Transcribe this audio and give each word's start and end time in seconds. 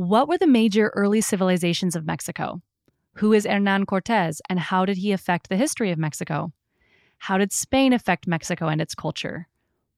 What 0.00 0.28
were 0.28 0.38
the 0.38 0.46
major 0.46 0.88
early 0.94 1.20
civilizations 1.20 1.94
of 1.94 2.06
Mexico? 2.06 2.62
Who 3.16 3.34
is 3.34 3.44
Hernan 3.44 3.84
Cortez 3.84 4.40
and 4.48 4.58
how 4.58 4.86
did 4.86 4.96
he 4.96 5.12
affect 5.12 5.50
the 5.50 5.58
history 5.58 5.90
of 5.90 5.98
Mexico? 5.98 6.54
How 7.18 7.36
did 7.36 7.52
Spain 7.52 7.92
affect 7.92 8.26
Mexico 8.26 8.68
and 8.68 8.80
its 8.80 8.94
culture? 8.94 9.46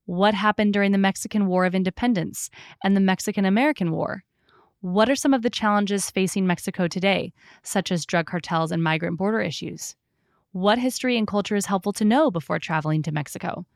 What 0.07 0.35
happened 0.35 0.73
during 0.73 0.91
the 0.91 0.99
Mexican 0.99 1.47
War 1.47 1.67
of 1.67 1.77
Independence 1.77 2.51
and 2.83 2.97
the 2.97 3.01
Mexican 3.01 3.45
American 3.45 3.93
War? 3.93 4.25
What 4.81 5.09
are 5.09 5.15
some 5.15 5.33
of 5.33 5.43
the 5.43 5.51
challenges 5.51 6.11
facing 6.11 6.49
Mexico 6.49 6.89
today, 6.89 7.33
such 7.63 7.93
as 7.93 8.05
drug 8.05 8.27
cartels 8.27 8.73
and 8.73 8.83
migrant 8.83 9.19
border 9.19 9.41
issues? 9.41 9.95
What 10.51 10.81
history 10.81 11.17
and 11.17 11.29
culture 11.29 11.55
is 11.55 11.67
helpful 11.67 11.93
to 11.93 12.05
know 12.05 12.29
before 12.29 12.59
traveling 12.59 13.05
to 13.05 13.13
Mexico? 13.13 13.67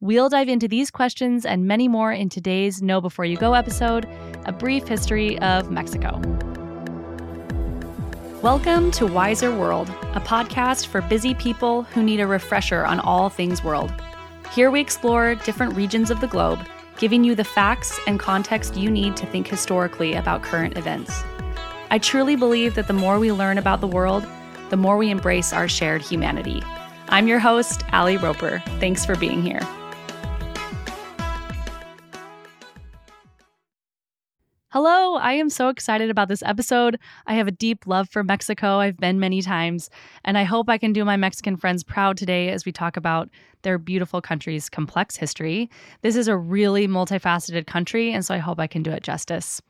We'll 0.00 0.28
dive 0.28 0.48
into 0.48 0.68
these 0.68 0.92
questions 0.92 1.44
and 1.44 1.66
many 1.66 1.88
more 1.88 2.12
in 2.12 2.28
today's 2.28 2.80
Know 2.80 3.00
Before 3.00 3.24
You 3.24 3.36
Go 3.36 3.54
episode 3.54 4.08
A 4.44 4.52
Brief 4.52 4.86
History 4.86 5.36
of 5.40 5.72
Mexico. 5.72 6.20
Welcome 8.40 8.92
to 8.92 9.08
Wiser 9.08 9.52
World, 9.52 9.88
a 10.14 10.20
podcast 10.20 10.86
for 10.86 11.00
busy 11.02 11.34
people 11.34 11.82
who 11.82 12.04
need 12.04 12.20
a 12.20 12.28
refresher 12.28 12.86
on 12.86 13.00
all 13.00 13.28
things 13.28 13.64
world. 13.64 13.92
Here 14.52 14.70
we 14.70 14.80
explore 14.80 15.34
different 15.34 15.74
regions 15.74 16.12
of 16.12 16.20
the 16.20 16.28
globe, 16.28 16.64
giving 16.98 17.24
you 17.24 17.34
the 17.34 17.42
facts 17.42 17.98
and 18.06 18.20
context 18.20 18.76
you 18.76 18.92
need 18.92 19.16
to 19.16 19.26
think 19.26 19.48
historically 19.48 20.14
about 20.14 20.44
current 20.44 20.78
events. 20.78 21.24
I 21.90 21.98
truly 21.98 22.36
believe 22.36 22.76
that 22.76 22.86
the 22.86 22.92
more 22.92 23.18
we 23.18 23.32
learn 23.32 23.58
about 23.58 23.80
the 23.80 23.88
world, 23.88 24.24
the 24.70 24.76
more 24.76 24.96
we 24.96 25.10
embrace 25.10 25.52
our 25.52 25.66
shared 25.66 26.02
humanity. 26.02 26.62
I'm 27.08 27.26
your 27.26 27.40
host, 27.40 27.82
Ali 27.92 28.16
Roper. 28.16 28.62
Thanks 28.78 29.04
for 29.04 29.16
being 29.16 29.42
here. 29.42 29.58
Hello, 34.70 35.14
I 35.14 35.32
am 35.32 35.48
so 35.48 35.70
excited 35.70 36.10
about 36.10 36.28
this 36.28 36.42
episode. 36.42 36.98
I 37.26 37.32
have 37.36 37.48
a 37.48 37.50
deep 37.50 37.86
love 37.86 38.10
for 38.10 38.22
Mexico. 38.22 38.80
I've 38.80 38.98
been 38.98 39.18
many 39.18 39.40
times, 39.40 39.88
and 40.26 40.36
I 40.36 40.42
hope 40.42 40.68
I 40.68 40.76
can 40.76 40.92
do 40.92 41.06
my 41.06 41.16
Mexican 41.16 41.56
friends 41.56 41.82
proud 41.82 42.18
today 42.18 42.50
as 42.50 42.66
we 42.66 42.72
talk 42.72 42.98
about 42.98 43.30
their 43.62 43.78
beautiful 43.78 44.20
country's 44.20 44.68
complex 44.68 45.16
history. 45.16 45.70
This 46.02 46.16
is 46.16 46.28
a 46.28 46.36
really 46.36 46.86
multifaceted 46.86 47.66
country, 47.66 48.12
and 48.12 48.24
so 48.24 48.34
I 48.34 48.38
hope 48.38 48.58
I 48.58 48.66
can 48.66 48.82
do 48.82 48.90
it 48.90 49.02
justice. 49.02 49.60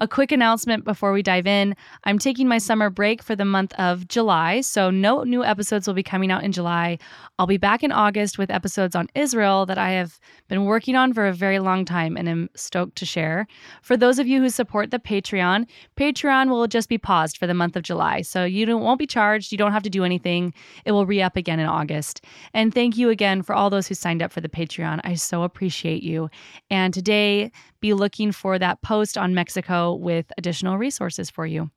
A 0.00 0.08
quick 0.08 0.32
announcement 0.32 0.84
before 0.84 1.12
we 1.12 1.22
dive 1.22 1.46
in 1.46 1.74
I'm 2.04 2.18
taking 2.18 2.48
my 2.48 2.58
summer 2.58 2.90
break 2.90 3.22
for 3.22 3.36
the 3.36 3.44
month 3.44 3.72
of 3.74 4.08
July, 4.08 4.60
so 4.60 4.90
no 4.90 5.22
new 5.24 5.44
episodes 5.44 5.86
will 5.86 5.94
be 5.94 6.02
coming 6.02 6.30
out 6.30 6.44
in 6.44 6.52
July. 6.52 6.98
I'll 7.38 7.46
be 7.46 7.56
back 7.56 7.82
in 7.82 7.92
August 7.92 8.38
with 8.38 8.50
episodes 8.50 8.94
on 8.94 9.08
Israel 9.14 9.66
that 9.66 9.78
I 9.78 9.90
have 9.90 10.20
been 10.48 10.64
working 10.64 10.96
on 10.96 11.12
for 11.12 11.26
a 11.26 11.32
very 11.32 11.58
long 11.58 11.84
time 11.84 12.16
and 12.16 12.28
am 12.28 12.50
stoked 12.54 12.96
to 12.96 13.06
share. 13.06 13.46
For 13.82 13.96
those 13.96 14.18
of 14.18 14.26
you 14.26 14.40
who 14.40 14.50
support 14.50 14.90
the 14.90 14.98
Patreon, 14.98 15.66
Patreon 15.96 16.48
will 16.48 16.66
just 16.66 16.88
be 16.88 16.98
paused 16.98 17.38
for 17.38 17.46
the 17.46 17.54
month 17.54 17.76
of 17.76 17.82
July, 17.82 18.22
so 18.22 18.44
you 18.44 18.64
won't 18.78 18.98
be 18.98 19.06
charged. 19.06 19.52
You 19.52 19.58
don't 19.58 19.72
have 19.72 19.82
to 19.82 19.90
do 19.90 20.04
anything. 20.04 20.54
It 20.84 20.92
will 20.92 21.06
re 21.06 21.22
up 21.22 21.36
again 21.36 21.60
in 21.60 21.66
August. 21.66 22.24
And 22.52 22.72
thank 22.74 22.96
you 22.96 23.10
again 23.10 23.33
for 23.42 23.54
all 23.54 23.70
those 23.70 23.86
who 23.86 23.94
signed 23.94 24.22
up 24.22 24.32
for 24.32 24.40
the 24.40 24.48
Patreon. 24.48 25.00
I 25.04 25.14
so 25.14 25.42
appreciate 25.42 26.02
you. 26.02 26.28
And 26.70 26.92
today, 26.92 27.50
be 27.80 27.94
looking 27.94 28.32
for 28.32 28.58
that 28.58 28.82
post 28.82 29.18
on 29.18 29.34
Mexico 29.34 29.94
with 29.94 30.32
additional 30.38 30.78
resources 30.78 31.30
for 31.30 31.46
you. 31.46 31.70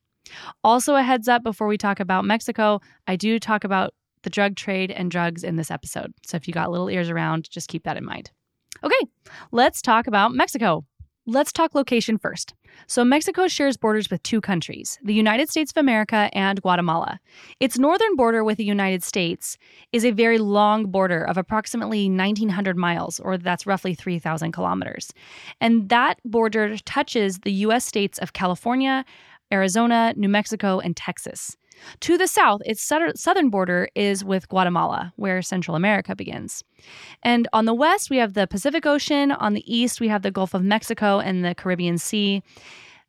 Also, 0.63 0.95
a 0.95 1.03
heads 1.03 1.27
up 1.27 1.43
before 1.43 1.67
we 1.67 1.77
talk 1.77 1.99
about 1.99 2.25
Mexico, 2.25 2.81
I 3.07 3.15
do 3.15 3.39
talk 3.39 3.63
about 3.63 3.93
the 4.23 4.29
drug 4.29 4.55
trade 4.55 4.91
and 4.91 5.09
drugs 5.09 5.43
in 5.43 5.55
this 5.55 5.71
episode. 5.71 6.13
So 6.25 6.35
if 6.35 6.47
you 6.47 6.53
got 6.53 6.71
little 6.71 6.89
ears 6.89 7.09
around, 7.09 7.49
just 7.49 7.69
keep 7.69 7.83
that 7.83 7.97
in 7.97 8.05
mind. 8.05 8.31
Okay, 8.83 8.99
let's 9.51 9.81
talk 9.81 10.07
about 10.07 10.33
Mexico. 10.33 10.85
Let's 11.29 11.51
talk 11.51 11.75
location 11.75 12.17
first. 12.17 12.53
So, 12.87 13.03
Mexico 13.03 13.49
shares 13.49 13.75
borders 13.75 14.09
with 14.09 14.23
two 14.23 14.39
countries, 14.39 14.97
the 15.03 15.13
United 15.13 15.49
States 15.49 15.73
of 15.73 15.77
America 15.77 16.29
and 16.31 16.61
Guatemala. 16.61 17.19
Its 17.59 17.77
northern 17.77 18.15
border 18.15 18.45
with 18.45 18.57
the 18.57 18.63
United 18.63 19.03
States 19.03 19.57
is 19.91 20.05
a 20.05 20.11
very 20.11 20.37
long 20.37 20.85
border 20.85 21.25
of 21.25 21.37
approximately 21.37 22.07
1,900 22.07 22.77
miles, 22.77 23.19
or 23.19 23.37
that's 23.37 23.67
roughly 23.67 23.93
3,000 23.93 24.53
kilometers. 24.53 25.11
And 25.59 25.89
that 25.89 26.17
border 26.23 26.77
touches 26.85 27.39
the 27.39 27.51
U.S. 27.51 27.85
states 27.85 28.17
of 28.19 28.31
California, 28.31 29.03
Arizona, 29.51 30.13
New 30.15 30.29
Mexico, 30.29 30.79
and 30.79 30.95
Texas. 30.95 31.57
To 32.01 32.17
the 32.17 32.27
south, 32.27 32.61
its 32.65 32.81
southern 32.81 33.49
border 33.49 33.89
is 33.95 34.23
with 34.23 34.49
Guatemala, 34.49 35.13
where 35.15 35.41
Central 35.41 35.75
America 35.75 36.15
begins. 36.15 36.63
And 37.23 37.47
on 37.53 37.65
the 37.65 37.73
west, 37.73 38.09
we 38.09 38.17
have 38.17 38.33
the 38.33 38.47
Pacific 38.47 38.85
Ocean. 38.85 39.31
On 39.31 39.53
the 39.53 39.73
east, 39.73 39.99
we 39.99 40.07
have 40.07 40.21
the 40.21 40.31
Gulf 40.31 40.53
of 40.53 40.63
Mexico 40.63 41.19
and 41.19 41.43
the 41.43 41.55
Caribbean 41.55 41.97
Sea. 41.97 42.43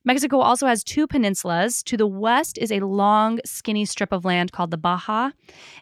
Mexico 0.05 0.39
also 0.39 0.67
has 0.67 0.84
two 0.84 1.06
peninsulas. 1.06 1.83
To 1.84 1.97
the 1.97 2.06
west 2.06 2.56
is 2.56 2.73
a 2.73 2.81
long, 2.81 3.41
skinny 3.45 3.84
strip 3.84 4.12
of 4.12 4.25
land 4.25 4.53
called 4.53 4.71
the 4.71 4.79
Baja. 4.79 5.33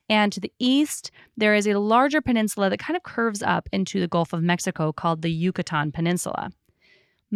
And 0.09 0.33
to 0.33 0.41
the 0.41 0.53
east, 0.59 1.11
there 1.37 1.55
is 1.55 1.69
a 1.69 1.79
larger 1.79 2.21
peninsula 2.21 2.71
that 2.71 2.79
kind 2.79 2.97
of 2.97 3.03
curves 3.03 3.43
up 3.43 3.69
into 3.73 4.01
the 4.01 4.09
Gulf 4.09 4.33
of 4.33 4.43
Mexico 4.43 4.93
called 4.93 5.23
the 5.23 5.31
Yucatan 5.31 5.93
Peninsula. 5.93 6.51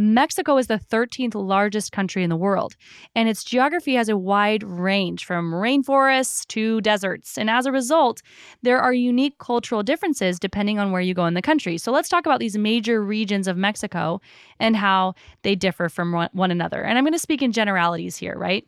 Mexico 0.00 0.56
is 0.56 0.66
the 0.66 0.78
13th 0.78 1.34
largest 1.34 1.92
country 1.92 2.24
in 2.24 2.30
the 2.30 2.36
world, 2.36 2.74
and 3.14 3.28
its 3.28 3.44
geography 3.44 3.94
has 3.94 4.08
a 4.08 4.16
wide 4.16 4.62
range 4.62 5.26
from 5.26 5.52
rainforests 5.52 6.46
to 6.46 6.80
deserts. 6.80 7.36
And 7.36 7.50
as 7.50 7.66
a 7.66 7.72
result, 7.72 8.22
there 8.62 8.80
are 8.80 8.94
unique 8.94 9.36
cultural 9.36 9.82
differences 9.82 10.38
depending 10.38 10.78
on 10.78 10.90
where 10.90 11.02
you 11.02 11.12
go 11.12 11.26
in 11.26 11.34
the 11.34 11.42
country. 11.42 11.76
So 11.76 11.92
let's 11.92 12.08
talk 12.08 12.24
about 12.24 12.40
these 12.40 12.56
major 12.56 13.04
regions 13.04 13.46
of 13.46 13.58
Mexico 13.58 14.22
and 14.58 14.74
how 14.74 15.12
they 15.42 15.54
differ 15.54 15.90
from 15.90 16.28
one 16.32 16.50
another. 16.50 16.82
And 16.82 16.96
I'm 16.96 17.04
going 17.04 17.12
to 17.12 17.18
speak 17.18 17.42
in 17.42 17.52
generalities 17.52 18.16
here, 18.16 18.38
right? 18.38 18.66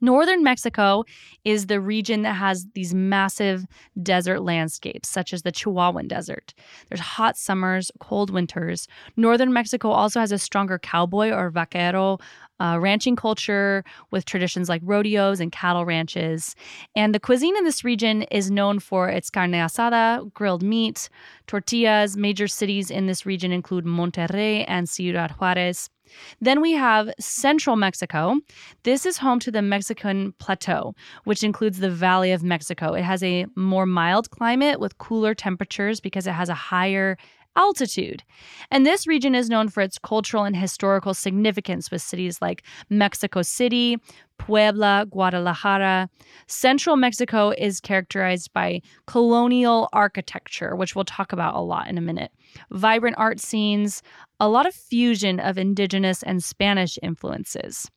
Northern 0.00 0.42
Mexico 0.42 1.04
is 1.44 1.66
the 1.66 1.80
region 1.80 2.22
that 2.22 2.34
has 2.34 2.66
these 2.74 2.94
massive 2.94 3.66
desert 4.02 4.40
landscapes, 4.40 5.08
such 5.08 5.32
as 5.32 5.42
the 5.42 5.52
Chihuahuan 5.52 6.08
Desert. 6.08 6.54
There's 6.88 7.00
hot 7.00 7.36
summers, 7.36 7.90
cold 8.00 8.30
winters. 8.30 8.88
Northern 9.16 9.52
Mexico 9.52 9.90
also 9.90 10.20
has 10.20 10.32
a 10.32 10.38
stronger 10.38 10.78
cowboy 10.78 11.30
or 11.30 11.50
vaquero 11.50 12.18
uh, 12.60 12.78
ranching 12.80 13.16
culture 13.16 13.84
with 14.10 14.24
traditions 14.24 14.68
like 14.68 14.82
rodeos 14.84 15.40
and 15.40 15.52
cattle 15.52 15.84
ranches. 15.84 16.54
And 16.96 17.14
the 17.14 17.20
cuisine 17.20 17.56
in 17.56 17.64
this 17.64 17.84
region 17.84 18.22
is 18.22 18.50
known 18.50 18.78
for 18.78 19.08
its 19.08 19.30
carne 19.30 19.52
asada, 19.52 20.32
grilled 20.34 20.62
meat, 20.62 21.08
tortillas. 21.46 22.16
Major 22.16 22.48
cities 22.48 22.90
in 22.90 23.06
this 23.06 23.24
region 23.24 23.52
include 23.52 23.84
Monterrey 23.84 24.64
and 24.66 24.88
Ciudad 24.88 25.32
Juarez. 25.32 25.88
Then 26.40 26.60
we 26.60 26.72
have 26.72 27.10
central 27.18 27.76
Mexico. 27.76 28.40
This 28.82 29.06
is 29.06 29.18
home 29.18 29.38
to 29.40 29.50
the 29.50 29.62
Mexican 29.62 30.32
Plateau, 30.38 30.94
which 31.24 31.42
includes 31.42 31.78
the 31.78 31.90
Valley 31.90 32.32
of 32.32 32.42
Mexico. 32.42 32.94
It 32.94 33.02
has 33.02 33.22
a 33.22 33.46
more 33.54 33.86
mild 33.86 34.30
climate 34.30 34.80
with 34.80 34.98
cooler 34.98 35.34
temperatures 35.34 36.00
because 36.00 36.26
it 36.26 36.32
has 36.32 36.48
a 36.48 36.54
higher 36.54 37.16
altitude. 37.58 38.22
And 38.70 38.86
this 38.86 39.06
region 39.06 39.34
is 39.34 39.50
known 39.50 39.68
for 39.68 39.82
its 39.82 39.98
cultural 39.98 40.44
and 40.44 40.56
historical 40.56 41.12
significance 41.12 41.90
with 41.90 42.00
cities 42.00 42.40
like 42.40 42.62
Mexico 42.88 43.42
City, 43.42 43.98
Puebla, 44.38 45.06
Guadalajara. 45.10 46.08
Central 46.46 46.96
Mexico 46.96 47.50
is 47.58 47.80
characterized 47.80 48.52
by 48.52 48.80
colonial 49.06 49.88
architecture, 49.92 50.76
which 50.76 50.94
we'll 50.94 51.04
talk 51.04 51.32
about 51.32 51.56
a 51.56 51.60
lot 51.60 51.88
in 51.88 51.98
a 51.98 52.00
minute, 52.00 52.30
vibrant 52.70 53.16
art 53.18 53.40
scenes, 53.40 54.02
a 54.40 54.48
lot 54.48 54.66
of 54.66 54.74
fusion 54.74 55.40
of 55.40 55.58
indigenous 55.58 56.22
and 56.22 56.42
Spanish 56.42 56.98
influences. 57.02 57.90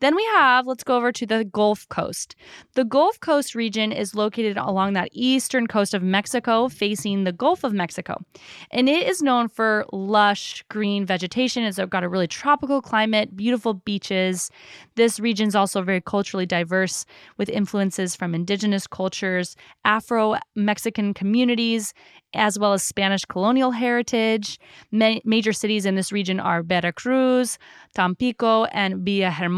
Then 0.00 0.16
we 0.16 0.24
have, 0.36 0.66
let's 0.66 0.84
go 0.84 0.96
over 0.96 1.12
to 1.12 1.26
the 1.26 1.44
Gulf 1.44 1.88
Coast. 1.88 2.36
The 2.74 2.84
Gulf 2.84 3.20
Coast 3.20 3.54
region 3.54 3.92
is 3.92 4.14
located 4.14 4.56
along 4.56 4.94
that 4.94 5.10
eastern 5.12 5.66
coast 5.66 5.94
of 5.94 6.02
Mexico, 6.02 6.68
facing 6.68 7.24
the 7.24 7.32
Gulf 7.32 7.64
of 7.64 7.72
Mexico. 7.72 8.22
And 8.70 8.88
it 8.88 9.06
is 9.06 9.22
known 9.22 9.48
for 9.48 9.84
lush 9.92 10.64
green 10.68 11.04
vegetation. 11.04 11.64
It's 11.64 11.78
got 11.78 12.04
a 12.04 12.08
really 12.08 12.26
tropical 12.26 12.80
climate, 12.80 13.36
beautiful 13.36 13.74
beaches. 13.74 14.50
This 14.96 15.20
region 15.20 15.48
is 15.48 15.56
also 15.56 15.82
very 15.82 16.00
culturally 16.00 16.46
diverse 16.46 17.06
with 17.36 17.48
influences 17.48 18.16
from 18.16 18.34
indigenous 18.34 18.86
cultures, 18.86 19.56
Afro 19.84 20.36
Mexican 20.54 21.14
communities, 21.14 21.92
as 22.34 22.58
well 22.58 22.72
as 22.72 22.82
Spanish 22.82 23.24
colonial 23.24 23.72
heritage. 23.72 24.58
Ma- 24.92 25.20
major 25.24 25.52
cities 25.52 25.84
in 25.84 25.96
this 25.96 26.12
region 26.12 26.38
are 26.38 26.62
Veracruz, 26.62 27.58
Tampico, 27.94 28.64
and 28.66 29.04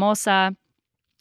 Villahermosa. 0.03 0.55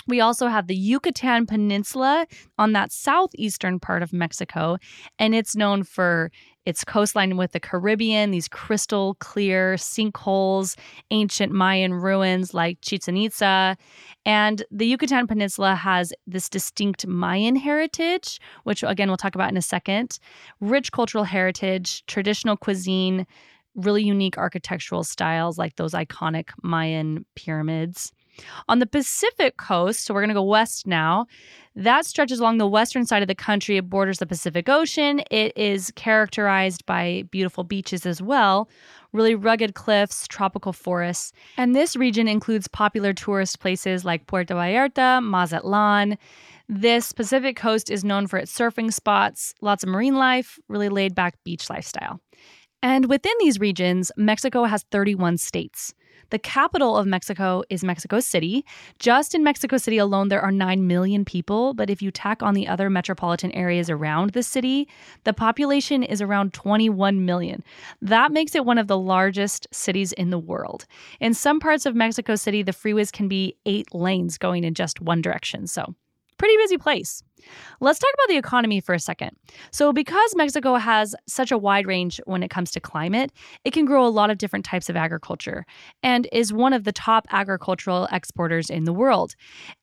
We 0.09 0.21
also 0.21 0.49
have 0.49 0.67
the 0.67 0.75
Yucatan 0.75 1.47
Peninsula 1.47 2.27
on 2.59 2.73
that 2.73 2.91
southeastern 2.91 3.79
part 3.79 4.03
of 4.03 4.13
Mexico, 4.13 4.79
and 5.21 5.33
it's 5.33 5.55
known 5.55 5.85
for 5.85 6.33
its 6.67 6.83
coastline 6.83 7.37
with 7.37 7.53
the 7.53 7.61
Caribbean, 7.61 8.33
these 8.33 8.49
crystal 8.49 9.15
clear 9.21 9.75
sinkholes, 9.75 10.77
ancient 11.13 11.53
Mayan 11.53 11.95
ruins 11.95 12.53
like 12.53 12.79
Chichen 12.83 13.17
Itza. 13.17 13.77
And 14.25 14.65
the 14.73 14.87
Yucatan 14.87 15.29
Peninsula 15.29 15.77
has 15.77 16.13
this 16.27 16.49
distinct 16.49 17.07
Mayan 17.07 17.55
heritage, 17.55 18.41
which 18.65 18.83
again 18.83 19.07
we'll 19.07 19.17
talk 19.17 19.37
about 19.37 19.51
in 19.51 19.57
a 19.57 19.63
second, 19.63 20.19
rich 20.61 20.91
cultural 20.91 21.25
heritage, 21.25 22.05
traditional 22.07 22.57
cuisine, 22.57 23.25
really 23.77 24.03
unique 24.03 24.37
architectural 24.37 25.05
styles 25.05 25.59
like 25.59 25.77
those 25.77 25.93
iconic 25.93 26.51
Mayan 26.63 27.25
pyramids. 27.37 28.13
On 28.69 28.79
the 28.79 28.87
Pacific 28.87 29.57
coast, 29.57 30.05
so 30.05 30.15
we're 30.15 30.21
going 30.21 30.29
to 30.29 30.35
go 30.35 30.43
west 30.43 30.87
now, 30.87 31.27
that 31.75 32.05
stretches 32.05 32.39
along 32.39 32.59
the 32.59 32.67
western 32.67 33.07
side 33.07 33.23
of 33.23 33.29
the 33.29 33.35
country. 33.35 33.79
It 33.79 33.89
borders 33.89 34.19
the 34.19 34.27
Pacific 34.27 34.69
Ocean. 34.69 35.23
It 35.31 35.57
is 35.57 35.91
characterized 35.97 36.85
by 36.85 37.25
beautiful 37.31 37.65
beaches 37.65 38.05
as 38.05 38.21
well, 38.21 38.69
really 39.13 39.35
rugged 39.35 39.75
cliffs, 39.75 40.27
tropical 40.29 40.73
forests. 40.73 41.33
And 41.57 41.75
this 41.75 41.97
region 41.97 42.29
includes 42.29 42.69
popular 42.69 43.13
tourist 43.13 43.61
places 43.61 44.05
like 44.05 44.27
Puerto 44.27 44.55
Vallarta, 44.55 45.23
Mazatlan. 45.23 46.19
This 46.69 47.13
Pacific 47.13 47.57
coast 47.57 47.91
is 47.91 48.05
known 48.05 48.27
for 48.27 48.39
its 48.39 48.57
surfing 48.57 48.93
spots, 48.93 49.55
lots 49.61 49.83
of 49.83 49.89
marine 49.89 50.17
life, 50.17 50.59
really 50.69 50.89
laid 50.89 51.15
back 51.15 51.43
beach 51.45 51.69
lifestyle. 51.71 52.21
And 52.83 53.09
within 53.09 53.35
these 53.41 53.61
regions, 53.61 54.11
Mexico 54.17 54.65
has 54.65 54.85
31 54.91 55.39
states. 55.39 55.95
The 56.31 56.39
capital 56.39 56.97
of 56.97 57.07
Mexico 57.07 57.63
is 57.69 57.85
Mexico 57.85 58.21
City. 58.21 58.65
Just 58.99 59.35
in 59.35 59.45
Mexico 59.45 59.77
City 59.77 59.99
alone, 59.99 60.29
there 60.29 60.41
are 60.41 60.53
9 60.53 60.87
million 60.87 61.25
people. 61.25 61.75
But 61.75 61.91
if 61.91 62.01
you 62.01 62.11
tack 62.11 62.43
on 62.43 62.55
the 62.55 62.67
other 62.69 62.89
metropolitan 62.89 63.53
areas 63.53 63.91
around 63.91 64.31
the 64.31 64.43
city, 64.43 64.89
the 65.25 65.33
population 65.33 66.03
is 66.03 66.23
around 66.23 66.53
21 66.55 67.25
million. 67.25 67.63
That 68.01 68.33
makes 68.33 68.55
it 68.55 68.65
one 68.65 68.79
of 68.79 68.87
the 68.87 68.99
largest 68.99 69.67
cities 69.73 70.13
in 70.13 70.31
the 70.31 70.39
world. 70.39 70.87
In 71.21 71.35
some 71.35 71.61
parts 71.61 71.87
of 71.87 71.95
Mexico 71.95 72.35
City, 72.35 72.63
the 72.63 72.73
freeways 72.73 73.13
can 73.13 73.29
be 73.29 73.57
eight 73.67 73.95
lanes 73.95 74.39
going 74.39 74.65
in 74.65 74.75
just 74.75 75.01
one 75.01 75.23
direction. 75.23 75.67
So, 75.67 75.95
pretty 76.39 76.57
busy 76.57 76.79
place. 76.79 77.23
Let's 77.81 77.99
talk 77.99 78.11
about 78.15 78.29
the 78.29 78.39
economy 78.39 78.81
for 78.81 78.95
a 78.95 79.01
second. 79.01 79.37
So, 79.73 79.93
because 79.93 80.35
Mexico 80.37 80.77
has 80.77 81.15
such 81.27 81.51
a 81.51 81.59
wide 81.59 81.87
range 81.87 82.21
when 82.25 82.43
it 82.43 82.51
comes 82.51 82.71
to 82.73 82.81
climate, 82.81 83.33
it 83.65 83.73
can 83.73 83.85
grow 83.85 84.07
a 84.07 84.09
lot 84.09 84.31
of 84.31 84.39
different 84.39 84.65
types 84.65 84.89
of 84.89 84.97
agriculture 84.97 85.67
and 86.03 86.29
is 86.33 86.53
one 86.53 86.73
of 86.73 86.85
the 86.85 86.93
top 86.93 87.27
agricultural 87.31 88.09
exporters 88.13 88.71
in 88.71 88.85
the 88.85 88.93
world, 88.93 89.35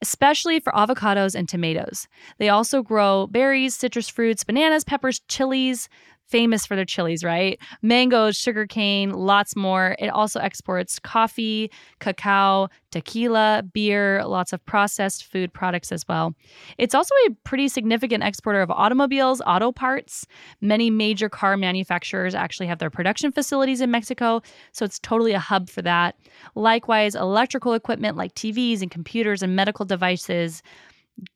especially 0.01 0.59
for 0.59 0.71
avocados 0.73 1.35
and 1.35 1.49
tomatoes. 1.49 2.07
They 2.37 2.49
also 2.49 2.81
grow 2.81 3.27
berries, 3.27 3.75
citrus 3.75 4.07
fruits, 4.07 4.43
bananas, 4.43 4.83
peppers, 4.83 5.19
chilies, 5.27 5.89
famous 6.29 6.65
for 6.65 6.75
their 6.75 6.85
chilies, 6.85 7.23
right? 7.23 7.59
Mangoes, 7.81 8.37
sugarcane, 8.37 9.11
lots 9.11 9.55
more. 9.55 9.95
It 9.99 10.07
also 10.07 10.39
exports 10.39 10.99
coffee, 10.99 11.71
cacao, 11.99 12.69
tequila, 12.91 13.63
beer, 13.73 14.23
lots 14.25 14.53
of 14.53 14.63
processed 14.65 15.25
food 15.25 15.53
products 15.53 15.91
as 15.91 16.07
well. 16.07 16.33
It's 16.77 16.95
also 16.95 17.13
a 17.27 17.31
pretty 17.43 17.67
significant 17.67 18.23
exporter 18.23 18.61
of 18.61 18.71
automobiles, 18.71 19.41
auto 19.45 19.71
parts. 19.71 20.25
Many 20.61 20.89
major 20.89 21.29
car 21.29 21.57
manufacturers 21.57 22.35
actually 22.35 22.67
have 22.67 22.79
their 22.79 22.89
production 22.89 23.31
facilities 23.31 23.81
in 23.81 23.91
Mexico, 23.91 24.41
so 24.71 24.85
it's 24.85 24.99
totally 24.99 25.33
a 25.33 25.39
hub 25.39 25.69
for 25.69 25.81
that. 25.81 26.15
Likewise, 26.55 27.15
electrical 27.15 27.73
equipment 27.73 28.17
like 28.17 28.33
TVs 28.35 28.81
and 28.81 28.91
computers 28.91 29.41
and 29.41 29.55
medical 29.55 29.85
devices 29.85 30.61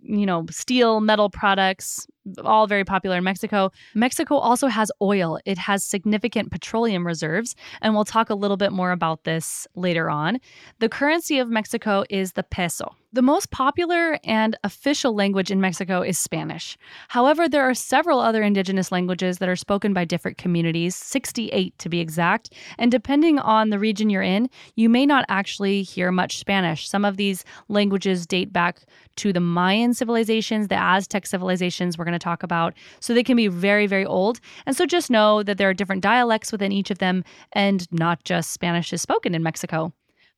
you 0.01 0.25
know, 0.25 0.45
steel, 0.49 1.01
metal 1.01 1.29
products, 1.29 2.07
all 2.43 2.67
very 2.67 2.85
popular 2.85 3.17
in 3.17 3.23
Mexico. 3.23 3.71
Mexico 3.93 4.35
also 4.35 4.67
has 4.67 4.91
oil. 5.01 5.39
It 5.45 5.57
has 5.57 5.83
significant 5.83 6.51
petroleum 6.51 7.05
reserves, 7.05 7.55
and 7.81 7.93
we'll 7.93 8.05
talk 8.05 8.29
a 8.29 8.35
little 8.35 8.57
bit 8.57 8.71
more 8.71 8.91
about 8.91 9.23
this 9.23 9.67
later 9.75 10.09
on. 10.09 10.39
The 10.79 10.89
currency 10.89 11.39
of 11.39 11.49
Mexico 11.49 12.03
is 12.09 12.33
the 12.33 12.43
peso. 12.43 12.95
The 13.13 13.21
most 13.21 13.51
popular 13.51 14.17
and 14.23 14.57
official 14.63 15.13
language 15.13 15.51
in 15.51 15.61
Mexico 15.61 16.01
is 16.01 16.17
Spanish. 16.17 16.79
However, 17.09 17.47
there 17.47 17.61
are 17.61 17.75
several 17.75 18.19
other 18.19 18.41
indigenous 18.41 18.91
languages 18.91 19.37
that 19.37 19.47
are 19.47 19.55
spoken 19.55 19.93
by 19.93 20.03
different 20.03 20.39
communities, 20.39 20.95
68 20.95 21.77
to 21.77 21.89
be 21.89 21.99
exact. 21.99 22.55
And 22.79 22.89
depending 22.89 23.37
on 23.37 23.69
the 23.69 23.77
region 23.77 24.09
you're 24.09 24.23
in, 24.23 24.49
you 24.75 24.89
may 24.89 25.05
not 25.05 25.25
actually 25.29 25.83
hear 25.83 26.11
much 26.11 26.39
Spanish. 26.39 26.89
Some 26.89 27.05
of 27.05 27.17
these 27.17 27.45
languages 27.69 28.25
date 28.25 28.51
back 28.51 28.79
to 29.17 29.31
the 29.31 29.39
Mayan 29.39 29.93
civilizations, 29.93 30.69
the 30.69 30.81
Aztec 30.81 31.27
civilizations 31.27 31.99
we're 31.99 32.05
going 32.05 32.13
to 32.13 32.19
talk 32.19 32.41
about. 32.41 32.73
So 32.99 33.13
they 33.13 33.21
can 33.21 33.37
be 33.37 33.47
very, 33.47 33.85
very 33.85 34.07
old. 34.07 34.39
And 34.65 34.75
so 34.75 34.87
just 34.87 35.11
know 35.11 35.43
that 35.43 35.59
there 35.59 35.69
are 35.69 35.75
different 35.75 36.01
dialects 36.01 36.51
within 36.51 36.71
each 36.71 36.89
of 36.89 36.97
them, 36.97 37.23
and 37.51 37.87
not 37.91 38.23
just 38.23 38.49
Spanish 38.49 38.91
is 38.91 39.03
spoken 39.03 39.35
in 39.35 39.43
Mexico. 39.43 39.93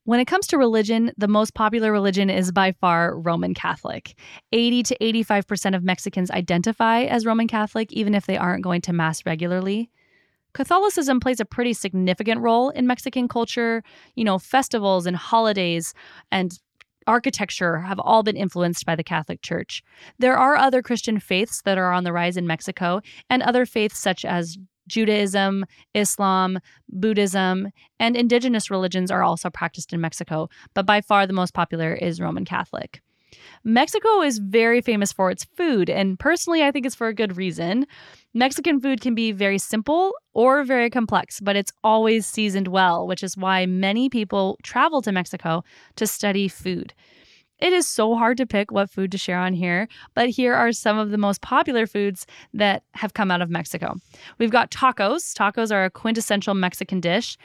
When 0.05 0.19
it 0.19 0.25
comes 0.25 0.45
to 0.47 0.59
religion, 0.59 1.11
the 1.17 1.27
most 1.27 1.55
popular 1.55 1.91
religion 1.91 2.29
is 2.29 2.51
by 2.51 2.73
far 2.73 3.17
Roman 3.17 3.55
Catholic. 3.55 4.15
80 4.51 4.83
to 4.83 4.97
85% 4.99 5.75
of 5.75 5.83
Mexicans 5.83 6.29
identify 6.29 7.05
as 7.05 7.25
Roman 7.25 7.47
Catholic, 7.47 7.91
even 7.91 8.13
if 8.13 8.27
they 8.27 8.37
aren't 8.37 8.63
going 8.63 8.81
to 8.81 8.93
Mass 8.93 9.25
regularly. 9.25 9.89
Catholicism 10.53 11.19
plays 11.19 11.39
a 11.39 11.45
pretty 11.45 11.73
significant 11.73 12.39
role 12.39 12.69
in 12.69 12.85
Mexican 12.85 13.27
culture. 13.27 13.83
You 14.13 14.25
know, 14.25 14.37
festivals 14.37 15.07
and 15.07 15.17
holidays 15.17 15.95
and 16.31 16.55
architecture 17.07 17.79
have 17.79 17.99
all 17.99 18.21
been 18.21 18.37
influenced 18.37 18.85
by 18.85 18.95
the 18.95 19.03
Catholic 19.03 19.41
Church. 19.41 19.81
There 20.19 20.37
are 20.37 20.55
other 20.55 20.83
Christian 20.83 21.19
faiths 21.19 21.63
that 21.63 21.79
are 21.79 21.91
on 21.91 22.03
the 22.03 22.13
rise 22.13 22.37
in 22.37 22.45
Mexico, 22.45 23.01
and 23.27 23.41
other 23.41 23.65
faiths 23.65 23.97
such 23.97 24.23
as 24.23 24.55
Judaism, 24.87 25.65
Islam, 25.93 26.59
Buddhism, 26.89 27.69
and 27.99 28.15
indigenous 28.15 28.69
religions 28.69 29.11
are 29.11 29.23
also 29.23 29.49
practiced 29.49 29.93
in 29.93 30.01
Mexico, 30.01 30.49
but 30.73 30.85
by 30.85 31.01
far 31.01 31.27
the 31.27 31.33
most 31.33 31.53
popular 31.53 31.93
is 31.93 32.21
Roman 32.21 32.45
Catholic. 32.45 33.01
Mexico 33.63 34.21
is 34.21 34.37
very 34.37 34.81
famous 34.81 35.11
for 35.11 35.31
its 35.31 35.43
food, 35.43 35.89
and 35.89 36.19
personally, 36.19 36.63
I 36.63 36.71
think 36.71 36.85
it's 36.85 36.95
for 36.95 37.07
a 37.07 37.13
good 37.13 37.35
reason. 37.35 37.85
Mexican 38.33 38.79
food 38.79 39.01
can 39.01 39.15
be 39.15 39.31
very 39.31 39.57
simple 39.57 40.13
or 40.33 40.63
very 40.63 40.89
complex, 40.89 41.39
but 41.39 41.55
it's 41.55 41.71
always 41.83 42.25
seasoned 42.25 42.67
well, 42.67 43.07
which 43.07 43.23
is 43.23 43.35
why 43.35 43.65
many 43.65 44.09
people 44.09 44.57
travel 44.63 45.01
to 45.01 45.11
Mexico 45.11 45.63
to 45.95 46.05
study 46.05 46.47
food. 46.47 46.93
It 47.59 47.71
is 47.71 47.87
so 47.87 48.15
hard 48.15 48.37
to 48.37 48.45
pick 48.45 48.71
what 48.71 48.89
food 48.89 49.11
to 49.11 49.17
share 49.17 49.39
on 49.39 49.53
here, 49.53 49.87
but 50.13 50.29
here 50.29 50.53
are 50.53 50.71
some 50.71 50.97
of 50.97 51.11
the 51.11 51.17
most 51.17 51.41
popular 51.41 51.87
foods 51.87 52.25
that 52.53 52.83
have 52.93 53.13
come 53.13 53.31
out 53.31 53.41
of 53.41 53.49
Mexico. 53.49 53.95
We've 54.39 54.51
got 54.51 54.71
tacos. 54.71 55.33
Tacos 55.33 55.71
are 55.71 55.85
a 55.85 55.89
quintessential 55.89 56.53
Mexican 56.53 56.99
dish. 56.99 57.37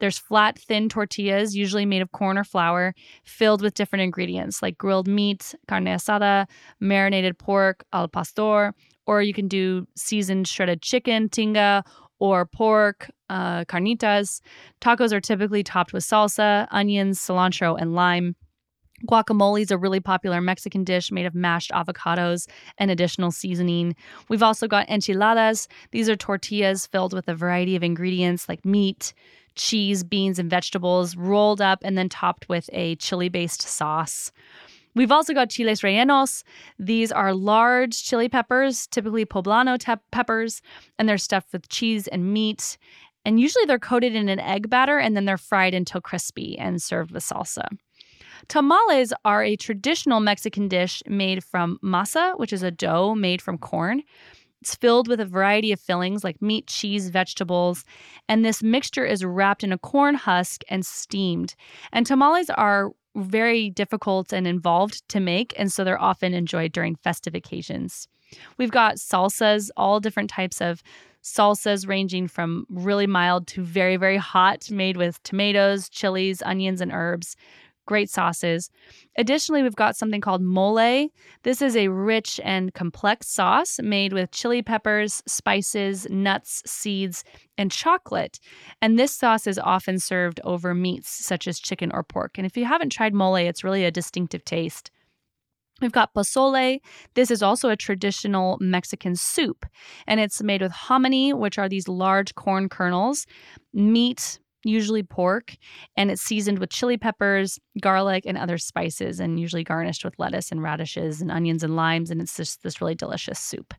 There's 0.00 0.18
flat, 0.18 0.58
thin 0.58 0.88
tortillas, 0.88 1.54
usually 1.54 1.86
made 1.86 2.02
of 2.02 2.10
corn 2.10 2.36
or 2.36 2.42
flour, 2.42 2.92
filled 3.22 3.62
with 3.62 3.74
different 3.74 4.02
ingredients 4.02 4.60
like 4.60 4.76
grilled 4.76 5.06
meat, 5.06 5.54
carne 5.68 5.84
asada, 5.84 6.48
marinated 6.80 7.38
pork, 7.38 7.84
al 7.92 8.08
pastor, 8.08 8.74
or 9.06 9.22
you 9.22 9.32
can 9.32 9.46
do 9.46 9.86
seasoned 9.96 10.48
shredded 10.48 10.82
chicken, 10.82 11.28
tinga, 11.28 11.84
or 12.18 12.46
pork, 12.46 13.10
uh, 13.30 13.64
carnitas. 13.66 14.40
Tacos 14.80 15.12
are 15.12 15.20
typically 15.20 15.62
topped 15.62 15.92
with 15.92 16.02
salsa, 16.02 16.66
onions, 16.72 17.20
cilantro, 17.20 17.80
and 17.80 17.94
lime. 17.94 18.34
Guacamole 19.06 19.62
is 19.62 19.70
a 19.70 19.78
really 19.78 20.00
popular 20.00 20.40
Mexican 20.40 20.84
dish 20.84 21.10
made 21.10 21.26
of 21.26 21.34
mashed 21.34 21.70
avocados 21.72 22.48
and 22.78 22.90
additional 22.90 23.30
seasoning. 23.30 23.94
We've 24.28 24.42
also 24.42 24.68
got 24.68 24.88
enchiladas. 24.88 25.68
These 25.90 26.08
are 26.08 26.16
tortillas 26.16 26.86
filled 26.86 27.12
with 27.12 27.28
a 27.28 27.34
variety 27.34 27.76
of 27.76 27.82
ingredients 27.82 28.48
like 28.48 28.64
meat, 28.64 29.12
cheese, 29.54 30.04
beans, 30.04 30.38
and 30.38 30.48
vegetables, 30.48 31.16
rolled 31.16 31.60
up 31.60 31.80
and 31.82 31.96
then 31.98 32.08
topped 32.08 32.48
with 32.48 32.68
a 32.72 32.96
chili 32.96 33.28
based 33.28 33.62
sauce. 33.62 34.32
We've 34.94 35.12
also 35.12 35.32
got 35.32 35.48
chiles 35.50 35.80
rellenos. 35.80 36.44
These 36.78 37.12
are 37.12 37.32
large 37.32 38.04
chili 38.04 38.28
peppers, 38.28 38.86
typically 38.86 39.24
poblano 39.24 39.78
te- 39.78 40.02
peppers, 40.10 40.60
and 40.98 41.08
they're 41.08 41.18
stuffed 41.18 41.52
with 41.52 41.68
cheese 41.68 42.08
and 42.08 42.32
meat. 42.32 42.76
And 43.24 43.40
usually 43.40 43.64
they're 43.64 43.78
coated 43.78 44.14
in 44.14 44.28
an 44.28 44.40
egg 44.40 44.68
batter 44.68 44.98
and 44.98 45.16
then 45.16 45.24
they're 45.24 45.38
fried 45.38 45.74
until 45.74 46.00
crispy 46.00 46.58
and 46.58 46.82
served 46.82 47.12
with 47.12 47.24
salsa. 47.24 47.66
Tamales 48.48 49.12
are 49.24 49.42
a 49.42 49.56
traditional 49.56 50.20
Mexican 50.20 50.68
dish 50.68 51.02
made 51.06 51.44
from 51.44 51.78
masa, 51.82 52.38
which 52.38 52.52
is 52.52 52.62
a 52.62 52.70
dough 52.70 53.14
made 53.14 53.40
from 53.40 53.58
corn. 53.58 54.02
It's 54.60 54.74
filled 54.76 55.08
with 55.08 55.18
a 55.18 55.26
variety 55.26 55.72
of 55.72 55.80
fillings 55.80 56.22
like 56.22 56.40
meat, 56.40 56.68
cheese, 56.68 57.08
vegetables, 57.08 57.84
and 58.28 58.44
this 58.44 58.62
mixture 58.62 59.04
is 59.04 59.24
wrapped 59.24 59.64
in 59.64 59.72
a 59.72 59.78
corn 59.78 60.14
husk 60.14 60.62
and 60.68 60.86
steamed. 60.86 61.56
And 61.92 62.06
tamales 62.06 62.48
are 62.50 62.92
very 63.16 63.70
difficult 63.70 64.32
and 64.32 64.46
involved 64.46 65.06
to 65.08 65.20
make, 65.20 65.52
and 65.58 65.72
so 65.72 65.82
they're 65.82 66.00
often 66.00 66.32
enjoyed 66.32 66.72
during 66.72 66.94
festive 66.94 67.34
occasions. 67.34 68.06
We've 68.56 68.70
got 68.70 68.96
salsas, 68.96 69.70
all 69.76 70.00
different 70.00 70.30
types 70.30 70.60
of 70.60 70.82
salsas 71.22 71.86
ranging 71.86 72.28
from 72.28 72.66
really 72.70 73.06
mild 73.06 73.46
to 73.48 73.62
very, 73.62 73.96
very 73.96 74.16
hot, 74.16 74.70
made 74.70 74.96
with 74.96 75.22
tomatoes, 75.22 75.88
chilies, 75.88 76.42
onions, 76.42 76.80
and 76.80 76.92
herbs 76.92 77.36
great 77.86 78.10
sauces. 78.10 78.70
Additionally, 79.16 79.62
we've 79.62 79.76
got 79.76 79.96
something 79.96 80.20
called 80.20 80.42
mole. 80.42 81.08
This 81.42 81.62
is 81.62 81.76
a 81.76 81.88
rich 81.88 82.40
and 82.44 82.72
complex 82.74 83.28
sauce 83.28 83.78
made 83.82 84.12
with 84.12 84.30
chili 84.30 84.62
peppers, 84.62 85.22
spices, 85.26 86.08
nuts, 86.10 86.62
seeds, 86.66 87.24
and 87.58 87.70
chocolate. 87.70 88.38
And 88.80 88.98
this 88.98 89.14
sauce 89.14 89.46
is 89.46 89.58
often 89.58 89.98
served 89.98 90.40
over 90.44 90.74
meats 90.74 91.10
such 91.10 91.46
as 91.46 91.60
chicken 91.60 91.90
or 91.92 92.02
pork. 92.02 92.38
And 92.38 92.46
if 92.46 92.56
you 92.56 92.64
haven't 92.64 92.90
tried 92.90 93.14
mole, 93.14 93.36
it's 93.36 93.64
really 93.64 93.84
a 93.84 93.90
distinctive 93.90 94.44
taste. 94.44 94.90
We've 95.80 95.90
got 95.90 96.14
pozole. 96.14 96.80
This 97.14 97.30
is 97.30 97.42
also 97.42 97.68
a 97.68 97.76
traditional 97.76 98.56
Mexican 98.60 99.16
soup, 99.16 99.66
and 100.06 100.20
it's 100.20 100.40
made 100.40 100.62
with 100.62 100.70
hominy, 100.70 101.32
which 101.32 101.58
are 101.58 101.68
these 101.68 101.88
large 101.88 102.36
corn 102.36 102.68
kernels, 102.68 103.26
meat, 103.74 104.38
usually 104.64 105.02
pork, 105.02 105.54
and 105.96 106.10
it's 106.10 106.22
seasoned 106.22 106.58
with 106.58 106.70
chili 106.70 106.96
peppers, 106.96 107.58
garlic, 107.80 108.24
and 108.26 108.38
other 108.38 108.58
spices, 108.58 109.20
and 109.20 109.40
usually 109.40 109.64
garnished 109.64 110.04
with 110.04 110.18
lettuce 110.18 110.52
and 110.52 110.62
radishes 110.62 111.20
and 111.20 111.30
onions 111.30 111.62
and 111.62 111.76
limes. 111.76 112.10
And 112.10 112.20
it's 112.20 112.36
just 112.36 112.62
this 112.62 112.80
really 112.80 112.94
delicious 112.94 113.38
soup. 113.38 113.74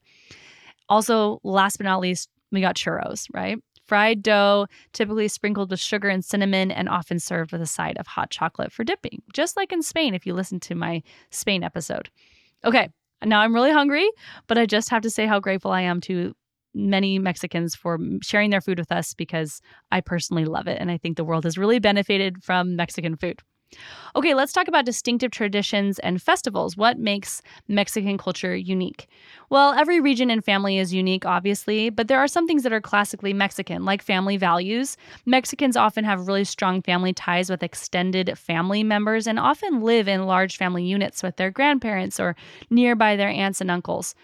Also, 0.90 1.40
last 1.44 1.78
but 1.78 1.86
not 1.86 2.02
least, 2.02 2.30
we 2.52 2.62
got 2.62 2.76
churros, 2.76 3.28
right? 3.34 3.58
Fried 3.86 4.22
dough, 4.22 4.68
typically 4.94 5.28
sprinkled 5.28 5.72
with 5.72 5.80
sugar 5.80 6.08
and 6.08 6.24
cinnamon, 6.24 6.72
and 6.72 6.88
often 6.88 7.20
served 7.20 7.52
with 7.52 7.62
a 7.62 7.68
side 7.68 7.98
of 7.98 8.08
hot 8.08 8.30
chocolate 8.30 8.72
for 8.72 8.84
dipping, 8.84 9.22
just 9.34 9.58
like 9.58 9.72
in 9.72 9.82
Spain, 9.82 10.14
if 10.14 10.26
you 10.26 10.34
listen 10.34 10.60
to 10.62 10.76
my 10.76 11.02
Spain 11.32 11.64
episode. 11.64 12.10
Okay, 12.64 12.90
now 13.26 13.42
I'm 13.42 13.54
really 13.54 13.72
hungry, 13.72 14.10
but 14.48 14.58
I 14.58 14.66
just 14.66 14.90
have 14.90 15.02
to 15.02 15.10
say 15.10 15.26
how 15.26 15.40
grateful 15.40 15.72
I 15.72 15.82
am 15.82 16.00
to 16.02 16.34
many 16.74 17.20
Mexicans 17.20 17.76
for 17.76 18.00
sharing 18.22 18.50
their 18.50 18.62
food 18.62 18.80
with 18.80 18.92
us 18.92 19.14
because 19.14 19.62
I 19.92 20.02
personally 20.02 20.46
love 20.46 20.68
it. 20.68 20.80
And 20.80 20.92
I 20.92 20.98
think 20.98 21.18
the 21.18 21.24
world 21.24 21.44
has 21.44 21.58
really 21.58 21.80
benefited 21.80 22.44
from 22.44 22.76
Mexican 22.76 23.16
food. 23.16 23.42
Okay, 24.16 24.34
let's 24.34 24.54
talk 24.54 24.68
about 24.68 24.86
distinctive 24.86 25.32
traditions 25.32 25.98
and 26.00 26.22
festivals. 26.22 26.78
What 26.78 27.00
makes 27.00 27.42
Mexican 27.68 28.18
culture 28.18 28.56
unique? 28.56 29.08
Well, 29.50 29.74
every 29.74 30.00
region 30.00 30.30
and 30.30 30.44
family 30.44 30.78
is 30.78 30.94
unique, 30.94 31.26
obviously, 31.26 31.90
but 31.90 32.08
there 32.08 32.20
are 32.20 32.28
some 32.28 32.46
things 32.46 32.64
that 32.64 32.74
are 32.74 32.82
classically 32.82 33.34
Mexican, 33.34 33.86
like 33.86 34.02
family 34.04 34.38
values. 34.38 34.98
Mexicans 35.26 35.76
often 35.76 36.06
have 36.06 36.28
really 36.28 36.44
strong 36.44 36.82
family 36.82 37.14
ties 37.14 37.50
with 37.50 37.64
extended 37.64 38.38
family 38.38 38.84
members 38.84 39.26
and 39.26 39.40
often 39.40 39.82
live 39.82 40.08
in 40.08 40.26
large 40.28 40.58
family 40.58 40.84
units 40.84 41.24
with 41.24 41.38
their 41.38 41.52
grandparents 41.52 42.20
or 42.20 42.36
nearby 42.70 43.16
their 43.16 43.30
aunts 43.30 43.62
and 43.62 43.72
uncles. 43.72 44.16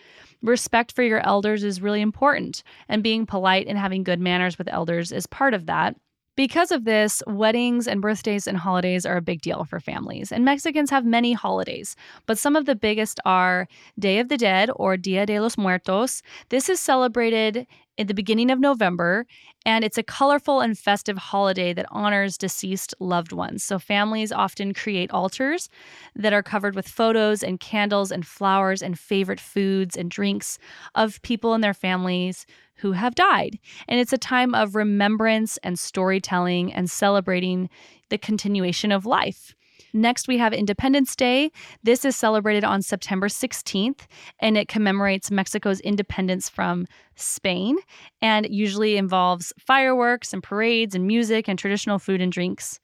Respect 0.42 0.94
for 0.94 1.04
your 1.04 1.26
elders 1.26 1.64
is 1.64 1.82
really 1.82 2.02
important, 2.02 2.64
and 2.88 3.04
being 3.04 3.26
polite 3.26 3.68
and 3.68 3.78
having 3.78 4.04
good 4.04 4.20
manners 4.20 4.58
with 4.58 4.72
elders 4.72 5.12
is 5.12 5.28
part 5.28 5.54
of 5.54 5.66
that. 5.66 5.96
Because 6.38 6.72
of 6.72 6.86
this, 6.86 7.22
weddings 7.28 7.86
and 7.86 8.02
birthdays 8.02 8.48
and 8.48 8.58
holidays 8.58 9.06
are 9.06 9.18
a 9.18 9.22
big 9.22 9.42
deal 9.42 9.66
for 9.66 9.82
families. 9.82 10.32
And 10.32 10.46
Mexicans 10.46 10.90
have 10.90 11.04
many 11.04 11.34
holidays, 11.34 11.98
but 12.28 12.38
some 12.38 12.56
of 12.56 12.66
the 12.66 12.76
biggest 12.76 13.20
are 13.26 13.68
Day 14.00 14.20
of 14.20 14.30
the 14.30 14.38
Dead 14.38 14.70
or 14.78 14.96
Dia 14.96 15.26
de 15.26 15.42
los 15.42 15.58
Muertos. 15.58 16.22
This 16.48 16.70
is 16.70 16.80
celebrated 16.80 17.68
in 18.00 18.08
the 18.08 18.14
beginning 18.14 18.50
of 18.50 18.62
November, 18.62 19.26
and 19.66 19.84
it's 19.84 19.98
a 19.98 20.04
colorful 20.04 20.62
and 20.62 20.80
festive 20.80 21.18
holiday 21.18 21.74
that 21.74 21.86
honors 21.92 22.38
deceased 22.38 22.96
loved 23.02 23.34
ones. 23.34 23.62
So, 23.62 23.78
families 23.78 24.32
often 24.32 24.74
create 24.74 25.12
altars 25.12 25.68
that 26.16 26.32
are 26.32 26.42
covered 26.42 26.76
with 26.76 26.88
photos 26.88 27.44
and 27.44 27.60
candles 27.60 28.10
and 28.10 28.26
flowers 28.26 28.82
and 28.82 28.98
favorite 28.98 29.42
foods 29.42 29.98
and 29.98 30.10
drinks 30.10 30.58
of 30.96 31.22
people 31.24 31.54
in 31.54 31.60
their 31.60 31.74
families 31.74 32.46
who 32.76 32.94
have 32.94 33.16
died. 33.16 33.60
And 33.90 34.00
it's 34.00 34.14
a 34.14 34.18
time 34.18 34.56
of 34.56 34.76
remembrance 34.76 35.58
and 35.58 35.78
storytelling 35.78 36.74
and 36.74 36.90
celebrating 36.90 37.70
the 38.08 38.18
continuation 38.18 38.94
of 38.94 39.06
life. 39.06 39.54
Next, 39.94 40.28
we 40.28 40.38
have 40.38 40.54
Independence 40.54 41.16
Day. 41.16 41.52
This 41.84 42.06
is 42.06 42.16
celebrated 42.16 42.64
on 42.64 42.82
September 42.82 43.28
16th, 43.28 44.02
and 44.40 44.58
it 44.58 44.68
commemorates 44.68 45.32
Mexico's 45.32 45.80
independence 45.80 46.48
from 46.48 46.86
Spain 47.16 47.78
and 48.22 48.48
usually 48.50 48.98
involves 48.98 49.52
fireworks 49.60 50.34
and 50.34 50.44
parades 50.44 50.96
and 50.96 51.08
music 51.08 51.48
and 51.48 51.58
traditional 51.58 52.00
food 52.00 52.22
and 52.22 52.32
drinks. 52.32 52.80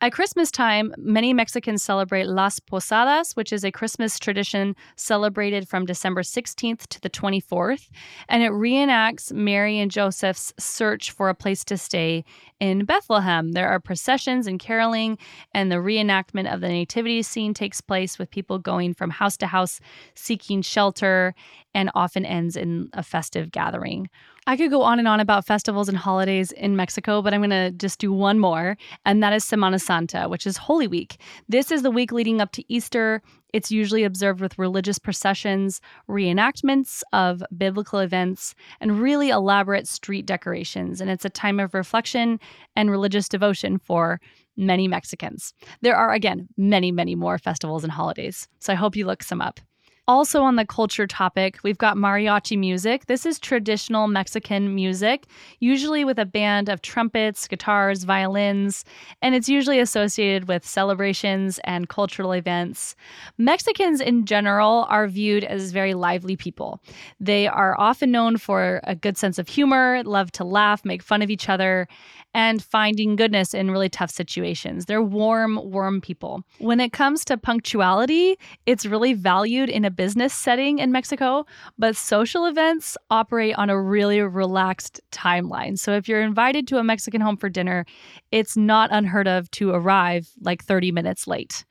At 0.00 0.12
Christmas 0.12 0.52
time, 0.52 0.94
many 0.96 1.34
Mexicans 1.34 1.82
celebrate 1.82 2.28
Las 2.28 2.60
Posadas, 2.60 3.32
which 3.32 3.52
is 3.52 3.64
a 3.64 3.72
Christmas 3.72 4.16
tradition 4.20 4.76
celebrated 4.94 5.68
from 5.68 5.86
December 5.86 6.22
16th 6.22 6.86
to 6.86 7.00
the 7.00 7.10
24th, 7.10 7.88
and 8.28 8.44
it 8.44 8.52
reenacts 8.52 9.32
Mary 9.32 9.80
and 9.80 9.90
Joseph's 9.90 10.52
search 10.56 11.10
for 11.10 11.28
a 11.28 11.34
place 11.34 11.64
to 11.64 11.76
stay 11.76 12.24
in 12.60 12.84
Bethlehem. 12.84 13.50
There 13.50 13.68
are 13.68 13.80
processions 13.80 14.46
and 14.46 14.60
caroling, 14.60 15.18
and 15.52 15.72
the 15.72 15.76
reenactment 15.76 16.52
of 16.52 16.60
the 16.60 16.68
nativity 16.68 17.22
scene 17.22 17.52
takes 17.52 17.80
place 17.80 18.20
with 18.20 18.30
people 18.30 18.60
going 18.60 18.94
from 18.94 19.10
house 19.10 19.36
to 19.38 19.48
house 19.48 19.80
seeking 20.14 20.62
shelter 20.62 21.34
and 21.74 21.90
often 21.96 22.24
ends 22.24 22.56
in 22.56 22.88
a 22.92 23.02
festive 23.02 23.50
gathering. 23.50 24.08
I 24.48 24.56
could 24.56 24.70
go 24.70 24.80
on 24.80 24.98
and 24.98 25.06
on 25.06 25.20
about 25.20 25.44
festivals 25.44 25.90
and 25.90 25.98
holidays 25.98 26.52
in 26.52 26.74
Mexico, 26.74 27.20
but 27.20 27.34
I'm 27.34 27.42
going 27.42 27.50
to 27.50 27.70
just 27.70 27.98
do 27.98 28.10
one 28.10 28.38
more, 28.38 28.78
and 29.04 29.22
that 29.22 29.34
is 29.34 29.44
Semana 29.44 29.78
Santa, 29.78 30.26
which 30.26 30.46
is 30.46 30.56
Holy 30.56 30.86
Week. 30.86 31.20
This 31.50 31.70
is 31.70 31.82
the 31.82 31.90
week 31.90 32.12
leading 32.12 32.40
up 32.40 32.52
to 32.52 32.64
Easter. 32.72 33.20
It's 33.52 33.70
usually 33.70 34.04
observed 34.04 34.40
with 34.40 34.58
religious 34.58 34.98
processions, 34.98 35.82
reenactments 36.08 37.02
of 37.12 37.42
biblical 37.58 37.98
events, 37.98 38.54
and 38.80 38.98
really 38.98 39.28
elaborate 39.28 39.86
street 39.86 40.24
decorations. 40.24 41.02
And 41.02 41.10
it's 41.10 41.26
a 41.26 41.30
time 41.30 41.60
of 41.60 41.74
reflection 41.74 42.40
and 42.74 42.90
religious 42.90 43.28
devotion 43.28 43.78
for 43.78 44.18
many 44.56 44.88
Mexicans. 44.88 45.52
There 45.82 45.94
are, 45.94 46.14
again, 46.14 46.48
many, 46.56 46.90
many 46.90 47.14
more 47.14 47.36
festivals 47.36 47.84
and 47.84 47.92
holidays. 47.92 48.48
So 48.60 48.72
I 48.72 48.76
hope 48.76 48.96
you 48.96 49.04
look 49.04 49.22
some 49.22 49.42
up. 49.42 49.60
Also, 50.08 50.42
on 50.42 50.56
the 50.56 50.64
culture 50.64 51.06
topic, 51.06 51.58
we've 51.62 51.76
got 51.76 51.98
mariachi 51.98 52.58
music. 52.58 53.04
This 53.06 53.26
is 53.26 53.38
traditional 53.38 54.08
Mexican 54.08 54.74
music, 54.74 55.26
usually 55.60 56.02
with 56.02 56.18
a 56.18 56.24
band 56.24 56.70
of 56.70 56.80
trumpets, 56.80 57.46
guitars, 57.46 58.04
violins, 58.04 58.86
and 59.20 59.34
it's 59.34 59.50
usually 59.50 59.78
associated 59.78 60.48
with 60.48 60.66
celebrations 60.66 61.60
and 61.64 61.90
cultural 61.90 62.32
events. 62.32 62.96
Mexicans 63.36 64.00
in 64.00 64.24
general 64.24 64.86
are 64.88 65.08
viewed 65.08 65.44
as 65.44 65.72
very 65.72 65.92
lively 65.92 66.36
people. 66.36 66.80
They 67.20 67.46
are 67.46 67.78
often 67.78 68.10
known 68.10 68.38
for 68.38 68.80
a 68.84 68.94
good 68.94 69.18
sense 69.18 69.38
of 69.38 69.46
humor, 69.46 70.02
love 70.06 70.32
to 70.32 70.44
laugh, 70.44 70.86
make 70.86 71.02
fun 71.02 71.20
of 71.20 71.28
each 71.28 71.50
other, 71.50 71.86
and 72.34 72.62
finding 72.62 73.16
goodness 73.16 73.54
in 73.54 73.70
really 73.70 73.88
tough 73.88 74.10
situations. 74.10 74.84
They're 74.84 75.02
warm, 75.02 75.60
warm 75.62 76.00
people. 76.00 76.42
When 76.58 76.80
it 76.80 76.92
comes 76.92 77.24
to 77.26 77.36
punctuality, 77.36 78.38
it's 78.66 78.86
really 78.86 79.14
valued 79.14 79.68
in 79.68 79.84
a 79.84 79.90
business 79.90 80.34
setting 80.34 80.78
in 80.78 80.92
Mexico, 80.92 81.46
but 81.78 81.96
social 81.96 82.46
events 82.46 82.96
operate 83.10 83.56
on 83.56 83.70
a 83.70 83.80
really 83.80 84.20
relaxed 84.20 85.00
timeline. 85.10 85.78
So 85.78 85.92
if 85.92 86.08
you're 86.08 86.22
invited 86.22 86.66
to 86.68 86.78
a 86.78 86.84
Mexican 86.84 87.20
home 87.20 87.36
for 87.36 87.48
dinner, 87.48 87.84
it's 88.30 88.56
not 88.56 88.90
unheard 88.92 89.28
of 89.28 89.50
to 89.52 89.70
arrive 89.70 90.28
like 90.40 90.64
30 90.64 90.92
minutes 90.92 91.26
late. 91.26 91.64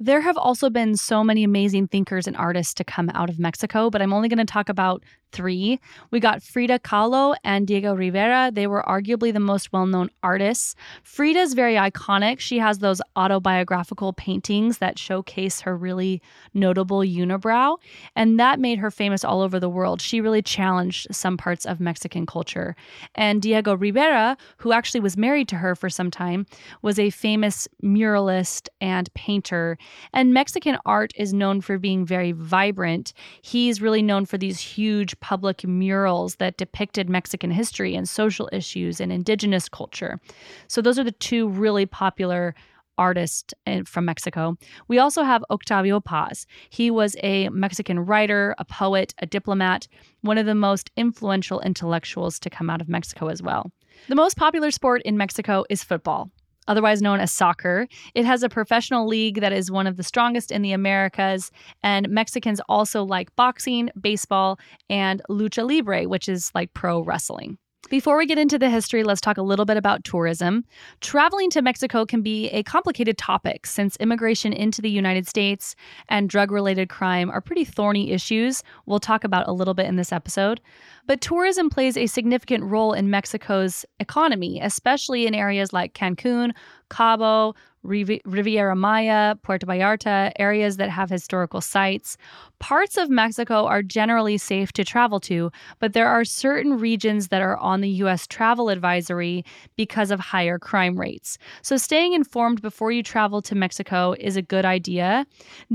There 0.00 0.20
have 0.20 0.36
also 0.36 0.70
been 0.70 0.96
so 0.96 1.24
many 1.24 1.42
amazing 1.42 1.88
thinkers 1.88 2.28
and 2.28 2.36
artists 2.36 2.72
to 2.74 2.84
come 2.84 3.10
out 3.14 3.28
of 3.28 3.40
Mexico, 3.40 3.90
but 3.90 4.00
I'm 4.00 4.12
only 4.12 4.28
going 4.28 4.38
to 4.38 4.44
talk 4.44 4.68
about 4.68 5.02
three. 5.32 5.78
We 6.10 6.20
got 6.20 6.42
Frida 6.42 6.78
Kahlo 6.80 7.34
and 7.44 7.66
Diego 7.66 7.94
Rivera. 7.94 8.50
They 8.52 8.66
were 8.66 8.82
arguably 8.82 9.32
the 9.32 9.40
most 9.40 9.72
well 9.72 9.86
known 9.86 10.10
artists. 10.22 10.74
Frida's 11.02 11.54
very 11.54 11.74
iconic. 11.74 12.40
She 12.40 12.58
has 12.58 12.78
those 12.78 13.02
autobiographical 13.16 14.12
paintings 14.12 14.78
that 14.78 14.98
showcase 14.98 15.60
her 15.60 15.76
really 15.76 16.22
notable 16.54 17.00
unibrow, 17.00 17.76
and 18.16 18.38
that 18.38 18.60
made 18.60 18.78
her 18.78 18.90
famous 18.90 19.24
all 19.24 19.42
over 19.42 19.60
the 19.60 19.68
world. 19.68 20.00
She 20.00 20.20
really 20.20 20.42
challenged 20.42 21.08
some 21.10 21.36
parts 21.36 21.66
of 21.66 21.80
Mexican 21.80 22.24
culture. 22.24 22.74
And 23.14 23.42
Diego 23.42 23.76
Rivera, 23.76 24.36
who 24.58 24.72
actually 24.72 25.00
was 25.00 25.16
married 25.16 25.48
to 25.48 25.56
her 25.56 25.74
for 25.74 25.90
some 25.90 26.10
time, 26.10 26.46
was 26.82 26.98
a 26.98 27.10
famous 27.10 27.68
muralist 27.82 28.68
and 28.80 29.12
painter. 29.14 29.76
And 30.12 30.32
Mexican 30.32 30.78
art 30.86 31.12
is 31.16 31.32
known 31.32 31.60
for 31.60 31.78
being 31.78 32.06
very 32.06 32.32
vibrant. 32.32 33.12
He's 33.42 33.80
really 33.80 34.02
known 34.02 34.26
for 34.26 34.38
these 34.38 34.60
huge 34.60 35.18
public 35.20 35.64
murals 35.64 36.36
that 36.36 36.56
depicted 36.56 37.08
Mexican 37.08 37.50
history 37.50 37.94
and 37.94 38.08
social 38.08 38.48
issues 38.52 39.00
and 39.00 39.12
indigenous 39.12 39.68
culture. 39.68 40.20
So, 40.68 40.80
those 40.80 40.98
are 40.98 41.04
the 41.04 41.12
two 41.12 41.48
really 41.48 41.86
popular 41.86 42.54
artists 42.98 43.54
eh, 43.66 43.82
from 43.86 44.04
Mexico. 44.04 44.56
We 44.88 44.98
also 44.98 45.22
have 45.22 45.44
Octavio 45.50 46.00
Paz. 46.00 46.46
He 46.68 46.90
was 46.90 47.16
a 47.22 47.48
Mexican 47.50 48.00
writer, 48.00 48.54
a 48.58 48.64
poet, 48.64 49.14
a 49.18 49.26
diplomat, 49.26 49.86
one 50.20 50.36
of 50.36 50.46
the 50.46 50.54
most 50.54 50.90
influential 50.96 51.60
intellectuals 51.60 52.38
to 52.40 52.50
come 52.50 52.68
out 52.68 52.80
of 52.80 52.88
Mexico 52.88 53.28
as 53.28 53.40
well. 53.40 53.70
The 54.08 54.14
most 54.14 54.36
popular 54.36 54.70
sport 54.70 55.02
in 55.02 55.16
Mexico 55.16 55.64
is 55.70 55.82
football 55.82 56.30
otherwise 56.68 57.02
known 57.02 57.18
as 57.18 57.32
soccer. 57.32 57.88
It 58.14 58.24
has 58.24 58.42
a 58.42 58.48
professional 58.48 59.06
league 59.06 59.40
that 59.40 59.52
is 59.52 59.70
one 59.70 59.86
of 59.86 59.96
the 59.96 60.02
strongest 60.04 60.52
in 60.52 60.62
the 60.62 60.72
Americas, 60.72 61.50
and 61.82 62.08
Mexicans 62.08 62.60
also 62.68 63.02
like 63.02 63.34
boxing, 63.34 63.90
baseball, 64.00 64.58
and 64.88 65.20
lucha 65.28 65.68
libre, 65.68 66.04
which 66.04 66.28
is 66.28 66.52
like 66.54 66.72
pro 66.74 67.00
wrestling. 67.00 67.58
Before 67.90 68.18
we 68.18 68.26
get 68.26 68.36
into 68.38 68.58
the 68.58 68.68
history, 68.68 69.02
let's 69.02 69.20
talk 69.20 69.38
a 69.38 69.42
little 69.42 69.64
bit 69.64 69.78
about 69.78 70.04
tourism. 70.04 70.66
Traveling 71.00 71.48
to 71.50 71.62
Mexico 71.62 72.04
can 72.04 72.20
be 72.20 72.48
a 72.50 72.62
complicated 72.62 73.16
topic 73.16 73.64
since 73.64 73.96
immigration 73.96 74.52
into 74.52 74.82
the 74.82 74.90
United 74.90 75.26
States 75.26 75.74
and 76.10 76.28
drug 76.28 76.50
related 76.50 76.90
crime 76.90 77.30
are 77.30 77.40
pretty 77.40 77.64
thorny 77.64 78.10
issues 78.10 78.62
we'll 78.84 79.00
talk 79.00 79.24
about 79.24 79.48
a 79.48 79.52
little 79.52 79.72
bit 79.72 79.86
in 79.86 79.96
this 79.96 80.12
episode. 80.12 80.60
But 81.06 81.22
tourism 81.22 81.70
plays 81.70 81.96
a 81.96 82.06
significant 82.06 82.64
role 82.64 82.92
in 82.92 83.08
Mexico's 83.08 83.86
economy, 84.00 84.60
especially 84.60 85.26
in 85.26 85.34
areas 85.34 85.72
like 85.72 85.94
Cancun, 85.94 86.52
Cabo, 86.90 87.54
Riviera 87.82 88.74
Maya, 88.74 89.36
Puerto 89.42 89.66
Vallarta, 89.66 90.32
areas 90.38 90.76
that 90.76 90.90
have 90.90 91.10
historical 91.10 91.60
sites. 91.60 92.16
Parts 92.58 92.96
of 92.96 93.08
Mexico 93.08 93.66
are 93.66 93.82
generally 93.82 94.36
safe 94.36 94.72
to 94.72 94.84
travel 94.84 95.20
to, 95.20 95.50
but 95.78 95.92
there 95.92 96.08
are 96.08 96.24
certain 96.24 96.78
regions 96.78 97.28
that 97.28 97.40
are 97.40 97.56
on 97.58 97.80
the 97.80 97.88
U.S. 98.02 98.26
travel 98.26 98.68
advisory 98.68 99.44
because 99.76 100.10
of 100.10 100.18
higher 100.18 100.58
crime 100.58 100.98
rates. 100.98 101.38
So, 101.62 101.76
staying 101.76 102.14
informed 102.14 102.60
before 102.60 102.90
you 102.90 103.02
travel 103.02 103.40
to 103.42 103.54
Mexico 103.54 104.14
is 104.18 104.36
a 104.36 104.42
good 104.42 104.64
idea. 104.64 105.24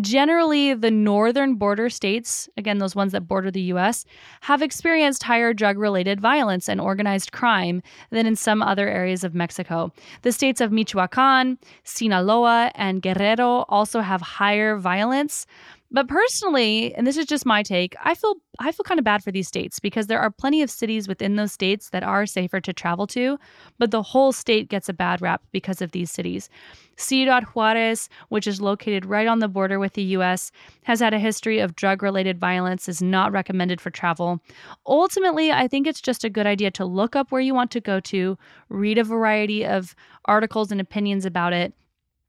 Generally, 0.01 0.75
the 0.75 0.91
northern 0.91 1.55
border 1.55 1.89
states, 1.89 2.50
again, 2.57 2.79
those 2.79 2.95
ones 2.95 3.13
that 3.13 3.27
border 3.27 3.50
the 3.50 3.62
U.S., 3.62 4.05
have 4.41 4.62
experienced 4.62 5.24
higher 5.24 5.53
drug 5.53 5.77
related 5.77 6.19
violence 6.19 6.67
and 6.67 6.81
organized 6.81 7.31
crime 7.31 7.81
than 8.10 8.25
in 8.25 8.36
some 8.36 8.62
other 8.62 8.89
areas 8.89 9.24
of 9.24 9.33
Mexico. 9.33 9.91
The 10.24 10.31
states 10.31 10.60
of 10.60 10.72
Michoacan, 10.72 11.57
Sinaloa, 11.93 12.71
and 12.75 13.01
Guerrero 13.01 13.65
also 13.69 14.01
have 14.01 14.21
higher 14.21 14.77
violence. 14.77 15.45
But 15.93 16.07
personally, 16.07 16.91
and 16.95 17.05
this 17.05 17.17
is 17.17 17.27
just 17.27 17.45
my 17.45 17.62
take, 17.62 17.95
I 18.03 18.15
feel 18.15 18.33
I 18.59 18.71
feel 18.71 18.83
kind 18.83 19.00
of 19.00 19.03
bad 19.03 19.23
for 19.23 19.31
these 19.31 19.47
states 19.47 19.79
because 19.79 20.07
there 20.07 20.19
are 20.19 20.31
plenty 20.31 20.63
of 20.63 20.71
cities 20.71 21.07
within 21.07 21.35
those 21.35 21.51
states 21.51 21.89
that 21.89 22.03
are 22.03 22.25
safer 22.25 22.59
to 22.62 22.73
travel 22.73 23.05
to, 23.07 23.38
but 23.77 23.91
the 23.91 24.01
whole 24.01 24.31
state 24.31 24.69
gets 24.69 24.89
a 24.89 24.93
bad 24.93 25.21
rap 25.21 25.43
because 25.51 25.81
of 25.81 25.91
these 25.91 26.12
cities. 26.12 26.50
Ciudad 26.97 27.43
Juarez, 27.43 28.09
which 28.29 28.47
is 28.47 28.62
located 28.62 29.05
right 29.05 29.27
on 29.27 29.38
the 29.39 29.47
border 29.47 29.77
with 29.77 29.93
the 29.93 30.03
US, 30.17 30.51
has 30.83 31.00
had 31.00 31.13
a 31.13 31.19
history 31.19 31.59
of 31.59 31.75
drug-related 31.75 32.39
violence 32.39 32.89
is 32.89 33.01
not 33.01 33.31
recommended 33.31 33.79
for 33.79 33.91
travel. 33.91 34.39
Ultimately, 34.88 35.51
I 35.51 35.67
think 35.67 35.85
it's 35.85 36.01
just 36.01 36.23
a 36.23 36.29
good 36.29 36.47
idea 36.47 36.71
to 36.71 36.85
look 36.85 37.15
up 37.15 37.31
where 37.31 37.41
you 37.41 37.53
want 37.53 37.69
to 37.71 37.81
go 37.81 38.00
to, 38.00 38.38
read 38.69 38.97
a 38.97 39.03
variety 39.03 39.63
of 39.63 39.95
articles 40.25 40.71
and 40.71 40.81
opinions 40.81 41.25
about 41.25 41.53
it 41.53 41.73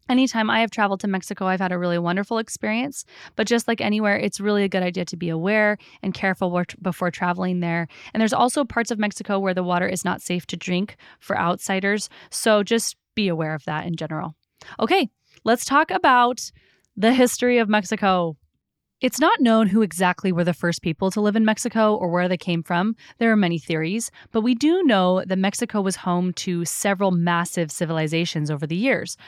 Anytime 0.09 0.51
I 0.51 0.61
have 0.61 0.71
traveled 0.71 1.01
to 1.01 1.09
Mexico, 1.09 1.47
I've 1.47 1.61
had 1.61 1.73
a 1.73 1.79
really 1.79 1.99
wonderful 1.99 2.39
experience. 2.39 3.05
But 3.37 3.47
just 3.47 3.67
like 3.67 3.81
anywhere, 3.81 4.17
it's 4.17 4.41
really 4.41 4.65
a 4.65 4.69
good 4.69 4.83
idea 4.83 5.05
to 5.07 5.17
be 5.17 5.31
aware 5.31 5.79
and 6.03 6.13
careful 6.13 6.63
before 6.83 7.11
traveling 7.11 7.61
there. 7.61 7.89
And 8.13 8.21
there's 8.21 8.33
also 8.33 8.65
parts 8.65 8.91
of 8.91 8.99
Mexico 8.99 9.39
where 9.39 9.55
the 9.55 9.63
water 9.63 9.89
is 9.89 10.05
not 10.05 10.21
safe 10.21 10.47
to 10.49 10.57
drink 10.57 10.97
for 11.21 11.39
outsiders. 11.39 12.11
So 12.31 12.63
just 12.63 12.97
be 13.15 13.29
aware 13.29 13.55
of 13.55 13.65
that 13.65 13.87
in 13.87 13.97
general. 13.97 14.35
Okay, 14.79 15.09
let's 15.45 15.65
talk 15.65 15.91
about 15.91 16.51
the 16.97 17.15
history 17.15 17.59
of 17.59 17.69
Mexico. 17.69 18.37
It's 19.01 19.21
not 19.21 19.41
known 19.41 19.67
who 19.67 19.83
exactly 19.83 20.33
were 20.33 20.45
the 20.45 20.55
first 20.55 20.81
people 20.81 21.11
to 21.11 21.21
live 21.21 21.37
in 21.37 21.45
Mexico 21.45 21.95
or 21.95 22.09
where 22.09 22.29
they 22.29 22.39
came 22.39 22.63
from. 22.63 22.97
There 23.19 23.31
are 23.31 23.37
many 23.37 23.59
theories, 23.59 24.11
but 24.33 24.41
we 24.41 24.55
do 24.55 24.83
know 24.85 25.23
that 25.27 25.39
Mexico 25.39 25.83
was 25.83 25.97
home 25.97 26.33
to 26.35 26.65
several 26.65 27.11
massive 27.11 27.71
civilizations 27.71 28.51
over 28.51 28.67
the 28.67 28.77
years. 28.77 29.19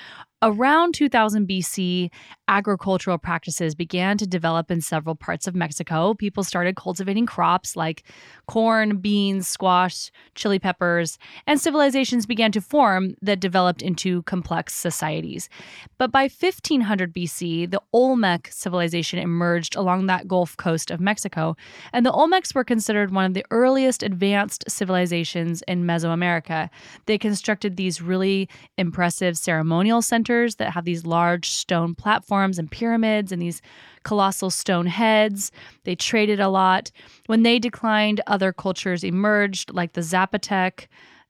Around 0.42 0.92
2000 0.92 1.48
BC, 1.48 2.10
agricultural 2.46 3.16
practices 3.16 3.74
began 3.74 4.18
to 4.18 4.26
develop 4.26 4.70
in 4.70 4.82
several 4.82 5.14
parts 5.14 5.46
of 5.46 5.54
Mexico. 5.54 6.12
People 6.12 6.44
started 6.44 6.76
cultivating 6.76 7.24
crops 7.24 7.74
like 7.74 8.04
corn, 8.46 8.98
beans, 8.98 9.48
squash, 9.48 10.10
chili 10.34 10.58
peppers, 10.58 11.16
and 11.46 11.58
civilizations 11.58 12.26
began 12.26 12.52
to 12.52 12.60
form 12.60 13.14
that 13.22 13.40
developed 13.40 13.80
into 13.80 14.22
complex 14.24 14.74
societies. 14.74 15.48
But 15.96 16.12
by 16.12 16.24
1500 16.24 17.14
BC, 17.14 17.70
the 17.70 17.80
Olmec 17.94 18.48
civilization 18.52 19.18
emerged 19.18 19.74
along 19.74 20.04
that 20.06 20.28
Gulf 20.28 20.54
coast 20.58 20.90
of 20.90 21.00
Mexico, 21.00 21.56
and 21.94 22.04
the 22.04 22.12
Olmecs 22.12 22.54
were 22.54 22.62
considered 22.62 23.10
one 23.10 23.24
of 23.24 23.32
the 23.32 23.44
earliest 23.50 24.02
advanced 24.02 24.64
civilizations 24.68 25.62
in 25.66 25.84
Mesoamerica. 25.84 26.68
They 27.06 27.16
constructed 27.16 27.76
these 27.76 28.02
really 28.02 28.50
impressive 28.76 29.38
ceremonial 29.38 30.02
centers 30.02 30.25
centers 30.26 30.56
that 30.56 30.72
have 30.72 30.84
these 30.84 31.06
large 31.06 31.48
stone 31.48 31.94
platforms 31.94 32.58
and 32.58 32.70
pyramids 32.70 33.30
and 33.30 33.40
these 33.40 33.62
colossal 34.02 34.50
stone 34.50 34.86
heads. 34.86 35.52
They 35.84 35.94
traded 35.94 36.40
a 36.40 36.48
lot. 36.48 36.90
When 37.26 37.42
they 37.42 37.58
declined, 37.58 38.20
other 38.26 38.52
cultures 38.52 39.04
emerged, 39.04 39.72
like 39.72 39.92
the 39.92 40.00
Zapotec 40.00 40.86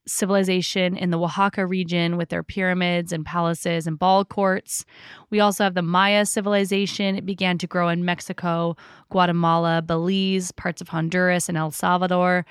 civilization 0.07 0.95
in 0.95 1.11
the 1.11 1.19
Oaxaca 1.19 1.65
region 1.65 2.17
with 2.17 2.29
their 2.29 2.43
pyramids 2.43 3.11
and 3.11 3.25
palaces 3.25 3.85
and 3.87 3.99
ball 3.99 4.23
courts. 4.23 4.85
We 5.29 5.41
also 5.41 5.63
have 5.65 5.75
the 5.75 5.81
Maya 5.81 6.25
civilization. 6.25 7.15
It 7.17 7.25
began 7.25 7.57
to 7.57 7.67
grow 7.67 7.89
in 7.89 8.05
Mexico, 8.05 8.77
Guatemala, 9.11 9.81
Belize, 9.81 10.51
parts 10.53 10.81
of 10.81 10.87
Honduras, 10.87 11.49
and 11.49 11.57
El 11.57 11.71
Salvador. 11.71 12.45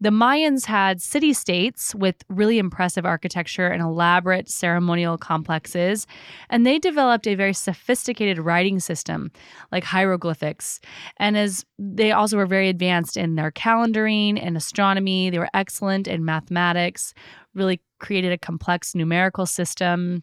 The 0.00 0.10
Mayans 0.10 0.66
had 0.66 1.00
city 1.00 1.32
states 1.32 1.94
with 1.94 2.16
really 2.28 2.58
impressive 2.58 3.06
architecture 3.06 3.68
and 3.68 3.80
elaborate 3.80 4.50
ceremonial 4.50 5.16
complexes, 5.16 6.06
and 6.50 6.66
they 6.66 6.78
developed 6.78 7.26
a 7.26 7.36
very 7.36 7.54
sophisticated 7.54 8.38
writing 8.38 8.80
system 8.80 9.30
like 9.70 9.84
hieroglyphics. 9.84 10.80
And 11.18 11.38
as 11.38 11.64
they 11.78 12.12
also 12.12 12.36
were 12.36 12.46
very 12.46 12.68
advanced 12.68 13.16
in 13.16 13.36
their 13.36 13.52
calendaring 13.52 14.38
and 14.44 14.56
astronomy, 14.56 15.30
they 15.30 15.38
were 15.38 15.48
excellent 15.54 16.08
in 16.08 16.24
mathematics, 16.24 17.14
really 17.54 17.80
created 18.00 18.32
a 18.32 18.38
complex 18.38 18.94
numerical 18.94 19.46
system. 19.46 20.22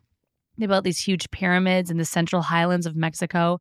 They 0.58 0.68
built 0.68 0.84
these 0.84 1.00
huge 1.00 1.32
pyramids 1.32 1.90
in 1.90 1.98
the 1.98 2.06
central 2.06 2.42
highlands 2.42 2.86
of 2.86 2.96
Mexico. 2.96 3.60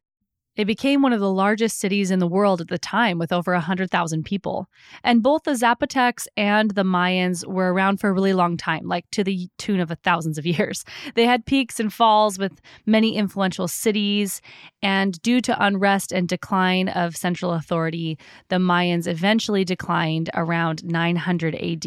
It 0.56 0.64
became 0.64 1.00
one 1.00 1.12
of 1.12 1.20
the 1.20 1.32
largest 1.32 1.78
cities 1.78 2.10
in 2.10 2.18
the 2.18 2.26
world 2.26 2.60
at 2.60 2.68
the 2.68 2.78
time 2.78 3.18
with 3.18 3.32
over 3.32 3.52
100,000 3.52 4.24
people. 4.24 4.68
And 5.04 5.22
both 5.22 5.44
the 5.44 5.52
Zapotecs 5.52 6.26
and 6.36 6.72
the 6.72 6.82
Mayans 6.82 7.46
were 7.46 7.72
around 7.72 7.98
for 8.00 8.10
a 8.10 8.12
really 8.12 8.32
long 8.32 8.56
time, 8.56 8.86
like 8.86 9.08
to 9.12 9.22
the 9.22 9.48
tune 9.58 9.78
of 9.78 9.92
thousands 10.02 10.38
of 10.38 10.46
years. 10.60 10.84
They 11.14 11.24
had 11.24 11.46
peaks 11.46 11.78
and 11.78 11.92
falls 11.92 12.36
with 12.36 12.60
many 12.84 13.16
influential 13.16 13.68
cities. 13.68 14.42
And 14.82 15.20
due 15.22 15.40
to 15.42 15.64
unrest 15.64 16.10
and 16.10 16.28
decline 16.28 16.88
of 16.88 17.16
central 17.16 17.52
authority, 17.52 18.18
the 18.48 18.56
Mayans 18.56 19.06
eventually 19.06 19.64
declined 19.64 20.30
around 20.34 20.84
900 20.84 21.54
AD. 21.54 21.86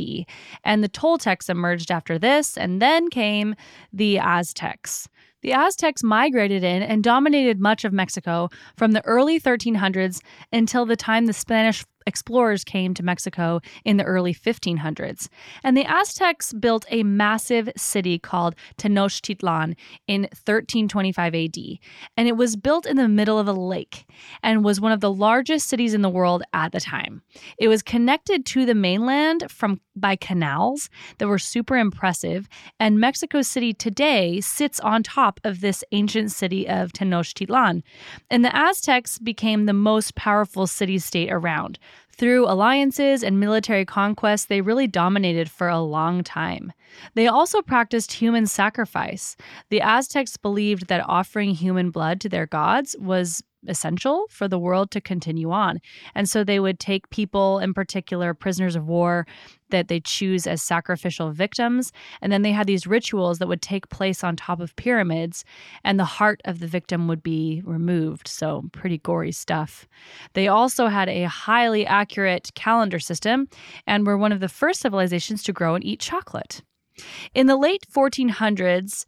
And 0.64 0.84
the 0.84 0.90
Toltecs 0.90 1.50
emerged 1.50 1.92
after 1.92 2.18
this, 2.18 2.58
and 2.58 2.82
then 2.82 3.10
came 3.10 3.56
the 3.92 4.20
Aztecs. 4.20 5.10
The 5.44 5.52
Aztecs 5.52 6.04
migrated 6.04 6.64
in 6.64 6.82
and 6.82 7.04
dominated 7.04 7.60
much 7.60 7.84
of 7.84 7.92
Mexico 7.92 8.50
from 8.78 8.94
the 8.94 9.06
early 9.06 9.42
1300s 9.42 10.22
until 10.54 10.86
the 10.86 10.96
time 10.96 11.26
the 11.26 11.34
Spanish 11.34 11.84
explorers 12.06 12.64
came 12.64 12.94
to 12.94 13.04
Mexico 13.04 13.62
in 13.86 13.98
the 13.98 14.04
early 14.04 14.34
1500s. 14.34 15.28
And 15.64 15.78
the 15.78 15.86
Aztecs 15.86 16.54
built 16.54 16.86
a 16.90 17.04
massive 17.04 17.70
city 17.76 18.20
called 18.20 18.56
Tenochtitlan 18.78 19.76
in 20.08 20.22
1325 20.22 21.36
AD. 21.36 21.58
And 22.18 22.28
it 22.28 22.38
was 22.38 22.56
built 22.56 22.86
in 22.86 22.98
the 22.98 23.08
middle 23.08 23.40
of 23.40 23.48
a 23.48 23.54
lake 23.54 24.06
and 24.42 24.64
was 24.64 24.82
one 24.82 24.92
of 24.92 25.02
the 25.02 25.12
largest 25.12 25.68
cities 25.68 25.94
in 25.94 26.02
the 26.02 26.10
world 26.10 26.44
at 26.54 26.72
the 26.72 26.80
time. 26.80 27.22
It 27.58 27.68
was 27.68 27.82
connected 27.82 28.46
to 28.48 28.66
the 28.66 28.76
mainland 28.76 29.50
from 29.50 29.80
by 29.96 30.16
canals 30.16 30.90
that 31.18 31.28
were 31.28 31.40
super 31.40 31.78
impressive, 31.78 32.48
and 32.80 33.00
Mexico 33.00 33.42
City 33.42 33.74
today 33.74 34.42
sits 34.42 34.80
on 34.80 35.04
top 35.04 35.40
of 35.44 35.62
this 35.62 35.84
ancient 35.92 36.32
city 36.32 36.68
of 36.68 36.92
Tenochtitlan. 36.94 37.84
And 38.30 38.44
the 38.44 38.56
Aztecs 38.56 39.20
became 39.20 39.66
the 39.66 39.74
most 39.74 40.16
powerful 40.16 40.68
city 40.68 40.98
state 40.98 41.32
around. 41.32 41.78
Through 42.16 42.48
alliances 42.48 43.24
and 43.24 43.40
military 43.40 43.86
conquests, 43.86 44.46
they 44.46 44.62
really 44.62 44.86
dominated 44.86 45.50
for 45.50 45.68
a 45.68 45.80
long 45.80 46.24
time. 46.24 46.72
They 47.16 47.28
also 47.28 47.62
practiced 47.62 48.12
human 48.14 48.46
sacrifice. 48.46 49.36
The 49.70 49.82
Aztecs 49.82 50.38
believed 50.38 50.88
that 50.88 51.08
offering 51.08 51.52
human 51.52 51.92
blood 51.92 52.22
to 52.22 52.30
their 52.30 52.46
gods 52.46 52.96
was 53.00 53.44
essential 53.68 54.26
for 54.30 54.48
the 54.48 54.60
world 54.60 54.92
to 54.92 55.02
continue 55.02 55.52
on. 55.52 55.80
And 56.16 56.28
so 56.30 56.44
they 56.44 56.60
would 56.60 56.80
take 56.80 57.10
people, 57.10 57.60
in 57.60 57.74
particular 57.74 58.34
prisoners 58.34 58.76
of 58.76 58.88
war, 58.88 59.26
that 59.70 59.88
they 59.88 60.00
choose 60.00 60.46
as 60.46 60.62
sacrificial 60.62 61.32
victims. 61.32 61.92
And 62.22 62.32
then 62.32 62.42
they 62.42 62.52
had 62.52 62.68
these 62.68 62.86
rituals 62.86 63.40
that 63.40 63.48
would 63.48 63.62
take 63.62 63.90
place 63.90 64.24
on 64.24 64.36
top 64.36 64.60
of 64.60 64.76
pyramids, 64.76 65.44
and 65.84 66.00
the 66.00 66.06
heart 66.06 66.42
of 66.46 66.60
the 66.60 66.68
victim 66.68 67.08
would 67.08 67.24
be 67.24 67.62
removed. 67.66 68.28
So, 68.28 68.64
pretty 68.72 69.00
gory 69.00 69.32
stuff. 69.32 69.88
They 70.34 70.48
also 70.48 70.88
had 70.88 71.10
a 71.10 71.24
highly 71.24 71.86
accurate 71.86 72.52
calendar 72.56 73.00
system 73.00 73.48
and 73.88 74.06
were 74.06 74.18
one 74.18 74.32
of 74.32 74.40
the 74.40 74.50
first 74.50 74.82
civilizations 74.82 75.44
to 75.44 75.54
grow 75.54 75.76
and 75.76 75.84
eat 75.84 76.00
chocolate. 76.00 76.62
In 77.34 77.48
the 77.48 77.58
late 77.58 77.86
1400s, 77.92 79.06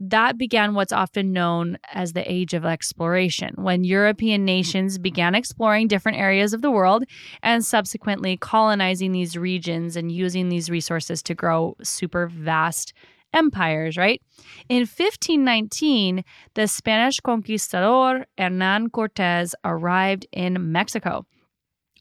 that 0.00 0.36
began 0.36 0.74
what's 0.74 0.92
often 0.92 1.32
known 1.32 1.78
as 1.92 2.12
the 2.12 2.30
age 2.30 2.52
of 2.52 2.64
exploration, 2.64 3.54
when 3.56 3.84
European 3.84 4.44
nations 4.44 4.98
began 4.98 5.34
exploring 5.34 5.88
different 5.88 6.18
areas 6.18 6.52
of 6.52 6.62
the 6.62 6.70
world 6.70 7.04
and 7.42 7.64
subsequently 7.64 8.36
colonizing 8.36 9.12
these 9.12 9.36
regions 9.36 9.96
and 9.96 10.10
using 10.10 10.48
these 10.48 10.68
resources 10.68 11.22
to 11.22 11.34
grow 11.34 11.76
super 11.82 12.26
vast 12.26 12.92
empires, 13.32 13.96
right? 13.96 14.20
In 14.68 14.80
1519, 14.80 16.24
the 16.54 16.68
Spanish 16.68 17.20
conquistador 17.20 18.26
Hernan 18.38 18.90
Cortez 18.90 19.54
arrived 19.64 20.26
in 20.32 20.72
Mexico. 20.72 21.24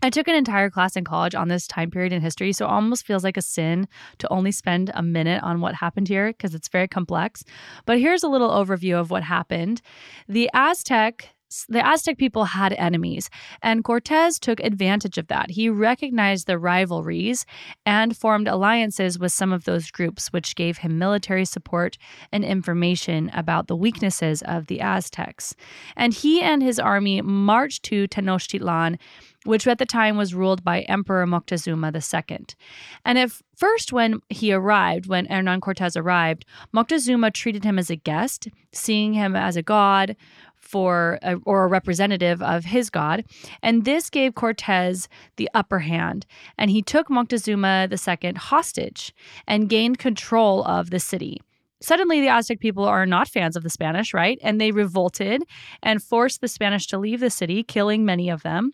I 0.04 0.10
took 0.10 0.28
an 0.28 0.36
entire 0.36 0.70
class 0.70 0.98
in 0.98 1.06
college 1.06 1.34
on 1.34 1.48
this 1.48 1.66
time 1.66 1.90
period 1.90 2.12
in 2.12 2.22
history, 2.22 2.52
so 2.52 2.66
it 2.66 2.70
almost 2.70 3.06
feels 3.06 3.24
like 3.24 3.38
a 3.38 3.42
sin 3.42 3.88
to 4.18 4.28
only 4.34 4.52
spend 4.52 4.92
a 4.94 5.02
minute 5.02 5.42
on 5.44 5.62
what 5.62 5.76
happened 5.76 6.10
here 6.10 6.28
because 6.28 6.54
it's 6.54 6.68
very 6.68 6.90
complex. 6.90 7.46
But 7.86 8.00
here's 8.00 8.22
a 8.22 8.28
little 8.28 8.50
overview 8.50 9.00
of 9.00 9.12
what 9.12 9.24
happened. 9.24 9.82
The 10.28 10.50
Aztec 10.54 11.30
the 11.70 11.86
Aztec 11.86 12.18
people 12.18 12.46
had 12.46 12.74
enemies, 12.74 13.30
and 13.62 13.84
Cortez 13.84 14.40
took 14.40 14.60
advantage 14.60 15.18
of 15.18 15.28
that. 15.28 15.52
He 15.52 15.70
recognized 15.70 16.48
the 16.48 16.58
rivalries 16.58 17.46
and 17.86 18.16
formed 18.16 18.48
alliances 18.48 19.20
with 19.20 19.32
some 19.32 19.54
of 19.54 19.66
those 19.66 19.92
groups, 19.92 20.34
which 20.34 20.56
gave 20.56 20.80
him 20.80 20.98
military 20.98 21.46
support 21.46 21.98
and 22.32 22.44
information 22.44 23.30
about 23.34 23.68
the 23.68 23.76
weaknesses 23.76 24.42
of 24.44 24.68
the 24.68 24.82
Aztecs. 24.82 25.56
And 25.96 26.14
he 26.14 26.42
and 26.42 26.62
his 26.62 26.80
army 26.80 27.22
marched 27.22 27.84
to 27.84 28.08
Tenochtitlan 28.08 28.98
which 29.46 29.68
at 29.68 29.78
the 29.78 29.86
time 29.86 30.18
was 30.18 30.34
ruled 30.34 30.64
by 30.64 30.82
Emperor 30.82 31.26
Moctezuma 31.26 31.94
II. 31.94 32.46
And 33.06 33.20
at 33.20 33.32
first, 33.56 33.92
when 33.92 34.22
he 34.30 34.54
arrived, 34.54 35.08
when 35.08 35.26
Hernan 35.26 35.62
Cortez 35.62 35.98
arrived, 35.98 36.46
Moctezuma 36.74 37.34
treated 37.34 37.64
him 37.64 37.78
as 37.78 37.90
a 37.90 37.96
guest, 37.96 38.48
seeing 38.72 39.14
him 39.14 39.36
as 39.36 39.56
a 39.56 39.64
god, 39.64 40.16
for 40.64 41.20
a, 41.22 41.36
or 41.46 41.66
a 41.66 41.68
representative 41.68 42.42
of 42.42 42.66
his 42.66 42.90
god, 42.90 43.26
and 43.62 43.86
this 43.86 44.10
gave 44.10 44.34
Cortez 44.34 45.08
the 45.36 45.50
upper 45.54 45.80
hand, 45.80 46.26
and 46.58 46.72
he 46.72 46.82
took 46.82 47.10
Moctezuma 47.10 47.92
II 47.92 48.34
hostage 48.38 49.14
and 49.46 49.70
gained 49.70 50.00
control 50.00 50.64
of 50.64 50.90
the 50.90 51.00
city. 51.00 51.42
Suddenly, 51.84 52.22
the 52.22 52.30
Aztec 52.30 52.62
people 52.62 52.86
are 52.86 53.06
not 53.06 53.28
fans 53.28 53.58
of 53.58 53.64
the 53.64 53.70
Spanish, 53.70 54.14
right? 54.14 54.40
And 54.42 54.60
they 54.60 54.72
revolted 54.72 55.44
and 55.82 56.02
forced 56.02 56.40
the 56.40 56.48
Spanish 56.48 56.88
to 56.88 56.98
leave 56.98 57.20
the 57.20 57.30
city, 57.30 57.62
killing 57.62 58.06
many 58.06 58.30
of 58.30 58.42
them. 58.42 58.72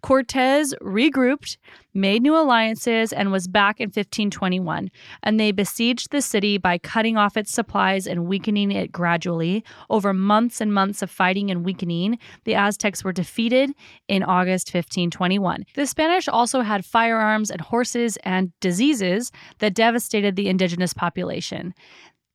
Cortez 0.00 0.72
regrouped, 0.80 1.56
made 1.92 2.22
new 2.22 2.36
alliances, 2.36 3.12
and 3.12 3.32
was 3.32 3.48
back 3.48 3.80
in 3.80 3.88
1521. 3.88 4.92
And 5.24 5.40
they 5.40 5.50
besieged 5.50 6.12
the 6.12 6.22
city 6.22 6.56
by 6.56 6.78
cutting 6.78 7.16
off 7.16 7.36
its 7.36 7.52
supplies 7.52 8.06
and 8.06 8.26
weakening 8.26 8.70
it 8.70 8.92
gradually. 8.92 9.64
Over 9.90 10.14
months 10.14 10.60
and 10.60 10.72
months 10.72 11.02
of 11.02 11.10
fighting 11.10 11.50
and 11.50 11.64
weakening, 11.64 12.16
the 12.44 12.54
Aztecs 12.54 13.02
were 13.02 13.12
defeated 13.12 13.72
in 14.06 14.22
August 14.22 14.68
1521. 14.68 15.64
The 15.74 15.86
Spanish 15.88 16.28
also 16.28 16.60
had 16.60 16.84
firearms 16.84 17.50
and 17.50 17.60
horses 17.60 18.18
and 18.18 18.52
diseases 18.60 19.32
that 19.58 19.74
devastated 19.74 20.36
the 20.36 20.48
indigenous 20.48 20.94
population. 20.94 21.74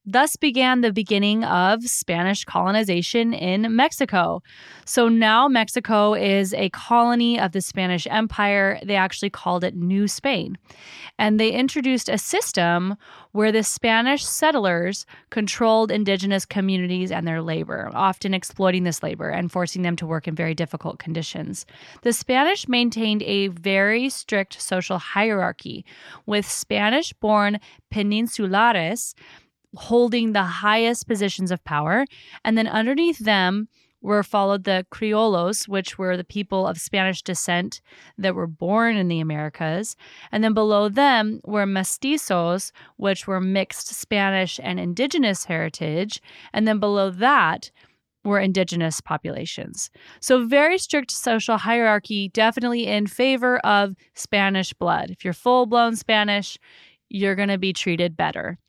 Thus 0.09 0.37
began 0.37 0.79
the 0.79 0.93
beginning 0.93 1.43
of 1.43 1.83
Spanish 1.83 2.45
colonization 2.45 3.33
in 3.33 3.75
Mexico. 3.75 4.41
So 4.85 5.09
now 5.09 5.49
Mexico 5.49 6.13
is 6.13 6.53
a 6.53 6.69
colony 6.69 7.37
of 7.37 7.51
the 7.51 7.59
Spanish 7.59 8.07
Empire. 8.09 8.79
They 8.85 8.95
actually 8.95 9.29
called 9.29 9.65
it 9.65 9.75
New 9.75 10.07
Spain. 10.07 10.57
And 11.19 11.41
they 11.41 11.51
introduced 11.51 12.07
a 12.07 12.17
system 12.17 12.95
where 13.33 13.51
the 13.51 13.63
Spanish 13.63 14.25
settlers 14.25 15.05
controlled 15.29 15.91
indigenous 15.91 16.45
communities 16.45 17.11
and 17.11 17.27
their 17.27 17.41
labor, 17.41 17.91
often 17.93 18.33
exploiting 18.33 18.85
this 18.85 19.03
labor 19.03 19.29
and 19.29 19.51
forcing 19.51 19.81
them 19.81 19.97
to 19.97 20.07
work 20.07 20.25
in 20.25 20.35
very 20.35 20.55
difficult 20.55 20.99
conditions. 20.99 21.65
The 22.03 22.13
Spanish 22.13 22.69
maintained 22.69 23.23
a 23.23 23.49
very 23.49 24.07
strict 24.07 24.61
social 24.61 24.99
hierarchy, 24.99 25.83
with 26.25 26.47
Spanish 26.47 27.11
born 27.11 27.59
peninsulares 27.93 29.13
holding 29.75 30.33
the 30.33 30.43
highest 30.43 31.07
positions 31.07 31.51
of 31.51 31.63
power. 31.63 32.05
And 32.43 32.57
then 32.57 32.67
underneath 32.67 33.19
them 33.19 33.67
were 34.01 34.23
followed 34.23 34.63
the 34.63 34.85
criollos, 34.91 35.67
which 35.67 35.97
were 35.97 36.15
the 36.15 36.23
people 36.23 36.67
of 36.67 36.79
Spanish 36.79 37.21
descent 37.21 37.81
that 38.17 38.35
were 38.35 38.47
born 38.47 38.95
in 38.95 39.07
the 39.07 39.19
Americas. 39.19 39.95
And 40.31 40.43
then 40.43 40.53
below 40.53 40.87
them 40.87 41.41
were 41.43 41.65
mestizos, 41.65 42.71
which 42.97 43.27
were 43.27 43.41
mixed 43.41 43.87
Spanish 43.87 44.59
and 44.63 44.79
indigenous 44.79 45.45
heritage. 45.45 46.21
And 46.53 46.67
then 46.67 46.79
below 46.79 47.09
that, 47.09 47.71
were 48.27 48.39
indigenous 48.39 48.99
populations. 48.99 49.89
So, 50.19 50.45
very 50.45 50.77
strict 50.77 51.11
social 51.11 51.57
hierarchy, 51.57 52.29
definitely 52.29 52.85
in 52.85 53.07
favor 53.07 53.57
of 53.59 53.95
Spanish 54.13 54.73
blood. 54.73 55.09
If 55.09 55.23
you're 55.23 55.33
full 55.33 55.65
blown 55.65 55.95
Spanish, 55.95 56.57
you're 57.09 57.35
going 57.35 57.49
to 57.49 57.57
be 57.57 57.73
treated 57.73 58.17
better. 58.17 58.59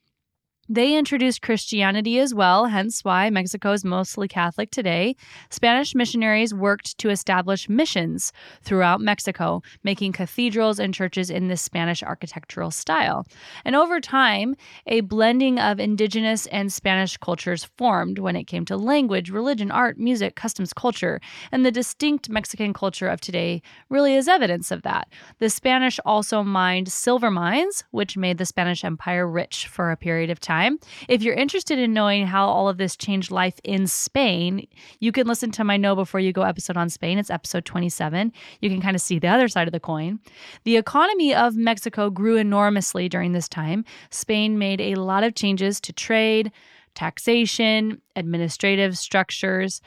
They 0.71 0.99
introduced 0.99 1.41
Christianity 1.41 2.19
as 2.19 2.35
well, 2.35 2.67
hence 2.67 3.03
why 3.03 3.31
Mexico 3.31 3.73
is 3.73 3.87
mostly 3.87 4.29
Catholic 4.29 4.71
today. 4.71 5.17
Spanish 5.49 5.95
missionaries 5.95 6.53
worked 6.53 6.99
to 6.99 7.09
establish 7.09 7.71
missions 7.71 8.35
throughout 8.61 9.01
Mexico, 9.01 9.63
making 9.83 10.13
cathedrals 10.13 10.79
and 10.79 10.93
churches 10.93 11.31
in 11.31 11.49
the 11.49 11.57
Spanish 11.57 12.03
architectural 12.03 12.71
style. 12.71 13.27
And 13.65 13.77
over 13.77 13.99
time, 13.99 14.57
a 14.87 15.01
blending 15.01 15.59
of 15.59 15.81
indigenous 15.81 16.47
and 16.49 16.71
Spanish 16.71 17.17
cultures 17.17 17.65
formed 17.79 18.19
when 18.19 18.37
it 18.37 18.45
came 18.45 18.67
to 18.67 18.77
language, 18.77 19.31
religion, 19.31 19.71
art, 19.71 19.97
music, 19.97 20.37
customs, 20.37 20.75
culture. 20.75 21.19
And 21.51 21.65
the 21.65 21.73
distinct 21.73 22.29
Mexican 22.29 22.75
culture 22.75 23.09
of 23.09 23.23
today 23.23 23.63
really 23.89 24.15
is 24.15 24.29
evidence 24.29 24.71
of 24.71 24.83
that. 24.83 25.09
The 25.39 25.49
Spanish 25.49 25.99
also 26.05 26.43
mined 26.43 26.93
silver 26.93 27.31
mines, 27.31 27.85
which 27.91 28.19
made 28.19 28.37
the 28.37 28.45
Spanish 28.45 28.85
Empire 28.85 29.27
rich 29.27 29.67
for 29.67 29.91
a 29.91 29.97
period 29.97 30.29
of 30.29 30.39
time 30.39 30.58
time. 30.59 30.79
If 31.09 31.23
you're 31.23 31.35
interested 31.35 31.79
in 31.79 31.93
knowing 31.93 32.27
how 32.27 32.49
all 32.49 32.69
of 32.69 32.79
this 32.79 32.97
changed 32.97 33.31
life 33.31 33.61
in 33.63 33.87
Spain, 33.87 34.67
you 34.99 35.13
can 35.13 35.27
listen 35.27 35.51
to 35.53 35.65
my 35.65 35.77
Know 35.77 35.95
Before 35.95 36.21
You 36.21 36.33
Go 36.33 36.43
episode 36.43 36.77
on 36.77 36.89
Spain. 36.91 37.19
It's 37.19 37.31
episode 37.31 37.65
27. 37.65 38.33
You 38.61 38.71
can 38.71 38.81
kind 38.81 38.97
of 38.97 39.01
see 39.01 39.19
the 39.19 39.29
other 39.29 39.49
side 39.49 39.69
of 39.69 39.73
the 39.73 39.81
coin. 39.81 40.19
The 40.65 40.77
economy 40.77 41.35
of 41.35 41.57
Mexico 41.57 42.11
grew 42.11 42.37
enormously 42.37 43.09
during 43.09 43.33
this 43.33 43.49
time. 43.49 43.85
Spain 44.11 44.59
made 44.59 44.81
a 44.81 44.97
lot 44.97 45.23
of 45.23 45.35
changes 45.35 45.81
to 45.83 45.93
trade, 45.93 46.51
taxation, 46.95 48.01
administrative 48.17 48.99
structures. 48.99 49.81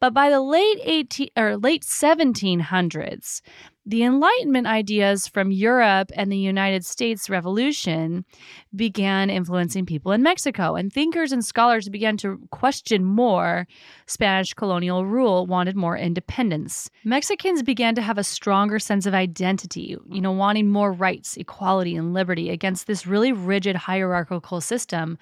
But 0.00 0.14
by 0.14 0.30
the 0.30 0.40
late 0.40 0.78
18 0.82 1.28
or 1.36 1.56
late 1.56 1.82
1700s, 1.82 3.40
the 3.84 4.04
Enlightenment 4.04 4.68
ideas 4.68 5.26
from 5.26 5.50
Europe 5.50 6.12
and 6.14 6.30
the 6.30 6.38
United 6.38 6.84
States 6.84 7.28
Revolution 7.28 8.24
began 8.76 9.28
influencing 9.28 9.86
people 9.86 10.12
in 10.12 10.22
Mexico, 10.22 10.76
and 10.76 10.92
thinkers 10.92 11.32
and 11.32 11.44
scholars 11.44 11.88
began 11.88 12.16
to 12.18 12.38
question 12.52 13.04
more 13.04 13.66
Spanish 14.06 14.54
colonial 14.54 15.04
rule, 15.04 15.46
wanted 15.46 15.74
more 15.74 15.96
independence. 15.96 16.90
Mexicans 17.04 17.64
began 17.64 17.96
to 17.96 18.02
have 18.02 18.18
a 18.18 18.24
stronger 18.24 18.78
sense 18.78 19.04
of 19.04 19.14
identity, 19.14 19.96
you 20.08 20.20
know, 20.20 20.30
wanting 20.30 20.70
more 20.70 20.92
rights, 20.92 21.36
equality, 21.36 21.96
and 21.96 22.14
liberty 22.14 22.50
against 22.50 22.86
this 22.86 23.04
really 23.04 23.32
rigid 23.32 23.74
hierarchical 23.74 24.60
system. 24.60 25.18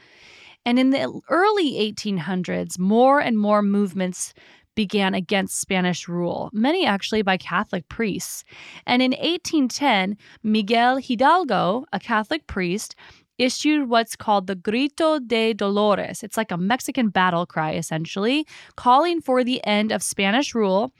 And 0.66 0.78
in 0.78 0.90
the 0.90 1.20
early 1.28 1.72
1800s, 1.92 2.78
more 2.78 3.20
and 3.20 3.38
more 3.38 3.62
movements 3.62 4.34
began 4.74 5.14
against 5.14 5.60
Spanish 5.60 6.08
rule, 6.08 6.48
many 6.52 6.86
actually 6.86 7.22
by 7.22 7.36
Catholic 7.36 7.88
priests. 7.88 8.44
And 8.86 9.02
in 9.02 9.12
1810, 9.12 10.16
Miguel 10.42 10.98
Hidalgo, 10.98 11.84
a 11.92 11.98
Catholic 11.98 12.46
priest, 12.46 12.94
issued 13.38 13.88
what's 13.88 14.16
called 14.16 14.46
the 14.46 14.54
Grito 14.54 15.18
de 15.18 15.54
Dolores. 15.54 16.22
It's 16.22 16.36
like 16.36 16.50
a 16.50 16.58
Mexican 16.58 17.08
battle 17.08 17.46
cry, 17.46 17.72
essentially, 17.72 18.46
calling 18.76 19.20
for 19.20 19.42
the 19.42 19.64
end 19.64 19.92
of 19.92 20.02
Spanish 20.02 20.54
rule, 20.54 20.92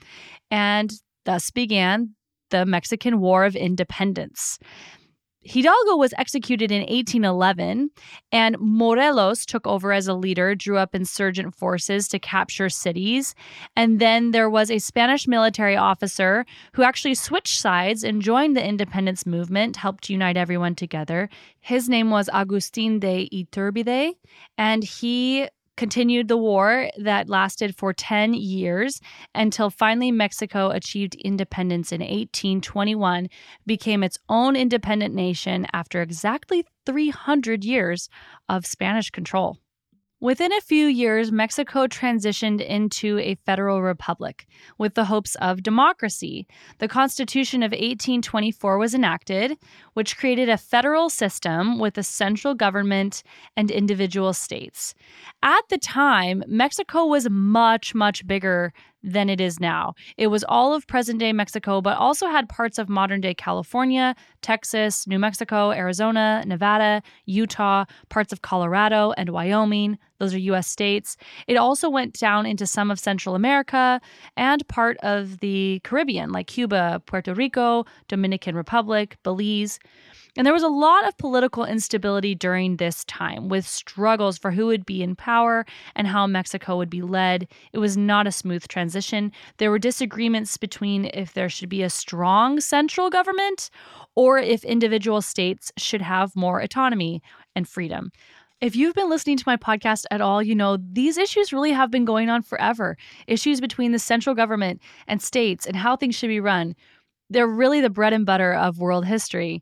and 0.49 0.91
thus 1.25 1.51
began 1.51 2.15
the 2.49 2.65
Mexican 2.65 3.19
War 3.19 3.45
of 3.45 3.55
Independence. 3.55 4.59
Hidalgo 5.43 5.95
was 5.95 6.13
executed 6.17 6.71
in 6.71 6.81
1811, 6.81 7.89
and 8.31 8.55
Morelos 8.59 9.43
took 9.43 9.65
over 9.65 9.91
as 9.91 10.07
a 10.07 10.13
leader, 10.13 10.53
drew 10.53 10.77
up 10.77 10.93
insurgent 10.93 11.55
forces 11.55 12.07
to 12.09 12.19
capture 12.19 12.69
cities. 12.69 13.33
And 13.75 13.99
then 13.99 14.31
there 14.31 14.49
was 14.49 14.69
a 14.69 14.77
Spanish 14.77 15.27
military 15.27 15.75
officer 15.75 16.45
who 16.73 16.83
actually 16.83 17.15
switched 17.15 17.59
sides 17.59 18.03
and 18.03 18.21
joined 18.21 18.55
the 18.55 18.63
independence 18.65 19.25
movement, 19.25 19.77
helped 19.77 20.11
unite 20.11 20.37
everyone 20.37 20.75
together. 20.75 21.27
His 21.59 21.89
name 21.89 22.11
was 22.11 22.29
Agustin 22.31 22.99
de 22.99 23.27
Iturbide, 23.33 24.13
and 24.59 24.83
he 24.83 25.47
continued 25.77 26.27
the 26.27 26.37
war 26.37 26.89
that 26.97 27.29
lasted 27.29 27.75
for 27.75 27.93
10 27.93 28.33
years 28.33 28.99
until 29.33 29.69
finally 29.69 30.11
Mexico 30.11 30.69
achieved 30.69 31.15
independence 31.15 31.91
in 31.91 32.01
1821, 32.01 33.27
became 33.65 34.03
its 34.03 34.17
own 34.29 34.55
independent 34.55 35.15
nation 35.15 35.65
after 35.73 36.01
exactly 36.01 36.65
300 36.85 37.63
years 37.63 38.09
of 38.49 38.65
Spanish 38.65 39.09
control. 39.09 39.57
Within 40.21 40.53
a 40.53 40.61
few 40.61 40.85
years, 40.85 41.31
Mexico 41.31 41.87
transitioned 41.87 42.63
into 42.63 43.17
a 43.17 43.33
federal 43.43 43.81
republic 43.81 44.45
with 44.77 44.93
the 44.93 45.05
hopes 45.05 45.33
of 45.41 45.63
democracy. 45.63 46.45
The 46.77 46.87
Constitution 46.87 47.63
of 47.63 47.71
1824 47.71 48.77
was 48.77 48.93
enacted, 48.93 49.57
which 49.95 50.17
created 50.17 50.47
a 50.47 50.57
federal 50.57 51.09
system 51.09 51.79
with 51.79 51.97
a 51.97 52.03
central 52.03 52.53
government 52.53 53.23
and 53.57 53.71
individual 53.71 54.33
states. 54.33 54.93
At 55.41 55.67
the 55.69 55.79
time, 55.79 56.43
Mexico 56.45 57.07
was 57.07 57.27
much, 57.27 57.95
much 57.95 58.27
bigger 58.27 58.73
than 59.03 59.29
it 59.29 59.41
is 59.41 59.59
now. 59.59 59.93
It 60.17 60.27
was 60.27 60.43
all 60.47 60.73
of 60.73 60.87
present 60.87 61.19
day 61.19 61.33
Mexico, 61.33 61.81
but 61.81 61.97
also 61.97 62.27
had 62.27 62.49
parts 62.49 62.77
of 62.77 62.89
modern 62.89 63.21
day 63.21 63.33
California, 63.33 64.15
Texas, 64.41 65.07
New 65.07 65.19
Mexico, 65.19 65.71
Arizona, 65.71 66.43
Nevada, 66.45 67.01
Utah, 67.25 67.85
parts 68.09 68.31
of 68.31 68.41
Colorado, 68.41 69.13
and 69.17 69.29
Wyoming. 69.29 69.97
Those 70.19 70.33
are 70.35 70.39
US 70.39 70.67
states. 70.67 71.17
It 71.47 71.55
also 71.55 71.89
went 71.89 72.13
down 72.13 72.45
into 72.45 72.67
some 72.67 72.91
of 72.91 72.99
Central 72.99 73.33
America 73.33 73.99
and 74.37 74.67
part 74.67 74.97
of 74.97 75.39
the 75.39 75.81
Caribbean, 75.83 76.31
like 76.31 76.47
Cuba, 76.47 77.01
Puerto 77.07 77.33
Rico, 77.33 77.85
Dominican 78.07 78.55
Republic, 78.55 79.17
Belize. 79.23 79.79
And 80.37 80.47
there 80.47 80.53
was 80.53 80.63
a 80.63 80.69
lot 80.69 81.05
of 81.05 81.17
political 81.17 81.65
instability 81.65 82.35
during 82.35 82.77
this 82.77 83.03
time, 83.05 83.49
with 83.49 83.67
struggles 83.67 84.37
for 84.37 84.51
who 84.51 84.67
would 84.67 84.85
be 84.85 85.03
in 85.03 85.13
power 85.13 85.65
and 85.93 86.07
how 86.07 86.25
Mexico 86.25 86.77
would 86.77 86.89
be 86.89 87.01
led. 87.01 87.49
It 87.73 87.79
was 87.79 87.97
not 87.97 88.27
a 88.27 88.31
smooth 88.31 88.65
transition. 88.69 89.33
There 89.57 89.69
were 89.69 89.79
disagreements 89.79 90.55
between 90.55 91.11
if 91.13 91.33
there 91.33 91.49
should 91.49 91.67
be 91.67 91.83
a 91.83 91.89
strong 91.89 92.61
central 92.61 93.09
government 93.09 93.69
or 94.15 94.39
if 94.39 94.63
individual 94.63 95.21
states 95.21 95.69
should 95.77 96.01
have 96.01 96.33
more 96.33 96.61
autonomy 96.61 97.21
and 97.53 97.67
freedom. 97.67 98.09
If 98.61 98.73
you've 98.73 98.95
been 98.95 99.09
listening 99.09 99.37
to 99.37 99.43
my 99.47 99.57
podcast 99.57 100.05
at 100.11 100.21
all, 100.21 100.41
you 100.41 100.55
know 100.55 100.77
these 100.77 101.17
issues 101.17 101.51
really 101.51 101.71
have 101.71 101.91
been 101.91 102.05
going 102.05 102.29
on 102.29 102.41
forever. 102.41 102.95
Issues 103.27 103.59
between 103.59 103.91
the 103.91 103.99
central 103.99 104.35
government 104.35 104.81
and 105.07 105.21
states 105.21 105.65
and 105.65 105.75
how 105.75 105.97
things 105.97 106.15
should 106.15 106.29
be 106.29 106.39
run. 106.39 106.75
They're 107.29 107.47
really 107.47 107.81
the 107.81 107.89
bread 107.89 108.13
and 108.13 108.25
butter 108.25 108.53
of 108.53 108.79
world 108.79 109.05
history. 109.05 109.61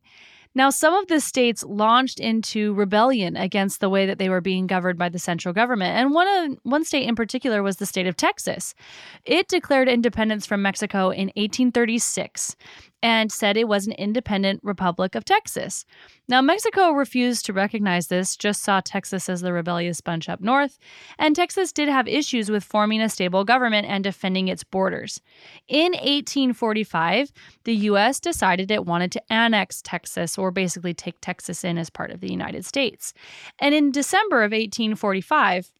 Now, 0.59 0.71
some 0.71 0.93
of 0.93 1.07
the 1.07 1.21
states 1.21 1.63
launched 1.63 2.19
into 2.19 2.73
rebellion 2.73 3.37
against 3.37 3.79
the 3.79 3.87
way 3.87 4.05
that 4.05 4.17
they 4.17 4.27
were 4.27 4.41
being 4.41 4.67
governed 4.67 4.99
by 4.99 5.07
the 5.07 5.17
central 5.17 5.53
government. 5.53 5.97
And 5.97 6.13
one, 6.13 6.27
of, 6.27 6.57
one 6.63 6.83
state 6.83 7.07
in 7.07 7.15
particular 7.15 7.63
was 7.63 7.77
the 7.77 7.85
state 7.85 8.07
of 8.07 8.17
Texas. 8.17 8.75
It 9.23 9.47
declared 9.47 9.87
independence 9.87 10.45
from 10.45 10.61
Mexico 10.61 11.11
in 11.11 11.27
1836 11.37 12.57
and 13.01 13.31
said 13.31 13.55
it 13.55 13.67
was 13.67 13.87
an 13.87 13.93
independent 13.93 14.59
Republic 14.63 15.15
of 15.15 15.25
Texas. 15.25 15.85
Now, 16.27 16.41
Mexico 16.41 16.91
refused 16.91 17.45
to 17.45 17.53
recognize 17.53 18.07
this, 18.07 18.35
just 18.35 18.61
saw 18.61 18.81
Texas 18.81 19.29
as 19.29 19.41
the 19.41 19.53
rebellious 19.53 20.01
bunch 20.01 20.27
up 20.27 20.41
north, 20.41 20.77
and 21.17 21.35
Texas 21.35 21.71
did 21.71 21.89
have 21.89 22.07
issues 22.07 22.51
with 22.51 22.63
forming 22.63 23.01
a 23.01 23.09
stable 23.09 23.45
government 23.45 23.87
and 23.87 24.03
defending 24.03 24.47
its 24.47 24.63
borders. 24.63 25.21
In 25.67 25.93
1845, 25.93 27.31
the 27.63 27.75
U.S. 27.75 28.19
decided 28.19 28.69
it 28.69 28.85
wanted 28.85 29.11
to 29.13 29.33
annex 29.33 29.81
Texas, 29.81 30.37
or 30.37 30.51
basically 30.51 30.93
take 30.93 31.19
Texas 31.21 31.63
in 31.63 31.77
as 31.77 31.89
part 31.89 32.11
of 32.11 32.19
the 32.19 32.31
United 32.31 32.65
States. 32.65 33.13
And 33.59 33.73
in 33.73 33.91
December 33.91 34.43
of 34.43 34.51
1845, 34.51 35.71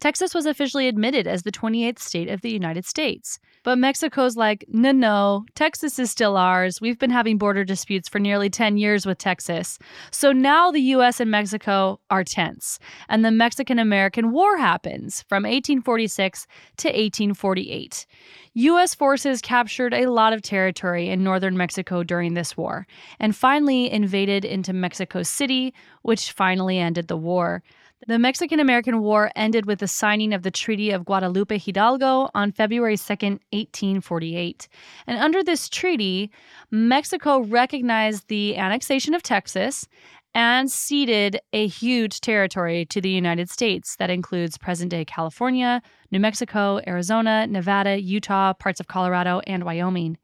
Texas 0.00 0.34
was 0.34 0.46
officially 0.46 0.88
admitted 0.88 1.26
as 1.26 1.42
the 1.42 1.52
28th 1.52 1.98
state 1.98 2.28
of 2.28 2.40
the 2.40 2.50
United 2.50 2.84
States. 2.84 3.38
But 3.64 3.78
Mexico's 3.78 4.36
like, 4.36 4.64
no, 4.68 4.90
no, 4.90 5.44
Texas 5.54 5.98
is 5.98 6.10
still 6.10 6.36
ours. 6.36 6.80
We've 6.80 6.98
been 6.98 7.10
having 7.10 7.38
border 7.38 7.64
disputes 7.64 8.08
for 8.08 8.18
nearly 8.18 8.50
10 8.50 8.76
years 8.76 9.06
with 9.06 9.18
Texas. 9.18 9.78
So 10.10 10.32
now 10.32 10.70
the 10.70 10.80
U.S. 10.80 11.20
and 11.20 11.30
Mexico 11.30 12.00
are 12.10 12.24
tense, 12.24 12.78
and 13.08 13.24
the 13.24 13.30
Mexican 13.30 13.78
American 13.78 14.32
War 14.32 14.58
happens 14.58 15.22
from 15.28 15.44
1846 15.44 16.46
to 16.78 16.88
1848. 16.88 18.06
U.S. 18.54 18.94
forces 18.94 19.40
captured 19.40 19.94
a 19.94 20.10
lot 20.10 20.32
of 20.32 20.42
territory 20.42 21.08
in 21.08 21.22
northern 21.22 21.56
Mexico 21.56 22.02
during 22.02 22.34
this 22.34 22.56
war, 22.56 22.86
and 23.20 23.34
finally 23.34 23.90
invaded 23.90 24.44
into 24.44 24.72
Mexico 24.72 25.22
City, 25.22 25.72
which 26.02 26.32
finally 26.32 26.78
ended 26.78 27.08
the 27.08 27.16
war. 27.16 27.62
The 28.08 28.18
Mexican 28.18 28.58
American 28.58 29.00
War 29.00 29.30
ended 29.36 29.66
with 29.66 29.78
the 29.78 29.86
signing 29.86 30.34
of 30.34 30.42
the 30.42 30.50
Treaty 30.50 30.90
of 30.90 31.04
Guadalupe 31.04 31.56
Hidalgo 31.56 32.30
on 32.34 32.50
February 32.50 32.96
2, 32.96 33.02
1848. 33.02 34.68
And 35.06 35.18
under 35.20 35.44
this 35.44 35.68
treaty, 35.68 36.32
Mexico 36.72 37.42
recognized 37.42 38.26
the 38.26 38.56
annexation 38.56 39.14
of 39.14 39.22
Texas 39.22 39.86
and 40.34 40.68
ceded 40.68 41.38
a 41.52 41.68
huge 41.68 42.20
territory 42.20 42.84
to 42.86 43.00
the 43.00 43.10
United 43.10 43.48
States 43.48 43.94
that 43.96 44.10
includes 44.10 44.58
present 44.58 44.90
day 44.90 45.04
California, 45.04 45.80
New 46.10 46.18
Mexico, 46.18 46.80
Arizona, 46.84 47.46
Nevada, 47.46 48.00
Utah, 48.00 48.52
parts 48.52 48.80
of 48.80 48.88
Colorado, 48.88 49.42
and 49.46 49.62
Wyoming. 49.62 50.18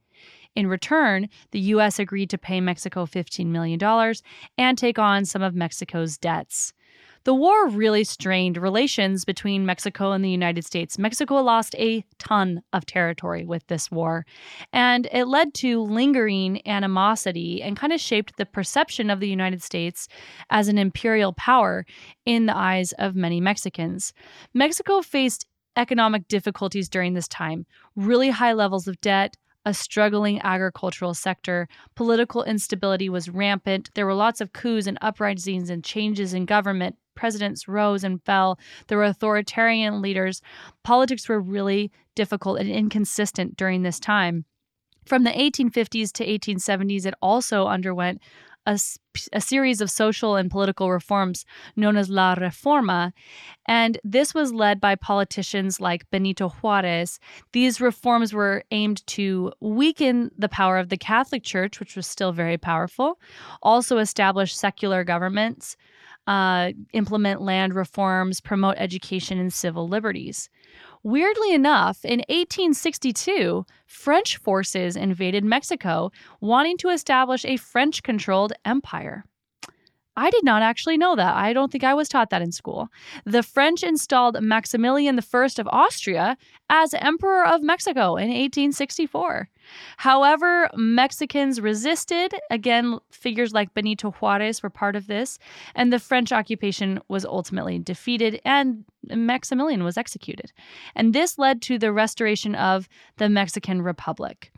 In 0.56 0.66
return, 0.66 1.28
the 1.52 1.60
U.S. 1.60 2.00
agreed 2.00 2.30
to 2.30 2.38
pay 2.38 2.60
Mexico 2.60 3.06
$15 3.06 3.46
million 3.46 3.80
and 4.56 4.76
take 4.76 4.98
on 4.98 5.24
some 5.24 5.42
of 5.42 5.54
Mexico's 5.54 6.18
debts. 6.18 6.72
The 7.28 7.34
war 7.34 7.68
really 7.68 8.04
strained 8.04 8.56
relations 8.56 9.26
between 9.26 9.66
Mexico 9.66 10.12
and 10.12 10.24
the 10.24 10.30
United 10.30 10.64
States. 10.64 10.98
Mexico 10.98 11.34
lost 11.42 11.74
a 11.74 12.02
ton 12.18 12.62
of 12.72 12.86
territory 12.86 13.44
with 13.44 13.66
this 13.66 13.90
war, 13.90 14.24
and 14.72 15.06
it 15.12 15.26
led 15.26 15.52
to 15.56 15.82
lingering 15.82 16.66
animosity 16.66 17.62
and 17.62 17.76
kind 17.76 17.92
of 17.92 18.00
shaped 18.00 18.38
the 18.38 18.46
perception 18.46 19.10
of 19.10 19.20
the 19.20 19.28
United 19.28 19.62
States 19.62 20.08
as 20.48 20.68
an 20.68 20.78
imperial 20.78 21.34
power 21.34 21.84
in 22.24 22.46
the 22.46 22.56
eyes 22.56 22.92
of 22.92 23.14
many 23.14 23.42
Mexicans. 23.42 24.14
Mexico 24.54 25.02
faced 25.02 25.44
economic 25.76 26.28
difficulties 26.28 26.88
during 26.88 27.12
this 27.12 27.28
time, 27.28 27.66
really 27.94 28.30
high 28.30 28.54
levels 28.54 28.88
of 28.88 28.98
debt, 29.02 29.36
a 29.66 29.74
struggling 29.74 30.40
agricultural 30.40 31.12
sector. 31.12 31.68
Political 31.94 32.44
instability 32.44 33.10
was 33.10 33.28
rampant. 33.28 33.90
There 33.94 34.06
were 34.06 34.14
lots 34.14 34.40
of 34.40 34.54
coups 34.54 34.86
and 34.86 34.96
uprisings 35.02 35.68
and 35.68 35.84
changes 35.84 36.32
in 36.32 36.46
government 36.46 36.96
presidents 37.18 37.66
rose 37.66 38.04
and 38.04 38.22
fell. 38.22 38.58
There 38.86 38.96
were 38.96 39.04
authoritarian 39.04 40.00
leaders. 40.00 40.40
Politics 40.84 41.28
were 41.28 41.40
really 41.40 41.90
difficult 42.14 42.60
and 42.60 42.70
inconsistent 42.70 43.56
during 43.56 43.82
this 43.82 43.98
time. 43.98 44.44
From 45.04 45.24
the 45.24 45.30
1850s 45.30 46.12
to 46.12 46.24
1870s, 46.24 47.06
it 47.06 47.14
also 47.20 47.66
underwent 47.66 48.20
a, 48.66 48.78
a, 49.32 49.40
series 49.40 49.80
of 49.80 49.90
social 49.90 50.36
and 50.36 50.50
political 50.50 50.90
reforms 50.92 51.46
known 51.74 51.96
as 51.96 52.10
La 52.10 52.34
Reforma, 52.34 53.12
and 53.66 53.98
this 54.04 54.34
was 54.34 54.52
led 54.52 54.78
by 54.78 54.94
politicians 54.94 55.80
like 55.80 56.08
Benito 56.10 56.50
Juarez. 56.50 57.18
These 57.52 57.80
reforms 57.80 58.34
were 58.34 58.62
aimed 58.70 59.06
to 59.08 59.52
weaken 59.60 60.30
the 60.36 60.50
power 60.50 60.76
of 60.76 60.90
the 60.90 60.98
Catholic 60.98 61.42
Church, 61.42 61.80
which 61.80 61.96
was 61.96 62.06
still 62.06 62.32
very 62.32 62.58
powerful, 62.58 63.18
also 63.62 63.96
establish 63.96 64.54
secular 64.54 65.02
governments, 65.02 65.76
uh, 66.28 66.72
implement 66.92 67.40
land 67.40 67.74
reforms, 67.74 68.40
promote 68.40 68.76
education 68.76 69.38
and 69.38 69.52
civil 69.52 69.88
liberties. 69.88 70.50
Weirdly 71.02 71.54
enough, 71.54 72.04
in 72.04 72.18
1862, 72.28 73.64
French 73.86 74.36
forces 74.36 74.94
invaded 74.94 75.42
Mexico, 75.42 76.12
wanting 76.42 76.76
to 76.78 76.90
establish 76.90 77.46
a 77.46 77.56
French 77.56 78.02
controlled 78.02 78.52
empire. 78.66 79.24
I 80.18 80.30
did 80.30 80.44
not 80.44 80.62
actually 80.62 80.98
know 80.98 81.16
that. 81.16 81.34
I 81.34 81.52
don't 81.52 81.72
think 81.72 81.84
I 81.84 81.94
was 81.94 82.08
taught 82.08 82.30
that 82.30 82.42
in 82.42 82.52
school. 82.52 82.88
The 83.24 83.42
French 83.42 83.82
installed 83.82 84.42
Maximilian 84.42 85.18
I 85.18 85.46
of 85.58 85.68
Austria 85.68 86.36
as 86.68 86.92
Emperor 86.92 87.46
of 87.46 87.62
Mexico 87.62 88.16
in 88.16 88.28
1864. 88.28 89.48
However, 89.96 90.70
Mexicans 90.74 91.60
resisted. 91.60 92.34
Again, 92.50 92.98
figures 93.10 93.52
like 93.52 93.74
Benito 93.74 94.10
Juarez 94.10 94.62
were 94.62 94.70
part 94.70 94.96
of 94.96 95.06
this, 95.06 95.38
and 95.74 95.92
the 95.92 95.98
French 95.98 96.32
occupation 96.32 97.00
was 97.08 97.24
ultimately 97.24 97.78
defeated 97.78 98.40
and 98.44 98.84
Maximilian 99.08 99.84
was 99.84 99.96
executed. 99.96 100.52
And 100.94 101.14
this 101.14 101.38
led 101.38 101.62
to 101.62 101.78
the 101.78 101.92
restoration 101.92 102.54
of 102.54 102.88
the 103.16 103.28
Mexican 103.28 103.82
Republic. 103.82 104.52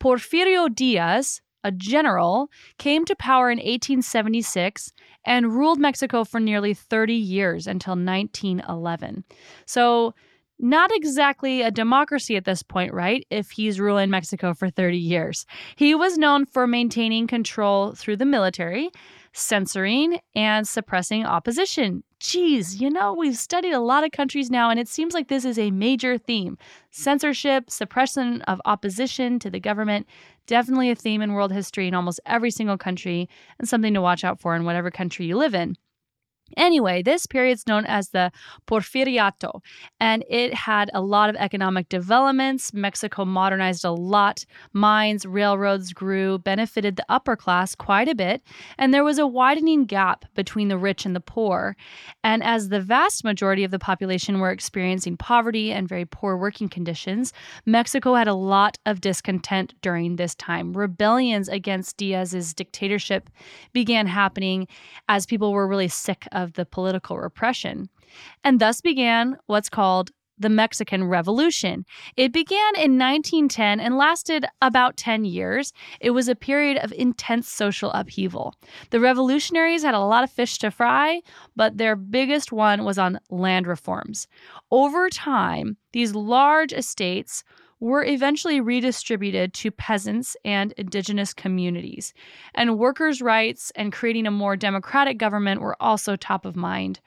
Porfirio 0.00 0.72
Diaz, 0.74 1.40
a 1.64 1.72
general, 1.72 2.50
came 2.78 3.04
to 3.04 3.16
power 3.16 3.50
in 3.50 3.58
1876 3.58 4.92
and 5.24 5.52
ruled 5.52 5.78
Mexico 5.78 6.24
for 6.24 6.40
nearly 6.40 6.74
30 6.74 7.14
years 7.14 7.66
until 7.66 7.92
1911. 7.92 9.24
So, 9.66 10.14
not 10.62 10.90
exactly 10.94 11.60
a 11.62 11.70
democracy 11.70 12.36
at 12.36 12.44
this 12.44 12.62
point, 12.62 12.94
right? 12.94 13.26
If 13.30 13.50
he's 13.50 13.80
ruling 13.80 14.10
Mexico 14.10 14.54
for 14.54 14.70
30 14.70 14.96
years. 14.96 15.44
He 15.76 15.94
was 15.94 16.16
known 16.16 16.46
for 16.46 16.66
maintaining 16.66 17.26
control 17.26 17.92
through 17.92 18.16
the 18.16 18.24
military, 18.24 18.90
censoring, 19.32 20.20
and 20.34 20.66
suppressing 20.66 21.26
opposition. 21.26 22.04
Geez, 22.20 22.80
you 22.80 22.88
know, 22.88 23.12
we've 23.12 23.36
studied 23.36 23.72
a 23.72 23.80
lot 23.80 24.04
of 24.04 24.12
countries 24.12 24.50
now, 24.50 24.70
and 24.70 24.78
it 24.78 24.86
seems 24.86 25.14
like 25.14 25.26
this 25.26 25.44
is 25.44 25.58
a 25.58 25.72
major 25.72 26.16
theme. 26.16 26.56
Censorship, 26.90 27.68
suppression 27.68 28.42
of 28.42 28.60
opposition 28.64 29.40
to 29.40 29.50
the 29.50 29.58
government, 29.58 30.06
definitely 30.46 30.90
a 30.90 30.94
theme 30.94 31.22
in 31.22 31.32
world 31.32 31.52
history 31.52 31.88
in 31.88 31.94
almost 31.94 32.20
every 32.24 32.52
single 32.52 32.78
country, 32.78 33.28
and 33.58 33.68
something 33.68 33.94
to 33.94 34.00
watch 34.00 34.22
out 34.22 34.40
for 34.40 34.54
in 34.54 34.64
whatever 34.64 34.90
country 34.90 35.26
you 35.26 35.36
live 35.36 35.54
in. 35.54 35.76
Anyway, 36.56 37.02
this 37.02 37.26
period 37.26 37.52
is 37.52 37.66
known 37.66 37.84
as 37.86 38.10
the 38.10 38.30
Porfiriato, 38.66 39.60
and 40.00 40.24
it 40.28 40.54
had 40.54 40.90
a 40.94 41.00
lot 41.00 41.30
of 41.30 41.36
economic 41.36 41.88
developments. 41.88 42.72
Mexico 42.72 43.24
modernized 43.24 43.84
a 43.84 43.90
lot. 43.90 44.44
Mines, 44.72 45.26
railroads 45.26 45.92
grew, 45.92 46.38
benefited 46.38 46.96
the 46.96 47.06
upper 47.08 47.36
class 47.36 47.74
quite 47.74 48.08
a 48.08 48.14
bit, 48.14 48.42
and 48.78 48.92
there 48.92 49.04
was 49.04 49.18
a 49.18 49.26
widening 49.26 49.84
gap 49.84 50.24
between 50.34 50.68
the 50.68 50.78
rich 50.78 51.06
and 51.06 51.14
the 51.14 51.20
poor. 51.20 51.76
And 52.24 52.42
as 52.42 52.68
the 52.68 52.80
vast 52.80 53.24
majority 53.24 53.64
of 53.64 53.70
the 53.70 53.78
population 53.78 54.40
were 54.40 54.50
experiencing 54.50 55.16
poverty 55.16 55.72
and 55.72 55.88
very 55.88 56.04
poor 56.04 56.36
working 56.36 56.68
conditions, 56.68 57.32
Mexico 57.66 58.14
had 58.14 58.28
a 58.28 58.34
lot 58.34 58.78
of 58.86 59.00
discontent 59.00 59.74
during 59.82 60.16
this 60.16 60.34
time. 60.34 60.76
Rebellions 60.76 61.48
against 61.48 61.96
Diaz's 61.96 62.54
dictatorship 62.54 63.30
began 63.72 64.06
happening 64.06 64.66
as 65.08 65.26
people 65.26 65.52
were 65.52 65.68
really 65.68 65.88
sick 65.88 66.26
of 66.32 66.41
of 66.42 66.54
the 66.54 66.66
political 66.66 67.16
repression, 67.18 67.88
and 68.44 68.60
thus 68.60 68.80
began 68.80 69.38
what's 69.46 69.68
called 69.68 70.10
the 70.38 70.48
Mexican 70.48 71.04
Revolution. 71.04 71.84
It 72.16 72.32
began 72.32 72.74
in 72.74 72.98
1910 72.98 73.80
and 73.80 73.96
lasted 73.96 74.44
about 74.60 74.96
10 74.96 75.24
years. 75.24 75.72
It 76.00 76.10
was 76.10 76.28
a 76.28 76.34
period 76.34 76.78
of 76.78 76.92
intense 76.92 77.48
social 77.48 77.90
upheaval. 77.92 78.54
The 78.90 79.00
revolutionaries 79.00 79.82
had 79.82 79.94
a 79.94 80.00
lot 80.00 80.24
of 80.24 80.30
fish 80.30 80.58
to 80.58 80.70
fry, 80.70 81.22
but 81.56 81.78
their 81.78 81.96
biggest 81.96 82.52
one 82.52 82.84
was 82.84 82.98
on 82.98 83.20
land 83.30 83.66
reforms. 83.66 84.26
Over 84.70 85.08
time, 85.08 85.76
these 85.92 86.14
large 86.14 86.72
estates 86.72 87.44
were 87.82 88.04
eventually 88.04 88.60
redistributed 88.60 89.52
to 89.52 89.68
peasants 89.68 90.36
and 90.44 90.70
indigenous 90.76 91.34
communities. 91.34 92.14
And 92.54 92.78
workers' 92.78 93.20
rights 93.20 93.72
and 93.74 93.92
creating 93.92 94.28
a 94.28 94.30
more 94.30 94.56
democratic 94.56 95.18
government 95.18 95.60
were 95.60 95.76
also 95.82 96.14
top 96.14 96.44
of 96.44 96.54
mind 96.54 97.00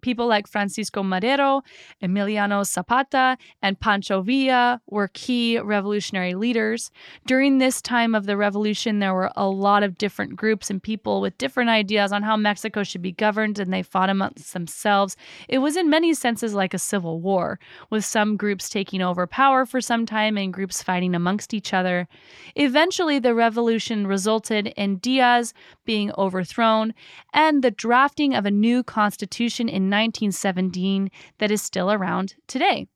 people 0.00 0.26
like 0.26 0.46
Francisco 0.46 1.02
Madero, 1.02 1.62
Emiliano 2.02 2.64
Zapata, 2.64 3.36
and 3.62 3.78
Pancho 3.78 4.22
Villa 4.22 4.80
were 4.86 5.08
key 5.12 5.58
revolutionary 5.58 6.34
leaders. 6.34 6.90
During 7.26 7.58
this 7.58 7.82
time 7.82 8.14
of 8.14 8.26
the 8.26 8.36
revolution, 8.36 8.98
there 8.98 9.14
were 9.14 9.30
a 9.36 9.48
lot 9.48 9.82
of 9.82 9.98
different 9.98 10.36
groups 10.36 10.70
and 10.70 10.82
people 10.82 11.20
with 11.20 11.38
different 11.38 11.70
ideas 11.70 12.12
on 12.12 12.22
how 12.22 12.36
Mexico 12.36 12.82
should 12.82 13.02
be 13.02 13.12
governed, 13.12 13.58
and 13.58 13.72
they 13.72 13.82
fought 13.82 14.10
amongst 14.10 14.52
themselves. 14.52 15.16
It 15.48 15.58
was, 15.58 15.76
in 15.76 15.90
many 15.90 16.14
senses, 16.14 16.54
like 16.54 16.74
a 16.74 16.78
civil 16.78 17.20
war, 17.20 17.58
with 17.90 18.04
some 18.04 18.36
groups 18.36 18.68
taking 18.68 19.02
over 19.02 19.26
power 19.26 19.66
for 19.66 19.80
some 19.80 20.06
time 20.06 20.36
and 20.38 20.52
groups 20.52 20.82
fighting 20.82 21.14
amongst 21.14 21.52
each 21.52 21.74
other. 21.74 22.08
Eventually, 22.56 23.18
the 23.18 23.34
revolution 23.34 24.06
resulted 24.06 24.68
in 24.76 24.96
Diaz 24.96 25.52
being 25.84 26.12
overthrown 26.16 26.94
and 27.32 27.62
the 27.62 27.70
drafting 27.70 28.34
of 28.34 28.46
a 28.46 28.50
new 28.50 28.82
constitution 28.82 29.68
in 29.68 29.89
1917 29.90 31.10
that 31.38 31.50
is 31.50 31.62
still 31.62 31.90
around 31.90 32.34
today. 32.46 32.86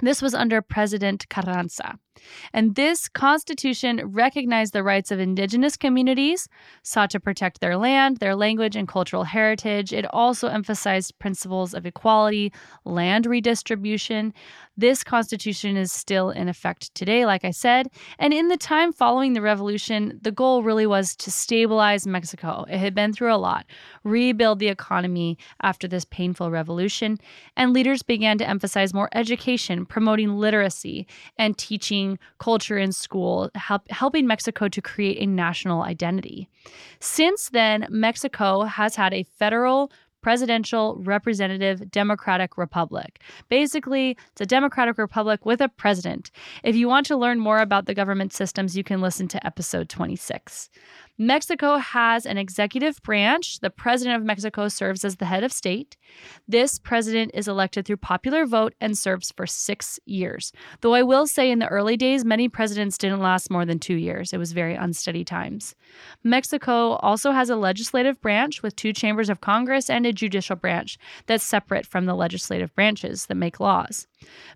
This 0.00 0.22
was 0.22 0.34
under 0.34 0.62
President 0.62 1.28
Carranza. 1.28 1.98
And 2.52 2.74
this 2.74 3.08
constitution 3.08 4.00
recognized 4.04 4.72
the 4.72 4.82
rights 4.82 5.10
of 5.10 5.18
indigenous 5.18 5.76
communities, 5.76 6.48
sought 6.82 7.10
to 7.10 7.20
protect 7.20 7.60
their 7.60 7.76
land, 7.76 8.18
their 8.18 8.36
language, 8.36 8.76
and 8.76 8.86
cultural 8.88 9.24
heritage. 9.24 9.92
It 9.92 10.04
also 10.12 10.48
emphasized 10.48 11.18
principles 11.18 11.74
of 11.74 11.86
equality, 11.86 12.52
land 12.84 13.26
redistribution. 13.26 14.34
This 14.76 15.04
constitution 15.04 15.76
is 15.76 15.92
still 15.92 16.30
in 16.30 16.48
effect 16.48 16.94
today, 16.94 17.26
like 17.26 17.44
I 17.44 17.50
said. 17.50 17.88
And 18.18 18.32
in 18.32 18.48
the 18.48 18.56
time 18.56 18.92
following 18.92 19.32
the 19.32 19.42
revolution, 19.42 20.18
the 20.22 20.32
goal 20.32 20.62
really 20.62 20.86
was 20.86 21.14
to 21.16 21.30
stabilize 21.30 22.06
Mexico. 22.06 22.64
It 22.68 22.78
had 22.78 22.94
been 22.94 23.12
through 23.12 23.34
a 23.34 23.36
lot, 23.36 23.66
rebuild 24.04 24.58
the 24.58 24.68
economy 24.68 25.38
after 25.62 25.86
this 25.86 26.04
painful 26.04 26.50
revolution. 26.50 27.18
And 27.56 27.72
leaders 27.72 28.02
began 28.02 28.38
to 28.38 28.48
emphasize 28.48 28.94
more 28.94 29.08
education, 29.12 29.86
promoting 29.86 30.36
literacy, 30.36 31.06
and 31.36 31.56
teaching 31.56 32.01
culture 32.38 32.78
in 32.78 32.92
school, 32.92 33.50
help, 33.54 33.90
helping 33.90 34.26
Mexico 34.26 34.68
to 34.68 34.80
create 34.80 35.18
a 35.20 35.26
national 35.26 35.82
identity. 35.82 36.48
Since 37.00 37.50
then, 37.50 37.86
Mexico 37.90 38.62
has 38.62 38.96
had 38.96 39.12
a 39.12 39.24
federal 39.24 39.90
presidential 40.22 40.96
representative 41.00 41.90
democratic 41.90 42.56
republic. 42.56 43.20
Basically, 43.48 44.16
it's 44.30 44.40
a 44.40 44.46
democratic 44.46 44.96
republic 44.96 45.44
with 45.44 45.60
a 45.60 45.68
president. 45.68 46.30
If 46.62 46.76
you 46.76 46.88
want 46.88 47.06
to 47.06 47.16
learn 47.16 47.40
more 47.40 47.58
about 47.58 47.86
the 47.86 47.94
government 47.94 48.32
systems, 48.32 48.76
you 48.76 48.84
can 48.84 49.00
listen 49.00 49.28
to 49.28 49.44
episode 49.44 49.88
26. 49.88 50.70
Mexico 51.18 51.76
has 51.76 52.24
an 52.24 52.38
executive 52.38 53.00
branch. 53.02 53.60
The 53.60 53.70
president 53.70 54.16
of 54.16 54.24
Mexico 54.24 54.68
serves 54.68 55.04
as 55.04 55.16
the 55.16 55.26
head 55.26 55.44
of 55.44 55.52
state. 55.52 55.96
This 56.48 56.78
president 56.78 57.32
is 57.34 57.46
elected 57.46 57.84
through 57.84 57.98
popular 57.98 58.46
vote 58.46 58.74
and 58.80 58.96
serves 58.96 59.30
for 59.30 59.46
six 59.46 60.00
years. 60.06 60.52
Though 60.80 60.94
I 60.94 61.02
will 61.02 61.26
say, 61.26 61.50
in 61.50 61.58
the 61.58 61.68
early 61.68 61.96
days, 61.96 62.24
many 62.24 62.48
presidents 62.48 62.98
didn't 62.98 63.20
last 63.20 63.50
more 63.50 63.64
than 63.64 63.78
two 63.78 63.96
years. 63.96 64.32
It 64.32 64.38
was 64.38 64.52
very 64.52 64.74
unsteady 64.74 65.24
times. 65.24 65.74
Mexico 66.24 66.92
also 66.96 67.32
has 67.32 67.50
a 67.50 67.56
legislative 67.56 68.20
branch 68.20 68.62
with 68.62 68.74
two 68.74 68.92
chambers 68.92 69.28
of 69.28 69.40
Congress 69.40 69.90
and 69.90 70.06
a 70.06 70.12
judicial 70.12 70.56
branch 70.56 70.98
that's 71.26 71.44
separate 71.44 71.86
from 71.86 72.06
the 72.06 72.14
legislative 72.14 72.74
branches 72.74 73.26
that 73.26 73.36
make 73.36 73.60
laws. 73.60 74.06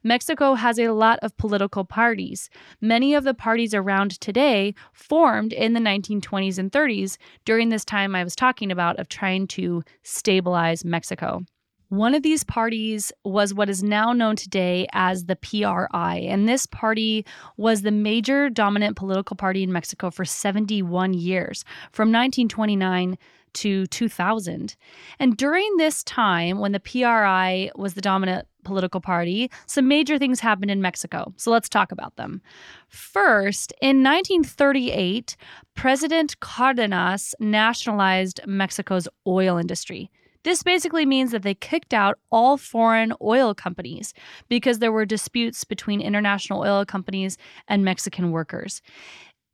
Mexico 0.02 0.54
has 0.54 0.78
a 0.78 0.90
lot 0.90 1.18
of 1.22 1.36
political 1.36 1.84
parties. 1.84 2.48
Many 2.80 3.14
of 3.14 3.24
the 3.24 3.34
parties 3.34 3.74
around 3.74 4.20
today 4.20 4.74
formed 4.92 5.52
in 5.52 5.72
the 5.72 5.80
1920s 5.80 6.58
and 6.58 6.70
30s 6.72 7.16
during 7.44 7.68
this 7.68 7.84
time 7.84 8.14
I 8.14 8.24
was 8.24 8.36
talking 8.36 8.70
about 8.70 8.98
of 8.98 9.08
trying 9.08 9.46
to 9.48 9.82
stabilize 10.02 10.84
Mexico. 10.84 11.44
One 11.88 12.16
of 12.16 12.24
these 12.24 12.42
parties 12.42 13.12
was 13.24 13.54
what 13.54 13.68
is 13.68 13.80
now 13.80 14.12
known 14.12 14.34
today 14.34 14.88
as 14.92 15.26
the 15.26 15.36
PRI, 15.36 16.16
and 16.16 16.48
this 16.48 16.66
party 16.66 17.24
was 17.56 17.82
the 17.82 17.92
major 17.92 18.50
dominant 18.50 18.96
political 18.96 19.36
party 19.36 19.62
in 19.62 19.72
Mexico 19.72 20.10
for 20.10 20.24
71 20.24 21.14
years, 21.14 21.64
from 21.92 22.08
1929 22.08 23.16
to 23.56 23.86
2000. 23.86 24.76
And 25.20 25.36
during 25.36 25.76
this 25.76 26.02
time, 26.02 26.58
when 26.58 26.72
the 26.72 26.80
PRI 26.80 27.70
was 27.76 27.94
the 27.94 28.00
dominant 28.00 28.48
political 28.66 29.00
party, 29.00 29.50
some 29.66 29.88
major 29.88 30.18
things 30.18 30.40
happened 30.40 30.70
in 30.70 30.82
Mexico. 30.82 31.32
So 31.36 31.50
let's 31.50 31.68
talk 31.68 31.92
about 31.92 32.16
them. 32.16 32.42
First, 32.88 33.72
in 33.80 34.02
1938, 34.02 35.36
President 35.74 36.38
Cardenas 36.40 37.34
nationalized 37.40 38.40
Mexico's 38.46 39.08
oil 39.26 39.56
industry. 39.56 40.10
This 40.46 40.62
basically 40.62 41.06
means 41.06 41.32
that 41.32 41.42
they 41.42 41.54
kicked 41.54 41.92
out 41.92 42.18
all 42.30 42.56
foreign 42.56 43.12
oil 43.20 43.52
companies 43.52 44.14
because 44.48 44.78
there 44.78 44.92
were 44.92 45.04
disputes 45.04 45.64
between 45.64 46.00
international 46.00 46.60
oil 46.60 46.84
companies 46.84 47.36
and 47.66 47.84
Mexican 47.84 48.30
workers. 48.30 48.80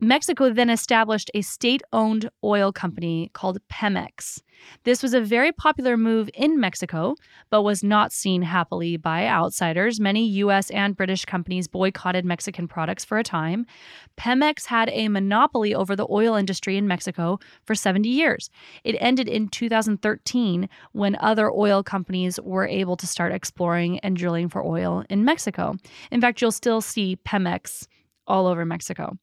Mexico 0.04 0.50
then 0.50 0.68
established 0.68 1.30
a 1.32 1.42
state 1.42 1.80
owned 1.92 2.28
oil 2.42 2.72
company 2.72 3.30
called 3.34 3.58
Pemex. 3.68 4.42
This 4.82 5.00
was 5.00 5.14
a 5.14 5.20
very 5.20 5.52
popular 5.52 5.96
move 5.96 6.28
in 6.34 6.58
Mexico, 6.58 7.14
but 7.50 7.62
was 7.62 7.84
not 7.84 8.12
seen 8.12 8.42
happily 8.42 8.96
by 8.96 9.28
outsiders. 9.28 10.00
Many 10.00 10.26
US 10.26 10.70
and 10.70 10.96
British 10.96 11.24
companies 11.24 11.68
boycotted 11.68 12.24
Mexican 12.24 12.66
products 12.66 13.04
for 13.04 13.16
a 13.16 13.22
time. 13.22 13.64
Pemex 14.16 14.66
had 14.66 14.90
a 14.92 15.06
monopoly 15.06 15.72
over 15.72 15.94
the 15.94 16.08
oil 16.10 16.34
industry 16.34 16.76
in 16.76 16.88
Mexico 16.88 17.38
for 17.64 17.76
70 17.76 18.08
years. 18.08 18.50
It 18.82 18.96
ended 18.98 19.28
in 19.28 19.46
2013 19.50 20.68
when 20.90 21.16
other 21.20 21.48
oil 21.48 21.84
companies 21.84 22.40
were 22.42 22.66
able 22.66 22.96
to 22.96 23.06
start 23.06 23.30
exploring 23.30 24.00
and 24.00 24.16
drilling 24.16 24.48
for 24.48 24.64
oil 24.64 25.04
in 25.08 25.24
Mexico. 25.24 25.76
In 26.10 26.20
fact, 26.20 26.42
you'll 26.42 26.50
still 26.50 26.80
see 26.80 27.18
Pemex 27.24 27.86
all 28.26 28.46
over 28.46 28.64
Mexico. 28.64 29.16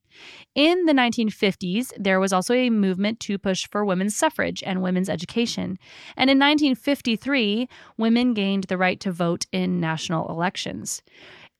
In 0.56 0.86
the 0.86 0.94
1950s, 0.94 1.92
there 1.98 2.20
was 2.20 2.34
also 2.34 2.54
a 2.54 2.70
movement 2.70 3.20
to 3.22 3.38
push 3.38 3.68
for 3.70 3.86
women's 3.86 4.16
suffrage 4.16 4.64
and 4.66 4.82
women's 4.82 5.10
education. 5.10 5.78
And 6.18 6.30
in 6.30 6.38
1953, 6.38 7.68
women 7.98 8.34
gained 8.34 8.66
the 8.66 8.78
right 8.78 9.00
to 9.02 9.12
vote 9.12 9.46
in 9.52 9.80
national 9.80 10.30
elections. 10.30 11.02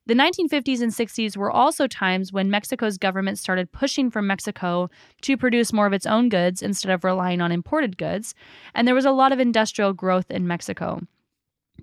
The 0.10 0.16
1950s 0.16 0.82
and 0.82 0.92
60s 0.92 1.38
were 1.38 1.52
also 1.52 1.86
times 1.86 2.34
when 2.34 2.50
Mexico's 2.50 2.98
government 2.98 3.38
started 3.38 3.72
pushing 3.72 4.10
for 4.10 4.24
Mexico 4.24 4.90
to 5.22 5.38
produce 5.38 5.72
more 5.72 5.86
of 5.86 5.94
its 5.94 6.08
own 6.08 6.30
goods 6.30 6.64
instead 6.64 6.92
of 6.92 7.04
relying 7.04 7.42
on 7.42 7.52
imported 7.52 7.96
goods, 7.96 8.34
and 8.74 8.88
there 8.88 8.96
was 8.96 9.06
a 9.06 9.12
lot 9.12 9.32
of 9.32 9.40
industrial 9.40 9.94
growth 9.94 10.32
in 10.32 10.48
Mexico. 10.48 11.02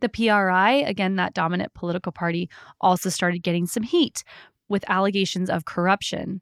The 0.01 0.09
PRI, 0.09 0.73
again, 0.73 1.14
that 1.16 1.35
dominant 1.35 1.73
political 1.75 2.11
party, 2.11 2.51
also 2.81 3.11
started 3.11 3.45
getting 3.45 3.64
some 3.64 3.85
heat 3.85 4.25
with 4.68 4.88
allegations 4.88 5.50
of 5.50 5.64
corruption. 5.64 6.40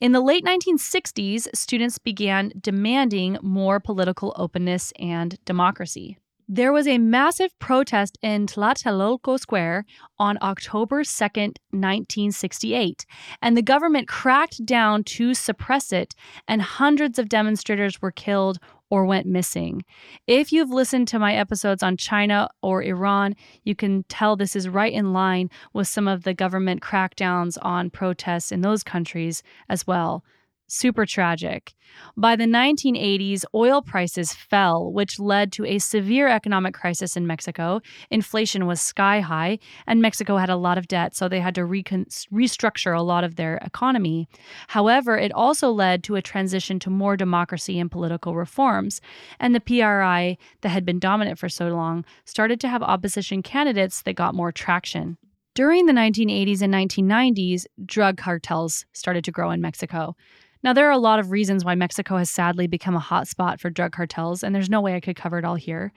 In 0.00 0.12
the 0.12 0.20
late 0.20 0.44
1960s, 0.44 1.48
students 1.54 1.98
began 1.98 2.52
demanding 2.60 3.38
more 3.42 3.80
political 3.80 4.34
openness 4.36 4.92
and 4.98 5.38
democracy. 5.44 6.18
There 6.50 6.72
was 6.72 6.86
a 6.86 6.96
massive 6.96 7.56
protest 7.58 8.16
in 8.22 8.46
Tlatelolco 8.46 9.38
Square 9.38 9.84
on 10.18 10.38
October 10.40 11.02
2nd, 11.02 11.58
1968, 11.72 13.04
and 13.42 13.54
the 13.54 13.60
government 13.60 14.08
cracked 14.08 14.64
down 14.64 15.04
to 15.04 15.34
suppress 15.34 15.92
it, 15.92 16.14
and 16.48 16.62
hundreds 16.62 17.18
of 17.18 17.28
demonstrators 17.28 18.00
were 18.00 18.10
killed 18.10 18.58
or 18.90 19.04
went 19.04 19.26
missing. 19.26 19.84
If 20.26 20.52
you've 20.52 20.70
listened 20.70 21.08
to 21.08 21.18
my 21.18 21.34
episodes 21.34 21.82
on 21.82 21.96
China 21.96 22.48
or 22.62 22.82
Iran, 22.82 23.34
you 23.64 23.74
can 23.74 24.04
tell 24.04 24.36
this 24.36 24.56
is 24.56 24.68
right 24.68 24.92
in 24.92 25.12
line 25.12 25.50
with 25.72 25.88
some 25.88 26.08
of 26.08 26.24
the 26.24 26.34
government 26.34 26.82
crackdowns 26.82 27.58
on 27.62 27.90
protests 27.90 28.52
in 28.52 28.60
those 28.60 28.82
countries 28.82 29.42
as 29.68 29.86
well 29.86 30.24
super 30.68 31.04
tragic. 31.06 31.74
By 32.16 32.36
the 32.36 32.44
1980s, 32.44 33.44
oil 33.54 33.82
prices 33.82 34.32
fell, 34.32 34.92
which 34.92 35.18
led 35.18 35.50
to 35.52 35.64
a 35.64 35.78
severe 35.78 36.28
economic 36.28 36.74
crisis 36.74 37.16
in 37.16 37.26
Mexico. 37.26 37.80
Inflation 38.10 38.66
was 38.66 38.80
sky 38.80 39.20
high, 39.20 39.58
and 39.86 40.02
Mexico 40.02 40.36
had 40.36 40.50
a 40.50 40.56
lot 40.56 40.78
of 40.78 40.86
debt, 40.86 41.16
so 41.16 41.28
they 41.28 41.40
had 41.40 41.54
to 41.54 41.64
recon- 41.64 42.06
restructure 42.32 42.96
a 42.96 43.02
lot 43.02 43.24
of 43.24 43.36
their 43.36 43.56
economy. 43.58 44.28
However, 44.68 45.16
it 45.16 45.32
also 45.32 45.70
led 45.70 46.04
to 46.04 46.16
a 46.16 46.22
transition 46.22 46.78
to 46.80 46.90
more 46.90 47.16
democracy 47.16 47.78
and 47.80 47.90
political 47.90 48.36
reforms, 48.36 49.00
and 49.40 49.54
the 49.54 49.60
PRI, 49.60 50.36
that 50.60 50.68
had 50.68 50.84
been 50.84 50.98
dominant 50.98 51.38
for 51.38 51.48
so 51.48 51.68
long, 51.68 52.04
started 52.24 52.60
to 52.60 52.68
have 52.68 52.82
opposition 52.82 53.42
candidates 53.42 54.02
that 54.02 54.14
got 54.14 54.34
more 54.34 54.52
traction. 54.52 55.16
During 55.54 55.86
the 55.86 55.92
1980s 55.92 56.62
and 56.62 56.72
1990s, 56.72 57.66
drug 57.84 58.16
cartels 58.16 58.86
started 58.92 59.24
to 59.24 59.32
grow 59.32 59.50
in 59.50 59.60
Mexico. 59.60 60.14
Now, 60.62 60.72
there 60.72 60.88
are 60.88 60.92
a 60.92 60.98
lot 60.98 61.20
of 61.20 61.30
reasons 61.30 61.64
why 61.64 61.74
Mexico 61.76 62.16
has 62.16 62.30
sadly 62.30 62.66
become 62.66 62.96
a 62.96 63.00
hotspot 63.00 63.60
for 63.60 63.70
drug 63.70 63.92
cartels, 63.92 64.42
and 64.42 64.54
there's 64.54 64.70
no 64.70 64.80
way 64.80 64.94
I 64.94 65.00
could 65.00 65.16
cover 65.16 65.38
it 65.38 65.44
all 65.44 65.54
here. 65.54 65.92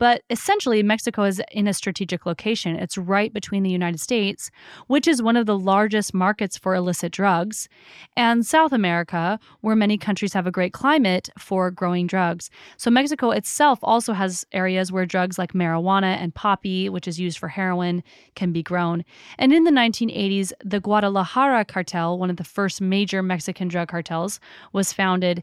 But 0.00 0.22
essentially, 0.30 0.82
Mexico 0.82 1.24
is 1.24 1.42
in 1.52 1.68
a 1.68 1.74
strategic 1.74 2.24
location. 2.24 2.74
It's 2.74 2.96
right 2.96 3.30
between 3.34 3.62
the 3.62 3.70
United 3.70 4.00
States, 4.00 4.50
which 4.86 5.06
is 5.06 5.20
one 5.20 5.36
of 5.36 5.44
the 5.44 5.58
largest 5.58 6.14
markets 6.14 6.56
for 6.56 6.74
illicit 6.74 7.12
drugs, 7.12 7.68
and 8.16 8.46
South 8.46 8.72
America, 8.72 9.38
where 9.60 9.76
many 9.76 9.98
countries 9.98 10.32
have 10.32 10.46
a 10.46 10.50
great 10.50 10.72
climate 10.72 11.28
for 11.38 11.70
growing 11.70 12.06
drugs. 12.06 12.48
So, 12.78 12.90
Mexico 12.90 13.30
itself 13.30 13.78
also 13.82 14.14
has 14.14 14.46
areas 14.52 14.90
where 14.90 15.04
drugs 15.04 15.36
like 15.36 15.52
marijuana 15.52 16.16
and 16.16 16.34
poppy, 16.34 16.88
which 16.88 17.06
is 17.06 17.20
used 17.20 17.38
for 17.38 17.48
heroin, 17.48 18.02
can 18.36 18.52
be 18.52 18.62
grown. 18.62 19.04
And 19.38 19.52
in 19.52 19.64
the 19.64 19.70
1980s, 19.70 20.52
the 20.64 20.80
Guadalajara 20.80 21.66
cartel, 21.66 22.18
one 22.18 22.30
of 22.30 22.38
the 22.38 22.44
first 22.44 22.80
major 22.80 23.22
Mexican 23.22 23.68
drug 23.68 23.88
cartels, 23.88 24.40
was 24.72 24.94
founded 24.94 25.42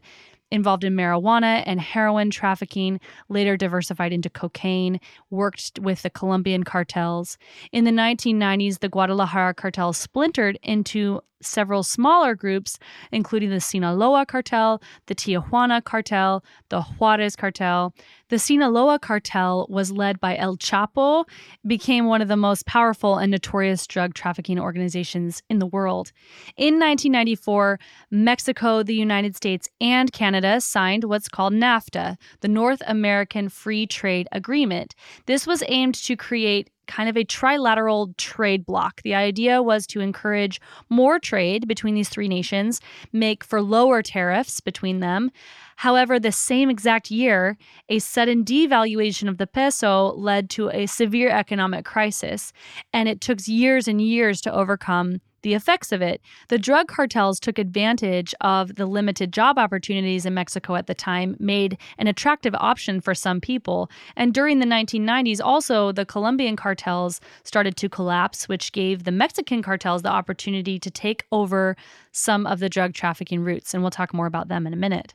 involved 0.50 0.84
in 0.84 0.94
marijuana 0.94 1.62
and 1.66 1.80
heroin 1.80 2.30
trafficking, 2.30 3.00
later 3.28 3.56
diversified 3.56 4.12
into 4.12 4.30
cocaine, 4.30 5.00
worked 5.30 5.78
with 5.80 6.02
the 6.02 6.10
Colombian 6.10 6.64
cartels. 6.64 7.38
In 7.72 7.84
the 7.84 7.90
1990s, 7.90 8.80
the 8.80 8.88
Guadalajara 8.88 9.54
cartel 9.54 9.92
splintered 9.92 10.58
into 10.62 11.20
several 11.40 11.82
smaller 11.82 12.34
groups, 12.34 12.78
including 13.12 13.50
the 13.50 13.60
Sinaloa 13.60 14.26
cartel, 14.26 14.82
the 15.06 15.14
Tijuana 15.14 15.82
cartel, 15.82 16.44
the 16.68 16.82
Juarez 16.82 17.36
cartel. 17.36 17.94
The 18.28 18.38
Sinaloa 18.38 18.98
cartel 18.98 19.66
was 19.70 19.90
led 19.90 20.20
by 20.20 20.36
El 20.36 20.56
Chapo, 20.56 21.24
became 21.66 22.06
one 22.06 22.20
of 22.20 22.28
the 22.28 22.36
most 22.36 22.66
powerful 22.66 23.16
and 23.16 23.30
notorious 23.30 23.86
drug 23.86 24.14
trafficking 24.14 24.58
organizations 24.58 25.42
in 25.48 25.58
the 25.58 25.66
world. 25.66 26.12
In 26.56 26.74
1994, 26.74 27.78
Mexico, 28.10 28.82
the 28.82 28.94
United 28.94 29.34
States, 29.34 29.68
and 29.80 30.12
Canada 30.12 30.60
signed 30.60 31.04
what's 31.04 31.28
called 31.28 31.52
NAFTA, 31.52 32.16
the 32.40 32.48
North 32.48 32.82
American 32.86 33.48
Free 33.48 33.86
Trade 33.86 34.28
Agreement. 34.32 34.94
This 35.26 35.46
was 35.46 35.62
aimed 35.68 35.94
to 35.94 36.16
create 36.16 36.70
kind 36.88 37.08
of 37.08 37.16
a 37.16 37.24
trilateral 37.24 38.16
trade 38.16 38.66
bloc. 38.66 39.02
The 39.02 39.14
idea 39.14 39.62
was 39.62 39.86
to 39.88 40.00
encourage 40.00 40.60
more 40.88 41.20
trade 41.20 41.68
between 41.68 41.94
these 41.94 42.08
three 42.08 42.26
nations, 42.26 42.80
make 43.12 43.44
for 43.44 43.62
lower 43.62 44.02
tariffs 44.02 44.60
between 44.60 44.98
them. 44.98 45.30
However, 45.76 46.18
the 46.18 46.32
same 46.32 46.70
exact 46.70 47.08
year, 47.08 47.56
a 47.88 48.00
sudden 48.00 48.44
devaluation 48.44 49.28
of 49.28 49.38
the 49.38 49.46
peso 49.46 50.12
led 50.14 50.50
to 50.50 50.70
a 50.70 50.86
severe 50.86 51.28
economic 51.28 51.84
crisis, 51.84 52.52
and 52.92 53.08
it 53.08 53.20
took 53.20 53.46
years 53.46 53.86
and 53.86 54.02
years 54.02 54.40
to 54.40 54.52
overcome 54.52 55.20
the 55.42 55.54
effects 55.54 55.92
of 55.92 56.02
it. 56.02 56.20
The 56.48 56.58
drug 56.58 56.88
cartels 56.88 57.40
took 57.40 57.58
advantage 57.58 58.34
of 58.40 58.76
the 58.76 58.86
limited 58.86 59.32
job 59.32 59.58
opportunities 59.58 60.26
in 60.26 60.34
Mexico 60.34 60.74
at 60.74 60.86
the 60.86 60.94
time, 60.94 61.36
made 61.38 61.78
an 61.98 62.06
attractive 62.06 62.54
option 62.56 63.00
for 63.00 63.14
some 63.14 63.40
people. 63.40 63.90
And 64.16 64.34
during 64.34 64.58
the 64.58 64.66
1990s, 64.66 65.40
also, 65.42 65.92
the 65.92 66.06
Colombian 66.06 66.56
cartels 66.56 67.20
started 67.44 67.76
to 67.76 67.88
collapse, 67.88 68.48
which 68.48 68.72
gave 68.72 69.04
the 69.04 69.12
Mexican 69.12 69.62
cartels 69.62 70.02
the 70.02 70.10
opportunity 70.10 70.78
to 70.78 70.90
take 70.90 71.26
over 71.32 71.76
some 72.12 72.46
of 72.46 72.60
the 72.60 72.68
drug 72.68 72.94
trafficking 72.94 73.42
routes. 73.42 73.74
And 73.74 73.82
we'll 73.82 73.90
talk 73.90 74.12
more 74.12 74.26
about 74.26 74.48
them 74.48 74.66
in 74.66 74.72
a 74.72 74.76
minute. 74.76 75.14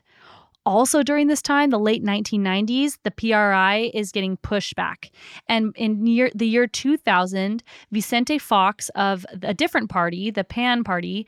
Also, 0.66 1.02
during 1.02 1.26
this 1.26 1.42
time, 1.42 1.70
the 1.70 1.78
late 1.78 2.02
1990s, 2.02 2.98
the 3.02 3.10
PRI 3.10 3.90
is 3.92 4.10
getting 4.10 4.38
pushback. 4.38 5.10
And 5.46 5.74
in 5.76 6.06
year, 6.06 6.30
the 6.34 6.48
year 6.48 6.66
2000, 6.66 7.62
Vicente 7.92 8.38
Fox 8.38 8.88
of 8.90 9.26
a 9.42 9.52
different 9.52 9.90
party, 9.90 10.30
the 10.30 10.44
PAN 10.44 10.82
Party, 10.82 11.26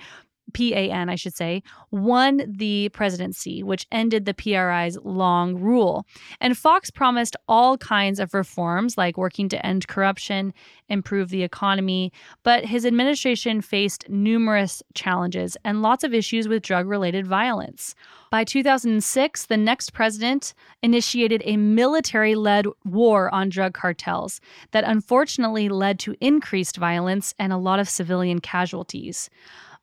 PAN, 0.52 1.08
I 1.08 1.14
should 1.16 1.34
say, 1.34 1.62
won 1.90 2.42
the 2.46 2.88
presidency, 2.90 3.62
which 3.62 3.86
ended 3.90 4.24
the 4.24 4.34
PRI's 4.34 4.96
long 5.02 5.56
rule. 5.56 6.06
And 6.40 6.56
Fox 6.56 6.90
promised 6.90 7.36
all 7.48 7.76
kinds 7.78 8.20
of 8.20 8.34
reforms, 8.34 8.96
like 8.96 9.16
working 9.16 9.48
to 9.50 9.66
end 9.66 9.88
corruption, 9.88 10.54
improve 10.88 11.30
the 11.30 11.42
economy, 11.42 12.12
but 12.42 12.64
his 12.64 12.86
administration 12.86 13.60
faced 13.60 14.08
numerous 14.08 14.82
challenges 14.94 15.56
and 15.64 15.82
lots 15.82 16.04
of 16.04 16.14
issues 16.14 16.48
with 16.48 16.62
drug 16.62 16.86
related 16.86 17.26
violence. 17.26 17.94
By 18.30 18.44
2006, 18.44 19.46
the 19.46 19.56
next 19.56 19.92
president 19.92 20.54
initiated 20.82 21.42
a 21.44 21.56
military 21.56 22.34
led 22.34 22.66
war 22.84 23.32
on 23.34 23.48
drug 23.48 23.74
cartels 23.74 24.40
that 24.72 24.84
unfortunately 24.84 25.68
led 25.68 25.98
to 26.00 26.16
increased 26.20 26.76
violence 26.76 27.34
and 27.38 27.52
a 27.52 27.56
lot 27.56 27.78
of 27.78 27.88
civilian 27.88 28.40
casualties. 28.40 29.30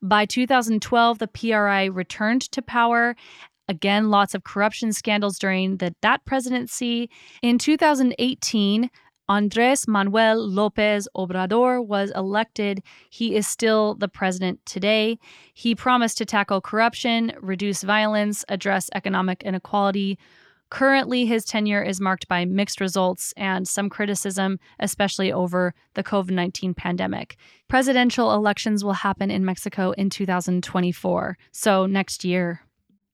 By 0.04 0.26
2012, 0.26 1.20
the 1.20 1.30
PRI 1.30 1.86
returned 1.86 2.42
to 2.52 2.62
power. 2.62 3.16
Again, 3.70 4.10
lots 4.10 4.36
of 4.36 4.44
corruption 4.44 4.92
scandals 4.92 5.40
during 5.40 5.78
the, 5.78 5.96
that 6.02 6.26
presidency. 6.26 7.10
In 7.42 7.58
2018, 7.58 8.90
Andres 9.30 9.88
Manuel 9.88 10.46
Lopez 10.46 11.08
Obrador 11.16 11.86
was 11.86 12.12
elected. 12.18 12.84
He 13.10 13.34
is 13.38 13.48
still 13.48 13.96
the 13.96 14.10
president 14.10 14.60
today. 14.66 15.20
He 15.54 15.74
promised 15.74 16.18
to 16.18 16.26
tackle 16.26 16.60
corruption, 16.60 17.32
reduce 17.40 17.82
violence, 17.82 18.44
address 18.50 18.90
economic 18.94 19.42
inequality, 19.44 20.20
Currently, 20.74 21.28
his 21.28 21.46
tenure 21.46 21.84
is 21.84 22.02
marked 22.02 22.28
by 22.28 22.46
mixed 22.46 22.82
results 22.82 23.32
and 23.38 23.68
some 23.68 23.92
criticism, 23.92 24.58
especially 24.80 25.32
over 25.32 25.76
the 25.94 26.04
COVID 26.04 26.32
19 26.32 26.74
pandemic. 26.74 27.38
Presidential 27.68 28.34
elections 28.34 28.84
will 28.84 28.94
happen 28.94 29.30
in 29.30 29.46
Mexico 29.46 29.92
in 29.92 30.10
2024, 30.10 31.38
so 31.52 31.86
next 31.86 32.26
year. 32.26 32.63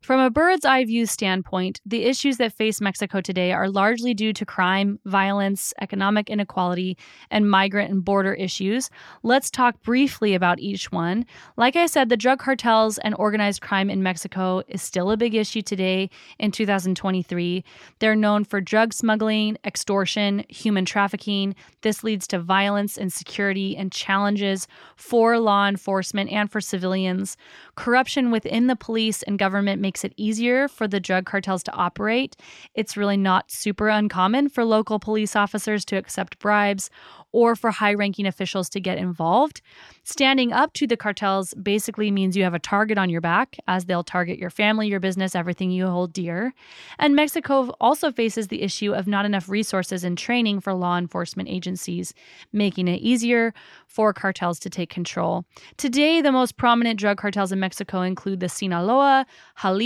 From 0.01 0.21
a 0.21 0.29
bird's 0.29 0.63
eye 0.63 0.85
view 0.85 1.05
standpoint, 1.05 1.81
the 1.85 2.05
issues 2.05 2.37
that 2.37 2.53
face 2.53 2.79
Mexico 2.79 3.19
today 3.19 3.51
are 3.51 3.69
largely 3.69 4.13
due 4.13 4.31
to 4.31 4.45
crime, 4.45 4.97
violence, 5.05 5.73
economic 5.81 6.29
inequality, 6.29 6.97
and 7.29 7.49
migrant 7.49 7.91
and 7.91 8.03
border 8.03 8.33
issues. 8.33 8.89
Let's 9.23 9.51
talk 9.51 9.83
briefly 9.83 10.33
about 10.33 10.59
each 10.59 10.89
one. 10.93 11.25
Like 11.57 11.75
I 11.75 11.85
said, 11.85 12.07
the 12.07 12.15
drug 12.15 12.39
cartels 12.39 12.97
and 12.99 13.13
organized 13.19 13.61
crime 13.61 13.89
in 13.89 14.01
Mexico 14.01 14.63
is 14.69 14.81
still 14.81 15.11
a 15.11 15.17
big 15.17 15.35
issue 15.35 15.61
today 15.61 16.09
in 16.39 16.51
2023. 16.51 17.63
They're 17.99 18.15
known 18.15 18.45
for 18.45 18.61
drug 18.61 18.93
smuggling, 18.93 19.57
extortion, 19.65 20.45
human 20.47 20.85
trafficking. 20.85 21.55
This 21.81 22.05
leads 22.05 22.25
to 22.27 22.39
violence, 22.39 22.97
insecurity, 22.97 23.75
and 23.75 23.91
challenges 23.91 24.65
for 24.95 25.37
law 25.39 25.67
enforcement 25.67 26.31
and 26.31 26.49
for 26.49 26.61
civilians. 26.61 27.35
Corruption 27.75 28.31
within 28.31 28.67
the 28.67 28.77
police 28.77 29.23
and 29.23 29.37
government 29.37 29.81
makes 29.89 30.03
it 30.03 30.13
easier 30.17 30.67
for 30.67 30.87
the 30.87 30.99
drug 30.99 31.25
cartels 31.25 31.63
to 31.63 31.71
operate. 31.73 32.35
It's 32.75 32.95
really 32.95 33.17
not 33.17 33.49
super 33.49 33.89
uncommon 33.89 34.49
for 34.49 34.63
local 34.63 34.99
police 34.99 35.35
officers 35.35 35.83
to 35.85 35.97
accept 35.97 36.37
bribes 36.37 36.91
or 37.31 37.55
for 37.55 37.71
high 37.71 37.93
ranking 37.93 38.27
officials 38.27 38.69
to 38.69 38.79
get 38.79 38.99
involved. 38.99 39.61
Standing 40.03 40.51
up 40.53 40.73
to 40.73 40.85
the 40.85 40.97
cartels 40.97 41.53
basically 41.55 42.11
means 42.11 42.35
you 42.35 42.43
have 42.43 42.53
a 42.53 42.59
target 42.59 42.97
on 42.97 43.09
your 43.09 43.21
back, 43.21 43.57
as 43.67 43.85
they'll 43.85 44.03
target 44.03 44.37
your 44.37 44.49
family, 44.49 44.87
your 44.87 44.99
business, 44.99 45.35
everything 45.35 45.71
you 45.71 45.87
hold 45.87 46.13
dear. 46.13 46.53
And 46.97 47.15
Mexico 47.15 47.69
also 47.79 48.11
faces 48.11 48.47
the 48.47 48.61
issue 48.61 48.93
of 48.93 49.07
not 49.07 49.25
enough 49.25 49.49
resources 49.49 50.03
and 50.03 50.17
training 50.17 50.59
for 50.59 50.73
law 50.73 50.97
enforcement 50.97 51.49
agencies, 51.49 52.13
making 52.53 52.87
it 52.87 53.01
easier 53.01 53.53
for 53.87 54.13
cartels 54.13 54.59
to 54.59 54.69
take 54.69 54.89
control. 54.89 55.45
Today, 55.77 56.21
the 56.21 56.31
most 56.31 56.57
prominent 56.57 56.99
drug 56.99 57.17
cartels 57.17 57.51
in 57.51 57.59
Mexico 57.59 58.01
include 58.01 58.39
the 58.39 58.49
Sinaloa, 58.49 59.25
Jalisco, 59.61 59.78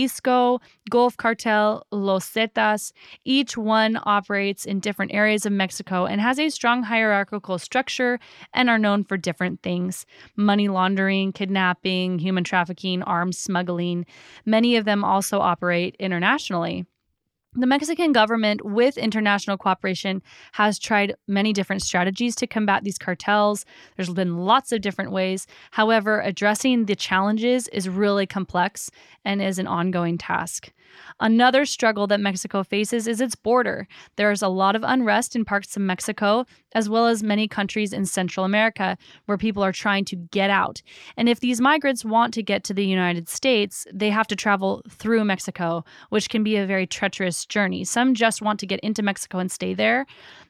Gulf 0.89 1.17
Cartel, 1.17 1.85
Los 1.91 2.29
Zetas. 2.29 2.93
Each 3.23 3.55
one 3.55 3.99
operates 4.03 4.65
in 4.65 4.79
different 4.79 5.13
areas 5.13 5.45
of 5.45 5.51
Mexico 5.51 6.05
and 6.05 6.19
has 6.19 6.39
a 6.39 6.49
strong 6.49 6.83
hierarchical 6.83 7.59
structure 7.59 8.19
and 8.53 8.69
are 8.69 8.79
known 8.79 9.03
for 9.03 9.17
different 9.17 9.61
things 9.61 10.05
money 10.35 10.67
laundering, 10.67 11.31
kidnapping, 11.31 12.19
human 12.19 12.43
trafficking, 12.43 13.03
arms 13.03 13.37
smuggling. 13.37 14.05
Many 14.45 14.75
of 14.77 14.85
them 14.85 15.03
also 15.03 15.39
operate 15.39 15.95
internationally. 15.99 16.85
The 17.55 17.67
Mexican 17.67 18.13
government, 18.13 18.65
with 18.65 18.97
international 18.97 19.59
cooperation, 19.59 20.23
has 20.53 20.79
tried 20.79 21.15
many 21.27 21.53
different 21.53 21.83
strategies 21.83 22.35
to 22.37 22.47
combat 22.47 22.83
these 22.83 22.97
cartels. 22.97 23.63
There's 23.95 24.09
been 24.09 24.37
lots 24.37 24.71
of 24.71 24.81
different 24.81 25.11
ways. 25.11 25.45
However, 25.69 26.19
addressing 26.19 26.85
the 26.85 26.95
challenges 26.95 27.67
is 27.67 27.87
really 27.87 28.25
complex 28.25 28.89
and 29.23 29.39
is 29.39 29.59
an 29.59 29.67
ongoing 29.67 30.17
task. 30.17 30.71
Another 31.19 31.65
struggle 31.65 32.07
that 32.07 32.19
Mexico 32.19 32.63
faces 32.63 33.07
is 33.07 33.21
its 33.21 33.35
border. 33.35 33.87
There's 34.15 34.41
a 34.41 34.47
lot 34.47 34.75
of 34.75 34.83
unrest 34.83 35.35
in 35.35 35.45
parts 35.45 35.75
of 35.75 35.81
Mexico, 35.81 36.45
as 36.73 36.89
well 36.89 37.07
as 37.07 37.23
many 37.23 37.47
countries 37.47 37.93
in 37.93 38.05
Central 38.05 38.45
America 38.45 38.97
where 39.25 39.37
people 39.37 39.63
are 39.63 39.71
trying 39.71 40.05
to 40.05 40.15
get 40.15 40.49
out. 40.49 40.81
And 41.17 41.29
if 41.29 41.39
these 41.39 41.61
migrants 41.61 42.03
want 42.03 42.33
to 42.35 42.43
get 42.43 42.63
to 42.65 42.73
the 42.73 42.85
United 42.85 43.29
States, 43.29 43.85
they 43.93 44.09
have 44.09 44.27
to 44.27 44.35
travel 44.35 44.81
through 44.89 45.23
Mexico, 45.25 45.83
which 46.09 46.29
can 46.29 46.43
be 46.43 46.55
a 46.55 46.65
very 46.65 46.87
treacherous 46.87 47.45
journey. 47.45 47.83
Some 47.83 48.13
just 48.13 48.41
want 48.41 48.59
to 48.59 48.67
get 48.67 48.79
into 48.81 49.03
Mexico 49.03 49.39
and 49.39 49.51
stay 49.51 49.73
there, 49.73 50.05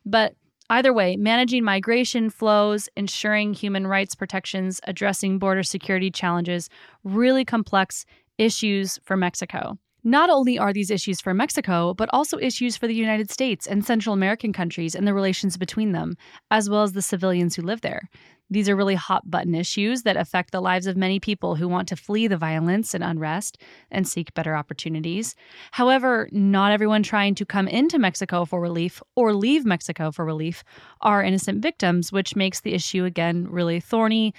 but 0.05 0.35
Either 0.69 0.93
way, 0.93 1.17
managing 1.17 1.63
migration 1.63 2.29
flows, 2.29 2.87
ensuring 2.95 3.53
human 3.53 3.85
rights 3.85 4.15
protections, 4.15 4.79
addressing 4.85 5.37
border 5.37 5.61
security 5.61 6.09
challenges, 6.09 6.69
really 7.03 7.43
complex 7.43 8.05
issues 8.37 8.97
for 9.03 9.17
Mexico. 9.17 9.77
Not 10.03 10.29
only 10.29 10.59
are 10.59 10.73
these 10.73 10.91
issues 10.91 11.21
for 11.21 11.33
Mexico, 11.33 11.93
but 11.93 12.09
also 12.11 12.37
issues 12.37 12.75
for 12.75 12.87
the 12.87 12.95
United 12.95 13.31
States 13.31 13.65
and 13.65 13.85
Central 13.85 14.13
American 14.13 14.51
countries 14.51 14.95
and 14.95 15.07
the 15.07 15.13
relations 15.13 15.55
between 15.55 15.93
them, 15.93 16.17
as 16.51 16.69
well 16.69 16.83
as 16.83 16.91
the 16.91 17.01
civilians 17.01 17.55
who 17.55 17.61
live 17.61 17.81
there. 17.81 18.09
These 18.49 18.67
are 18.67 18.75
really 18.75 18.95
hot 18.95 19.31
button 19.31 19.55
issues 19.55 20.03
that 20.03 20.17
affect 20.17 20.51
the 20.51 20.61
lives 20.61 20.85
of 20.85 20.97
many 20.97 21.19
people 21.19 21.55
who 21.55 21.67
want 21.67 21.87
to 21.87 21.95
flee 21.95 22.27
the 22.27 22.37
violence 22.37 22.93
and 22.93 23.03
unrest 23.03 23.57
and 23.89 24.07
seek 24.07 24.33
better 24.33 24.55
opportunities. 24.55 25.35
However, 25.71 26.27
not 26.31 26.71
everyone 26.71 27.01
trying 27.01 27.33
to 27.35 27.45
come 27.45 27.67
into 27.67 27.97
Mexico 27.97 28.45
for 28.45 28.59
relief 28.59 29.01
or 29.15 29.33
leave 29.33 29.65
Mexico 29.65 30.11
for 30.11 30.25
relief 30.25 30.63
are 31.01 31.23
innocent 31.23 31.61
victims, 31.61 32.11
which 32.11 32.35
makes 32.35 32.59
the 32.61 32.73
issue 32.73 33.05
again 33.05 33.47
really 33.49 33.79
thorny, 33.79 34.33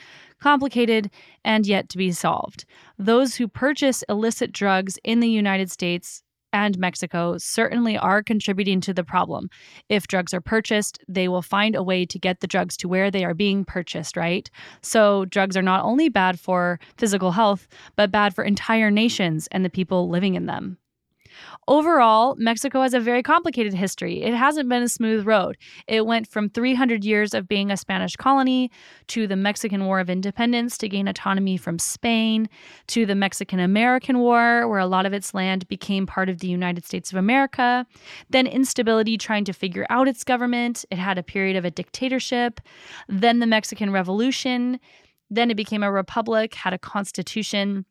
complicated, 0.44 1.10
and 1.42 1.66
yet 1.66 1.88
to 1.88 1.96
be 1.96 2.12
solved. 2.12 2.66
Those 2.98 3.36
who 3.36 3.48
purchase 3.48 4.04
illicit 4.10 4.52
drugs 4.52 4.98
in 5.02 5.20
the 5.20 5.28
United 5.42 5.70
States 5.70 6.22
and 6.52 6.78
Mexico 6.78 7.38
certainly 7.38 7.96
are 7.96 8.22
contributing 8.22 8.82
to 8.82 8.92
the 8.92 9.02
problem. 9.02 9.48
If 9.88 10.06
drugs 10.06 10.34
are 10.34 10.42
purchased, 10.42 10.98
they 11.08 11.28
will 11.28 11.40
find 11.40 11.74
a 11.74 11.82
way 11.82 12.04
to 12.04 12.18
get 12.18 12.40
the 12.40 12.46
drugs 12.46 12.76
to 12.76 12.88
where 12.88 13.10
they 13.10 13.24
are 13.24 13.32
being 13.32 13.64
purchased, 13.64 14.18
right? 14.18 14.50
So, 14.82 15.24
drugs 15.24 15.56
are 15.56 15.62
not 15.62 15.82
only 15.82 16.10
bad 16.10 16.38
for 16.38 16.78
physical 16.98 17.32
health, 17.32 17.66
but 17.96 18.12
bad 18.12 18.34
for 18.34 18.44
entire 18.44 18.90
nations 18.90 19.48
and 19.50 19.64
the 19.64 19.70
people 19.70 20.10
living 20.10 20.34
in 20.34 20.44
them. 20.44 20.76
Overall, 21.66 22.34
Mexico 22.36 22.82
has 22.82 22.94
a 22.94 23.00
very 23.00 23.22
complicated 23.22 23.74
history. 23.74 24.22
It 24.22 24.34
hasn't 24.34 24.68
been 24.68 24.82
a 24.82 24.88
smooth 24.88 25.26
road. 25.26 25.56
It 25.86 26.06
went 26.06 26.28
from 26.28 26.50
300 26.50 27.04
years 27.04 27.34
of 27.34 27.48
being 27.48 27.70
a 27.70 27.76
Spanish 27.76 28.16
colony 28.16 28.70
to 29.08 29.26
the 29.26 29.36
Mexican 29.36 29.86
War 29.86 30.00
of 30.00 30.10
Independence 30.10 30.76
to 30.78 30.88
gain 30.88 31.08
autonomy 31.08 31.56
from 31.56 31.78
Spain 31.78 32.48
to 32.88 33.06
the 33.06 33.14
Mexican 33.14 33.60
American 33.60 34.18
War, 34.18 34.68
where 34.68 34.78
a 34.78 34.86
lot 34.86 35.06
of 35.06 35.12
its 35.12 35.32
land 35.32 35.66
became 35.68 36.06
part 36.06 36.28
of 36.28 36.40
the 36.40 36.48
United 36.48 36.84
States 36.84 37.12
of 37.12 37.18
America. 37.18 37.86
Then 38.30 38.46
instability 38.46 39.16
trying 39.16 39.44
to 39.44 39.52
figure 39.52 39.86
out 39.88 40.08
its 40.08 40.24
government. 40.24 40.84
It 40.90 40.98
had 40.98 41.18
a 41.18 41.22
period 41.22 41.56
of 41.56 41.64
a 41.64 41.70
dictatorship. 41.70 42.60
Then 43.08 43.38
the 43.38 43.46
Mexican 43.46 43.90
Revolution. 43.90 44.78
Then 45.30 45.50
it 45.50 45.56
became 45.56 45.82
a 45.82 45.90
republic, 45.90 46.54
had 46.54 46.74
a 46.74 46.78
constitution 46.78 47.86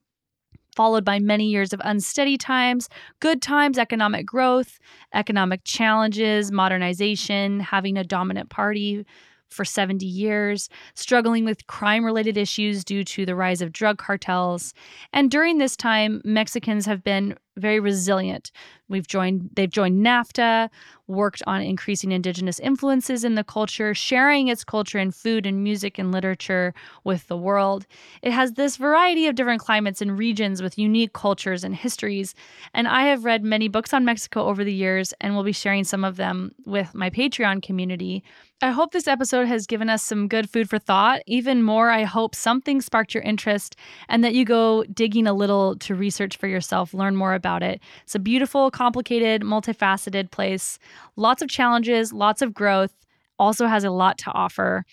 followed 0.76 1.06
by 1.06 1.20
many 1.20 1.50
years 1.50 1.74
of 1.74 1.82
unsteady 1.84 2.38
times, 2.38 2.90
good 3.20 3.42
times, 3.42 3.78
economic 3.78 4.26
growth, 4.26 4.80
economic 5.14 5.64
challenges, 5.64 6.52
modernization, 6.52 7.60
having 7.60 7.98
a 7.98 8.04
dominant 8.04 8.50
party 8.50 9.06
for 9.54 9.66
70 9.66 10.06
years, 10.06 10.70
struggling 10.96 11.46
with 11.46 11.68
crime 11.68 12.04
related 12.04 12.38
issues 12.38 12.84
due 12.84 13.04
to 13.04 13.26
the 13.26 13.36
rise 13.36 13.62
of 13.62 13.72
drug 13.72 13.98
cartels. 13.98 14.74
And 15.14 15.30
during 15.30 15.58
this 15.58 15.78
time, 15.78 16.22
Mexicans 16.26 16.86
have 16.86 17.04
been 17.04 17.36
very 17.58 17.80
resilient. 17.80 18.52
We've 18.90 19.08
joined 19.08 19.50
they've 19.54 19.70
joined 19.70 20.06
NAFTA, 20.06 20.70
worked 21.08 21.44
on 21.46 21.62
increasing 21.62 22.12
indigenous 22.12 22.60
influences 22.60 23.24
in 23.24 23.36
the 23.36 23.44
culture, 23.44 23.94
sharing 23.94 24.48
its 24.48 24.64
culture 24.64 24.98
in 24.98 25.12
food 25.12 25.46
and 25.46 25.64
music 25.64 26.00
and 26.00 26.12
literature 26.12 26.74
with 27.04 27.28
the 27.28 27.38
world. 27.38 27.86
It 28.22 28.32
has 28.32 28.54
this 28.54 28.78
variety 28.78 29.28
of 29.28 29.36
different 29.36 29.62
climates 29.62 30.02
and 30.02 30.18
regions 30.18 30.62
with 30.62 30.78
unique 30.78 31.14
cultures 31.14 31.64
and 31.64 31.76
histories, 31.76 32.34
and 32.74 32.88
I 32.88 33.04
have 33.04 33.26
read 33.26 33.44
many 33.44 33.68
books 33.68 33.94
on 33.94 34.06
Mexico 34.06 34.46
over 34.46 34.64
the 34.64 34.74
years 34.74 35.14
and 35.22 35.36
will 35.36 35.44
be 35.44 35.52
sharing 35.52 35.84
some 35.84 36.04
of 36.04 36.18
them 36.18 36.54
with 36.66 36.94
my 36.94 37.10
Patreon 37.10 37.62
community. 37.62 38.24
I 38.64 38.72
hope 38.72 38.94
this 38.94 39.10
episode 39.10 39.46
has 39.48 39.68
given 39.68 39.90
us 39.90 40.02
some 40.02 40.30
good 40.30 40.50
food 40.50 40.70
for 40.70 40.80
thought. 40.80 41.22
Even 41.28 41.64
more, 41.64 41.90
I 41.90 42.04
hope 42.04 42.34
something 42.34 42.80
sparked 42.80 43.14
your 43.14 43.22
interest 43.24 43.76
and 44.08 44.24
that 44.24 44.36
you 44.36 44.46
go 44.46 44.86
digging 44.86 45.28
a 45.28 45.34
little 45.34 45.76
to 45.80 45.94
research 45.94 46.38
for 46.38 46.48
yourself, 46.48 46.94
learn 46.94 47.18
more 47.18 47.34
about 47.34 47.62
it. 47.62 47.82
It's 48.04 48.16
a 48.16 48.20
beautiful, 48.20 48.72
complicated, 48.72 49.42
multifaceted 49.42 50.32
place. 50.32 50.80
Lots 51.18 51.42
of 51.42 51.50
challenges, 51.50 52.14
lots 52.14 52.42
of 52.42 52.54
growth. 52.54 52.94
Also 53.38 53.68
has 53.68 53.84
a 53.84 53.92
lot 53.92 54.18
to 54.20 54.32
offer. 54.32 54.86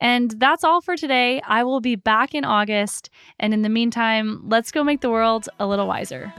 And 0.00 0.30
that's 0.38 0.62
all 0.62 0.80
for 0.80 0.96
today. 0.96 1.42
I 1.48 1.64
will 1.64 1.80
be 1.80 1.96
back 1.96 2.32
in 2.32 2.44
August. 2.44 3.10
And 3.40 3.52
in 3.52 3.62
the 3.62 3.68
meantime, 3.68 4.40
let's 4.48 4.70
go 4.70 4.84
make 4.84 5.00
the 5.00 5.10
world 5.10 5.48
a 5.58 5.66
little 5.66 5.88
wiser. 5.88 6.32